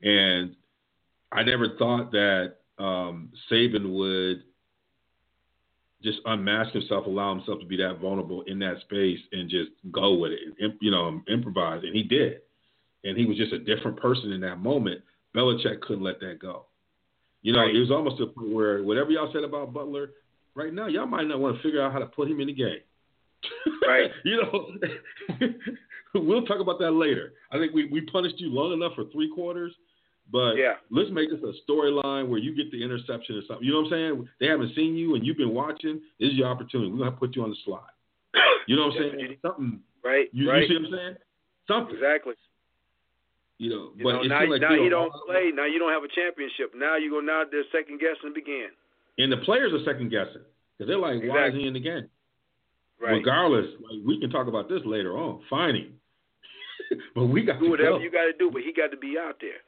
[0.01, 0.55] And
[1.31, 4.43] I never thought that um, Saban would
[6.01, 10.13] just unmask himself, allow himself to be that vulnerable in that space, and just go
[10.13, 11.83] with it, and, you know, improvise.
[11.83, 12.39] And he did.
[13.03, 15.01] And he was just a different person in that moment.
[15.35, 16.65] Belichick couldn't let that go.
[17.41, 17.75] You know, Right.
[17.75, 20.11] it was almost to a point where whatever y'all said about Butler,
[20.55, 22.53] right now, y'all might not want to figure out how to put him in the
[22.53, 22.79] game.
[23.85, 24.11] Right.
[24.25, 25.47] you know,
[26.15, 27.33] we'll talk about that later.
[27.51, 29.73] I think we, we punished you long enough for three quarters,
[30.31, 30.75] but Yeah.
[30.89, 33.65] let's make this a storyline where you get the interception or something.
[33.65, 34.29] You know what I'm saying?
[34.39, 36.01] They haven't seen you and you've been watching.
[36.19, 36.91] This is your opportunity.
[36.91, 37.81] We're gonna put you on the slide.
[38.67, 39.37] You know what I'm saying?
[39.41, 39.79] Something.
[40.03, 40.29] Right.
[40.31, 40.61] You, right.
[40.61, 41.15] you see what I'm saying?
[41.67, 41.95] Something.
[41.95, 42.33] Exactly.
[43.57, 45.51] You know, You but know, now, like now you know, don't play.
[45.53, 46.71] Now you don't have a championship.
[46.75, 47.19] Now you go.
[47.19, 48.69] Now they're second guessing and begin.
[49.17, 50.45] And the players are second guessing
[50.77, 52.07] because they're like, why is he in the game?
[53.01, 53.13] Right.
[53.19, 55.41] Regardless, like, we can talk about this later on.
[55.49, 55.93] Fine
[57.15, 57.99] but we got to do whatever go.
[57.99, 59.59] you got to do, but he got to be out there.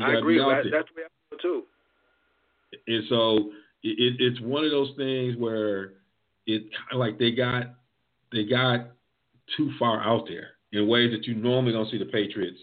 [0.00, 0.38] I agree.
[0.38, 1.62] That, that's the way I feel too.
[2.86, 3.36] And so
[3.82, 5.92] it, it's one of those things where
[6.46, 7.74] it kind of like they got
[8.32, 8.88] they got
[9.56, 12.58] too far out there in ways that you normally don't see the Patriots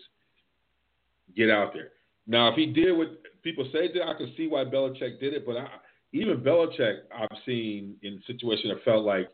[1.36, 1.90] get out there.
[2.28, 5.46] Now, if he did what people say that, I can see why Belichick did it.
[5.46, 5.68] But I,
[6.14, 9.30] even Belichick, I've seen in situations that felt like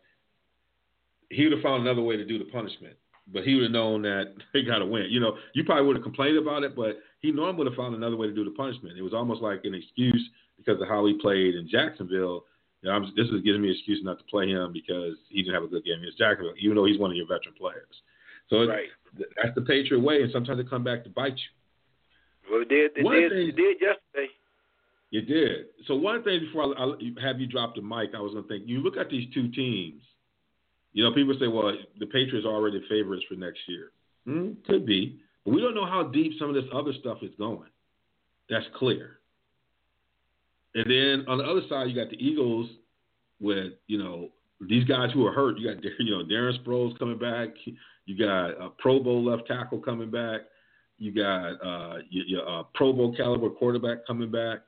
[1.30, 2.96] he would have found another way to do the punishment.
[3.34, 5.08] But he would have known that they got to win.
[5.10, 7.96] You know, you probably would have complained about it, but he normally would have found
[7.96, 8.98] another way to do the punishment.
[8.98, 12.46] It was almost like an excuse because of how he played in Jacksonville.
[12.82, 15.42] You know, I'm, this is giving me an excuse not to play him because he
[15.42, 18.02] didn't have a good game against Jacksonville, even though he's one of your veteran players.
[18.50, 18.88] So it's, Right.
[19.42, 22.52] that's the Patriot way, and sometimes it come back to bite you.
[22.52, 22.92] Well, it did.
[22.96, 23.32] It One did.
[23.32, 24.32] thing- It did yesterday.
[25.10, 25.66] You did.
[25.88, 28.48] So one thing before I, I have you drop the mic, I was going to
[28.50, 28.68] think.
[28.68, 30.02] You look at these two teams,
[30.94, 33.92] You know, people say, well, the Patriots are already favorites for next year.
[34.28, 35.20] Mm, could be.
[35.48, 37.70] We don't know how deep some of this other stuff is going.
[38.50, 39.20] That's clear.
[40.76, 42.70] And then on the other side, you got the Eagles
[43.40, 44.28] with, you know,
[44.68, 45.58] these guys who are hurt.
[45.58, 47.50] You got, you know, Darren Sproles coming back.
[48.06, 50.42] You got a Pro Bowl left tackle coming back.
[50.98, 54.60] You got uh, your uh, Pro Bowl caliber quarterback coming back.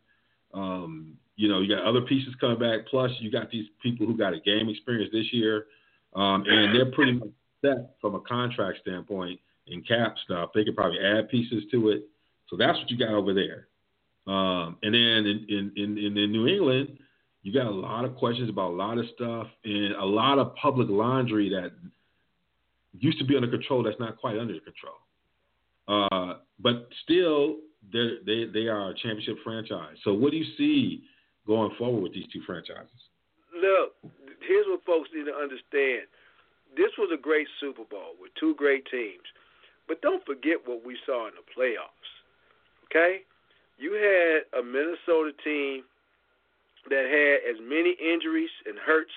[0.53, 2.87] Um, you know, you got other pieces coming back.
[2.89, 5.65] Plus, you got these people who got a game experience this year,
[6.15, 7.29] um, and they're pretty much
[7.63, 9.39] set from a contract standpoint
[9.69, 10.49] and cap stuff.
[10.53, 12.03] They could probably add pieces to it.
[12.49, 13.67] So that's what you got over there.
[14.31, 16.97] Um, and then in, in, in, in New England,
[17.43, 20.55] you got a lot of questions about a lot of stuff and a lot of
[20.55, 21.71] public laundry that
[22.99, 24.95] used to be under control that's not quite under control.
[25.87, 27.55] Uh, but still,
[27.91, 29.95] they they are a championship franchise.
[30.03, 31.03] So what do you see
[31.47, 33.01] going forward with these two franchises?
[33.55, 33.95] Look,
[34.47, 36.05] here's what folks need to understand.
[36.77, 39.25] This was a great Super Bowl with two great teams.
[39.89, 42.13] But don't forget what we saw in the playoffs.
[42.85, 43.25] Okay?
[43.81, 45.83] You had a Minnesota team
[46.87, 49.11] that had as many injuries and hurts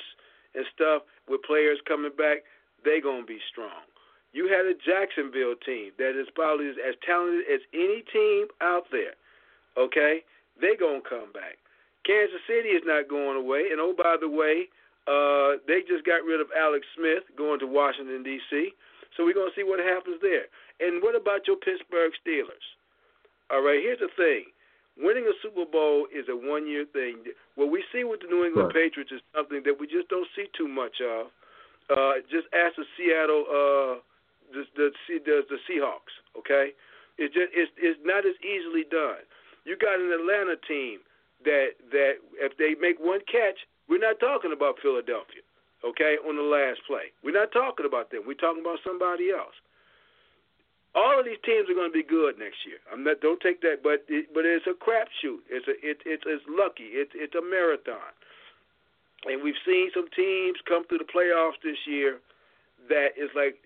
[0.57, 2.43] and stuff with players coming back,
[2.85, 3.85] they going to be strong.
[4.33, 9.13] You had a Jacksonville team that is probably as talented as any team out there.
[9.77, 10.25] Okay?
[10.61, 11.61] They going to come back.
[12.05, 13.69] Kansas City is not going away.
[13.71, 14.73] And oh, by the way,
[15.07, 18.73] uh, they just got rid of Alex Smith going to Washington, D.C.
[19.17, 20.49] So we're going to see what happens there.
[20.81, 22.67] And what about your Pittsburgh Steelers?
[23.51, 24.49] All right, here's the thing.
[24.97, 27.25] Winning a Super Bowl is a one year thing.
[27.57, 28.89] What we see with the New England right.
[28.89, 31.33] Patriots is something that we just don't see too much of.
[31.89, 33.95] Uh, just ask the Seattle, uh,
[34.53, 36.73] the, the, the, the Seahawks, okay?
[37.19, 39.25] It's just it's, it's not as easily done.
[39.65, 41.01] You got an Atlanta team
[41.45, 45.45] that that if they make one catch, we're not talking about Philadelphia
[45.85, 47.11] okay, on the last play.
[47.23, 48.23] We're not talking about them.
[48.27, 49.55] We're talking about somebody else.
[50.95, 52.77] All of these teams are going to be good next year.
[52.93, 53.25] I'm not.
[53.25, 55.41] Don't take that, but it, but it's a crapshoot.
[55.49, 56.93] It's a it, it's it's lucky.
[56.93, 58.13] It's it's a marathon,
[59.25, 62.21] and we've seen some teams come through the playoffs this year
[62.93, 63.57] that is like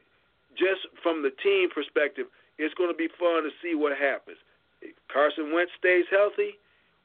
[0.54, 2.26] just from the team perspective,
[2.58, 4.38] it's going to be fun to see what happens.
[4.80, 6.56] If Carson Wentz stays healthy,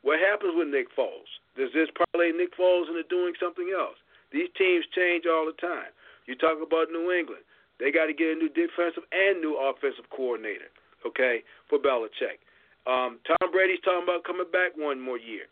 [0.01, 1.29] what happens with Nick Foles?
[1.57, 3.99] Does this parlay Nick Foles into doing something else?
[4.31, 5.91] These teams change all the time.
[6.25, 7.43] You talk about New England.
[7.81, 10.69] They got to get a new defensive and new offensive coordinator,
[11.01, 12.37] okay, for Belichick.
[12.85, 15.49] Um, Tom Brady's talking about coming back one more year.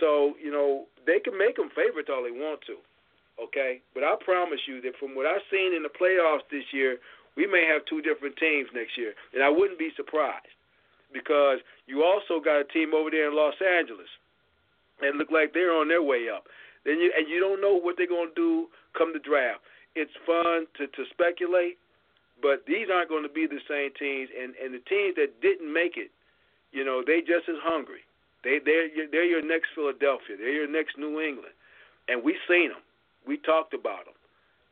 [0.00, 2.80] So, you know, they can make them favorites all they want to,
[3.36, 3.84] okay?
[3.92, 6.96] But I promise you that from what I've seen in the playoffs this year,
[7.36, 9.12] we may have two different teams next year.
[9.36, 10.56] And I wouldn't be surprised
[11.12, 14.08] because you also got a team over there in Los Angeles
[15.00, 16.48] that look like they're on their way up.
[16.84, 18.66] Then you and you don't know what they're going to do
[18.96, 19.60] come the draft.
[19.96, 21.80] It's fun to to speculate,
[22.44, 24.28] but these aren't going to be the same teams.
[24.28, 26.12] And and the teams that didn't make it,
[26.70, 28.04] you know, they just as hungry.
[28.44, 30.36] They they're they're your next Philadelphia.
[30.36, 31.56] They're your next New England,
[32.06, 32.84] and we seen them.
[33.26, 34.14] We talked about them,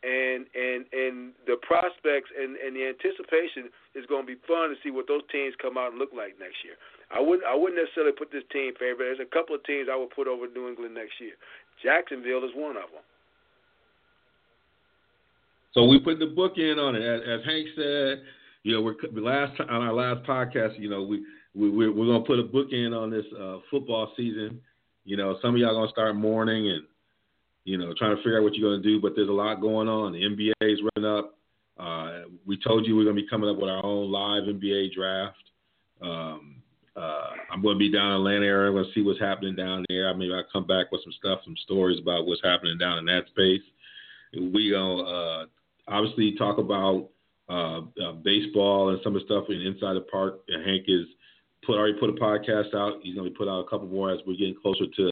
[0.04, 4.76] and and and the prospects and and the anticipation is going to be fun to
[4.84, 6.76] see what those teams come out and look like next year.
[7.08, 9.08] I wouldn't I wouldn't necessarily put this team favorite.
[9.08, 11.34] There's a couple of teams I would put over New England next year.
[11.80, 13.02] Jacksonville is one of them.
[15.74, 18.22] So we put the book in on it, as, as Hank said.
[18.62, 20.78] You know, we're last on our last podcast.
[20.78, 21.24] You know, we,
[21.54, 24.60] we we're, we're gonna put a book in on this uh, football season.
[25.04, 26.84] You know, some of y'all gonna start mourning and
[27.64, 29.00] you know trying to figure out what you're gonna do.
[29.00, 30.12] But there's a lot going on.
[30.12, 31.36] The NBA is running up.
[31.76, 35.36] Uh, we told you we're gonna be coming up with our own live NBA draft.
[36.00, 36.56] Um,
[36.96, 38.68] uh, I'm going to be down in Atlanta area.
[38.68, 40.08] I'm going to see what's happening down there.
[40.08, 43.04] I maybe I'll come back with some stuff, some stories about what's happening down in
[43.06, 43.62] that space.
[44.32, 45.46] We to uh,
[45.88, 47.08] obviously talk about
[47.48, 50.40] uh, uh, baseball and some of the stuff in Inside the Park.
[50.48, 51.06] And Hank is
[51.64, 53.00] put already put a podcast out.
[53.02, 55.10] He's going to be put out a couple more as we're getting closer to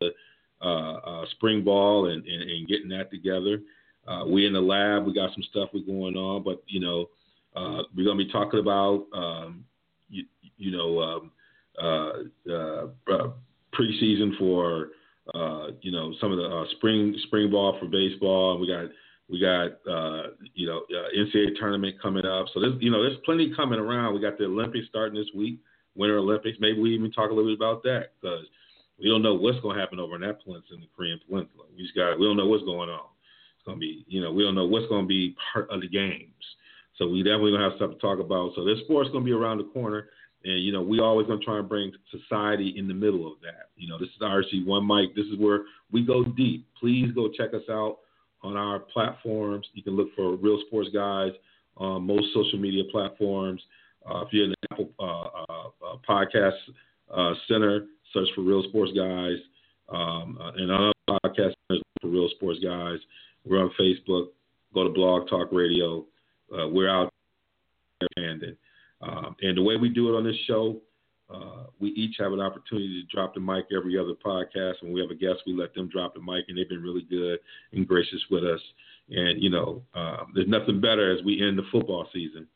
[0.63, 3.61] uh, uh, spring ball and, and, and, getting that together.
[4.07, 5.05] Uh, we in the lab.
[5.05, 7.07] We got some stuff we going on, but you know,
[7.55, 9.65] we're going to be talking about um,
[10.09, 10.25] you,
[10.57, 11.01] you know.
[11.01, 11.31] Um,
[13.75, 14.89] preseason for
[15.81, 18.59] you know some of the spring spring ball for baseball.
[18.59, 18.87] We got
[19.31, 22.47] we got uh, you know uh, NCAA tournament coming up.
[22.53, 24.15] So there's you know there's plenty coming around.
[24.15, 25.61] We got the Olympics starting this week,
[25.95, 26.59] Winter Olympics.
[26.61, 28.45] Maybe we even talk a little bit about that because
[28.99, 31.65] we don't know what's going to happen over in that peninsula, in the Korean Peninsula.
[31.75, 33.09] We just got we don't know what's going on.
[33.57, 35.81] It's going to be you know we don't know what's going to be part of
[35.81, 36.33] the games.
[36.99, 38.53] So we definitely gonna have stuff to talk about.
[38.55, 40.09] So this sport's gonna be around the corner.
[40.45, 43.71] And you know, we always gonna try and bring society in the middle of that.
[43.77, 45.15] You know, this is RSG One Mic.
[45.15, 46.67] This is where we go deep.
[46.79, 47.99] Please go check us out
[48.43, 49.67] on our platforms.
[49.75, 51.33] You can look for Real Sports Guys
[51.77, 53.61] on most social media platforms.
[54.07, 56.59] Uh, if you're in the Apple uh, uh, uh Podcast
[57.15, 59.37] uh, Center, search for Real Sports Guys.
[59.89, 62.99] Um, and on other podcast centers for Real Sports Guys.
[63.45, 64.29] We're on Facebook.
[64.75, 66.05] Go to Blog Talk Radio.
[66.51, 67.13] we're out
[68.17, 68.55] there.
[69.03, 70.81] Um, and the way we do it on this show,
[71.33, 74.83] uh, we each have an opportunity to drop the mic every other podcast.
[74.83, 77.03] When we have a guest, we let them drop the mic, and they've been really
[77.03, 77.39] good
[77.73, 78.61] and gracious with us.
[79.11, 82.47] And you know, uh, there's nothing better as we end the football season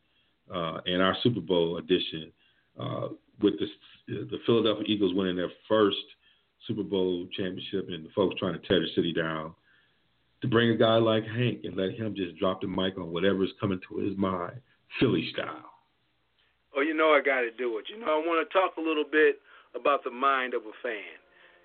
[0.53, 2.31] uh, and our Super Bowl edition
[2.79, 3.09] uh,
[3.41, 3.67] with the,
[4.07, 5.97] the Philadelphia Eagles winning their first
[6.67, 9.53] Super Bowl championship, and the folks trying to tear the city down.
[10.41, 13.51] To bring a guy like Hank and let him just drop the mic on whatever's
[13.59, 14.59] coming to his mind,
[14.99, 15.76] Philly style.
[16.77, 17.89] Oh, you know I got to do it.
[17.89, 19.41] You know I want to talk a little bit
[19.73, 21.17] about the mind of a fan.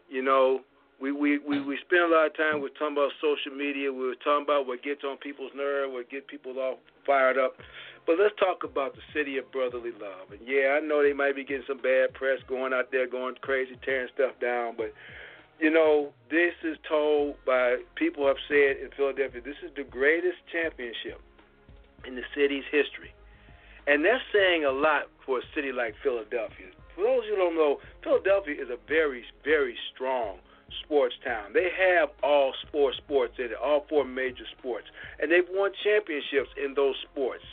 [0.08, 0.64] You know,
[1.00, 3.92] we we we we spend a lot of time with talking about social media.
[3.92, 7.60] We were talking about what gets on people's nerve, what gets people all fired up.
[8.06, 10.32] But let's talk about the city of brotherly love.
[10.32, 13.36] And yeah, I know they might be getting some bad press, going out there, going
[13.42, 14.74] crazy, tearing stuff down.
[14.80, 14.96] But
[15.60, 20.40] you know, this is told by people have said in Philadelphia, this is the greatest
[20.50, 21.20] championship
[22.06, 23.12] in the city's history.
[23.86, 26.70] And that's saying a lot for a city like Philadelphia.
[26.94, 30.38] For those who don't know, Philadelphia is a very, very strong
[30.84, 31.52] sports town.
[31.52, 34.86] They have all four sports in it, all four major sports,
[35.20, 37.44] and they've won championships in those sports.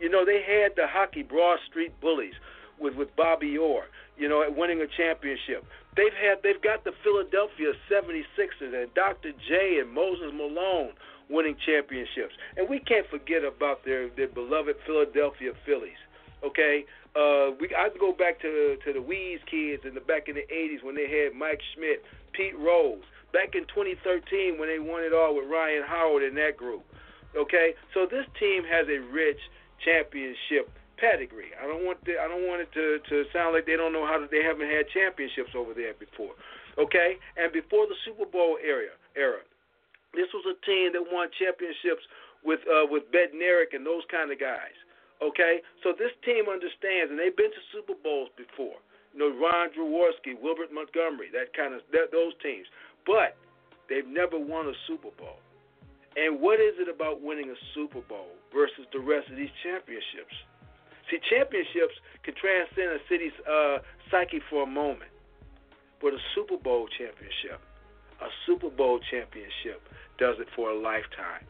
[0.00, 2.34] You know, they had the hockey Broad Street Bullies
[2.78, 3.84] with with Bobby Orr,
[4.18, 5.64] you know, winning a championship.
[5.96, 9.32] They've had they've got the Philadelphia 76ers and Dr.
[9.32, 10.92] J and Moses Malone
[11.28, 12.34] winning championships.
[12.56, 16.00] And we can't forget about their their beloved Philadelphia Phillies.
[16.44, 16.84] Okay,
[17.16, 20.46] uh, we I go back to to the Wheeze Kids in the back in the
[20.52, 23.04] '80s when they had Mike Schmidt, Pete Rose.
[23.32, 26.84] Back in 2013 when they won it all with Ryan Howard in that group.
[27.36, 29.40] Okay, so this team has a rich
[29.84, 31.52] championship pedigree.
[31.60, 34.06] I don't want the, I don't want it to to sound like they don't know
[34.06, 36.32] how to, they haven't had championships over there before.
[36.78, 39.40] Okay, and before the Super Bowl era era,
[40.16, 42.02] this was a team that won championships
[42.42, 44.74] with uh, with Bednarik and those kind of guys.
[45.20, 48.76] Okay, so this team understands, and they've been to Super Bowls before.
[49.16, 52.68] You know, Ron Jaworski, Wilbert Montgomery, that kind of that, those teams,
[53.08, 53.36] but
[53.88, 55.40] they've never won a Super Bowl.
[56.16, 60.32] And what is it about winning a Super Bowl versus the rest of these championships?
[61.08, 63.78] See, championships can transcend a city's uh,
[64.10, 65.12] psyche for a moment,
[66.00, 67.60] but a Super Bowl championship,
[68.20, 69.80] a Super Bowl championship
[70.18, 71.44] does it for a lifetime.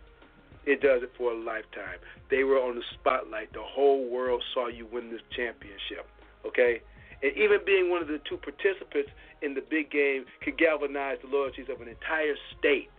[0.66, 2.02] It does it for a lifetime.
[2.30, 3.52] They were on the spotlight.
[3.52, 6.06] The whole world saw you win this championship.
[6.44, 6.82] Okay?
[7.22, 9.10] And even being one of the two participants
[9.42, 12.90] in the big game could galvanize the loyalties of an entire state.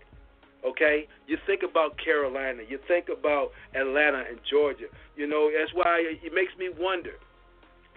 [0.65, 1.07] Okay?
[1.27, 4.87] You think about Carolina, you think about Atlanta and Georgia.
[5.15, 7.19] You know, that's why it makes me wonder.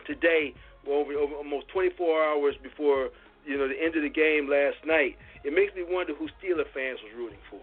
[0.07, 0.55] Today,
[0.89, 3.11] over, over almost 24 hours before
[3.47, 6.67] you know the end of the game last night, it makes me wonder who Steeler
[6.73, 7.61] fans was rooting for.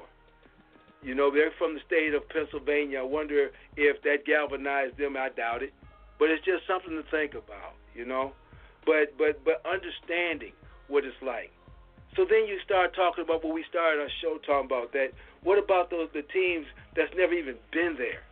[1.04, 3.00] You know, they're from the state of Pennsylvania.
[3.00, 5.16] I wonder if that galvanized them.
[5.16, 5.74] I doubt it,
[6.20, 7.74] but it's just something to think about.
[7.96, 8.34] You know,
[8.86, 10.54] but but but understanding
[10.88, 11.52] what it's like.
[12.16, 14.92] So then you start talking about what we started our show talking about.
[14.94, 15.14] That
[15.44, 18.27] what about those the teams that's never even been there?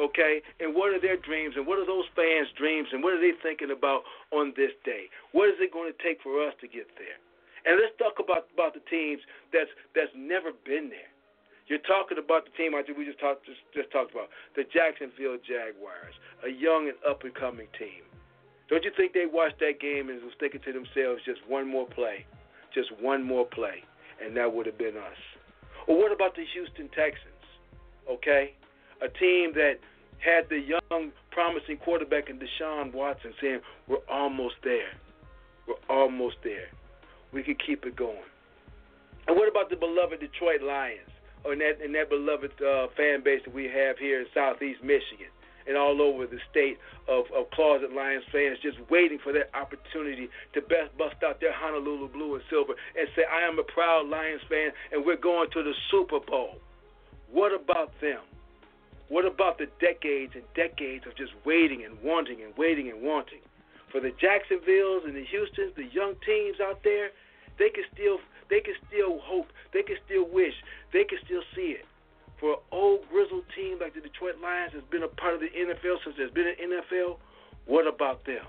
[0.00, 0.40] Okay?
[0.58, 3.36] And what are their dreams and what are those fans' dreams and what are they
[3.42, 4.02] thinking about
[4.32, 5.12] on this day?
[5.32, 7.20] What is it going to take for us to get there?
[7.68, 9.20] And let's talk about about the teams
[9.52, 11.12] that's that's never been there.
[11.68, 15.38] You're talking about the team I we just talked just, just talked about, the Jacksonville
[15.38, 18.02] Jaguars, a young and up and coming team.
[18.68, 21.86] Don't you think they watched that game and was thinking to themselves, just one more
[21.86, 22.26] play,
[22.74, 23.84] just one more play,
[24.18, 25.20] and that would have been us?
[25.86, 27.44] Or what about the Houston Texans?
[28.10, 28.54] Okay,
[28.98, 29.78] a team that
[30.20, 34.92] had the young, promising quarterback in Deshaun Watson saying, "We're almost there.
[35.66, 36.68] We're almost there."
[37.32, 38.26] we can keep it going.
[39.28, 41.10] And what about the beloved Detroit Lions,
[41.44, 44.82] or in that, in that beloved uh, fan base that we have here in Southeast
[44.82, 45.28] Michigan?
[45.68, 50.28] and all over the state of, of closet Lions fans just waiting for that opportunity
[50.54, 54.08] to best bust out their Honolulu blue and silver and say, I am a proud
[54.08, 56.56] Lions fan and we're going to the Super Bowl.
[57.30, 58.20] What about them?
[59.10, 63.42] What about the decades and decades of just waiting and wanting and waiting and wanting?
[63.90, 67.10] For the Jacksonvilles and the Houstons, the young teams out there,
[67.58, 70.54] they can still they can still hope, they can still wish,
[70.92, 71.84] they can still see it.
[72.38, 75.50] For an old grizzled team like the Detroit Lions has been a part of the
[75.50, 77.18] NFL since there's been an NFL,
[77.66, 78.46] what about them?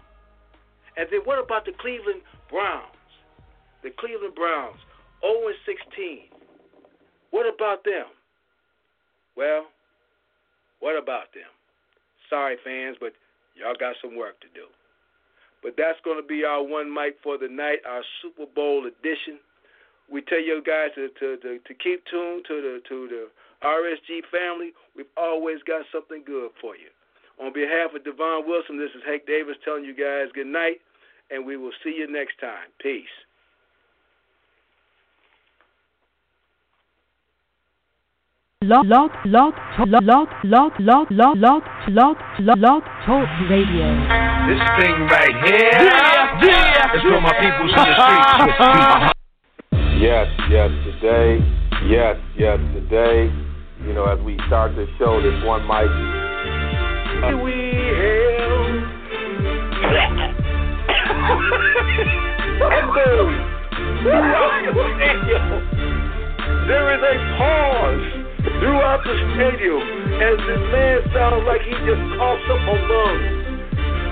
[0.96, 2.86] And then what about the Cleveland Browns?
[3.82, 4.78] The Cleveland Browns,
[5.22, 6.30] 0 16.
[7.32, 8.06] What about them?
[9.36, 9.66] Well,
[10.82, 11.48] what about them?
[12.30, 13.14] Sorry, fans, but
[13.56, 14.68] y'all got some work to do.
[15.64, 19.38] But that's going to be our one mic for the night, our Super Bowl edition.
[20.12, 23.24] We tell you guys to to, to, to keep tuned to the to the
[23.64, 24.74] RSG family.
[24.98, 26.90] We've always got something good for you.
[27.40, 30.82] On behalf of Devon Wilson, this is Hank Davis telling you guys good night,
[31.30, 32.70] and we will see you next time.
[32.82, 33.14] Peace.
[38.64, 39.54] Log log log
[39.88, 40.72] log log log
[41.10, 43.88] log log log log log talk radio.
[44.46, 46.94] This thing right here yeah, yeah.
[46.94, 48.62] is for my peoples in the streets.
[50.00, 51.42] Yes, yes, today.
[51.90, 53.34] Yes, yes, today.
[53.84, 55.90] You know, as we start the show, this one mic.
[57.44, 57.52] We
[57.98, 58.62] hail.
[66.68, 69.82] there is a pause throughout the stadium
[70.22, 73.20] as this man sounds like he just coughs up a lung.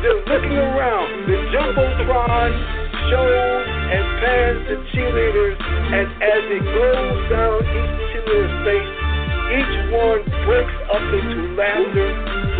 [0.02, 1.08] They're looking around.
[1.28, 2.52] The Jumbotron
[3.10, 8.92] shows and pans the cheerleaders, and as it goes down each cheerleader's face,
[9.50, 12.10] each one breaks up into laughter,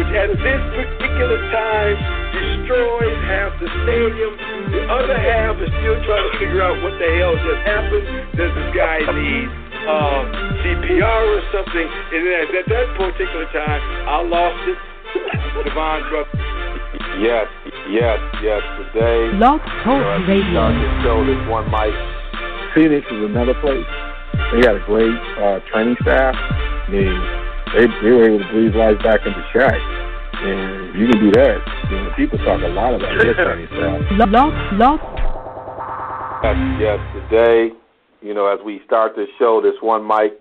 [0.02, 1.96] which at this particular time
[2.34, 4.34] destroys half the stadium.
[4.74, 8.06] The other half is still trying to figure out what the hell just happened.
[8.34, 10.22] Does this guy need uh,
[10.62, 11.88] CPR or something.
[12.14, 14.78] And at, at that particular time, I lost it.
[15.66, 16.30] Devon brother.
[17.18, 17.50] Yes,
[17.90, 18.62] yes, yes.
[18.94, 20.70] Today, Love Talk you know, Radio.
[20.78, 21.94] This show, this one mic.
[22.76, 23.90] Phoenix is another place.
[24.54, 26.36] They got a great uh, training staff.
[26.38, 27.18] I mean,
[27.74, 29.74] they they were able to breathe life back into Shaq.
[30.40, 31.60] And you can do that.
[31.90, 34.00] You know, people talk a lot about their training staff.
[34.16, 35.00] Log log log
[36.46, 37.00] Yes, yes.
[37.30, 37.76] Today,
[38.22, 40.40] you know, as we start this show, this one mic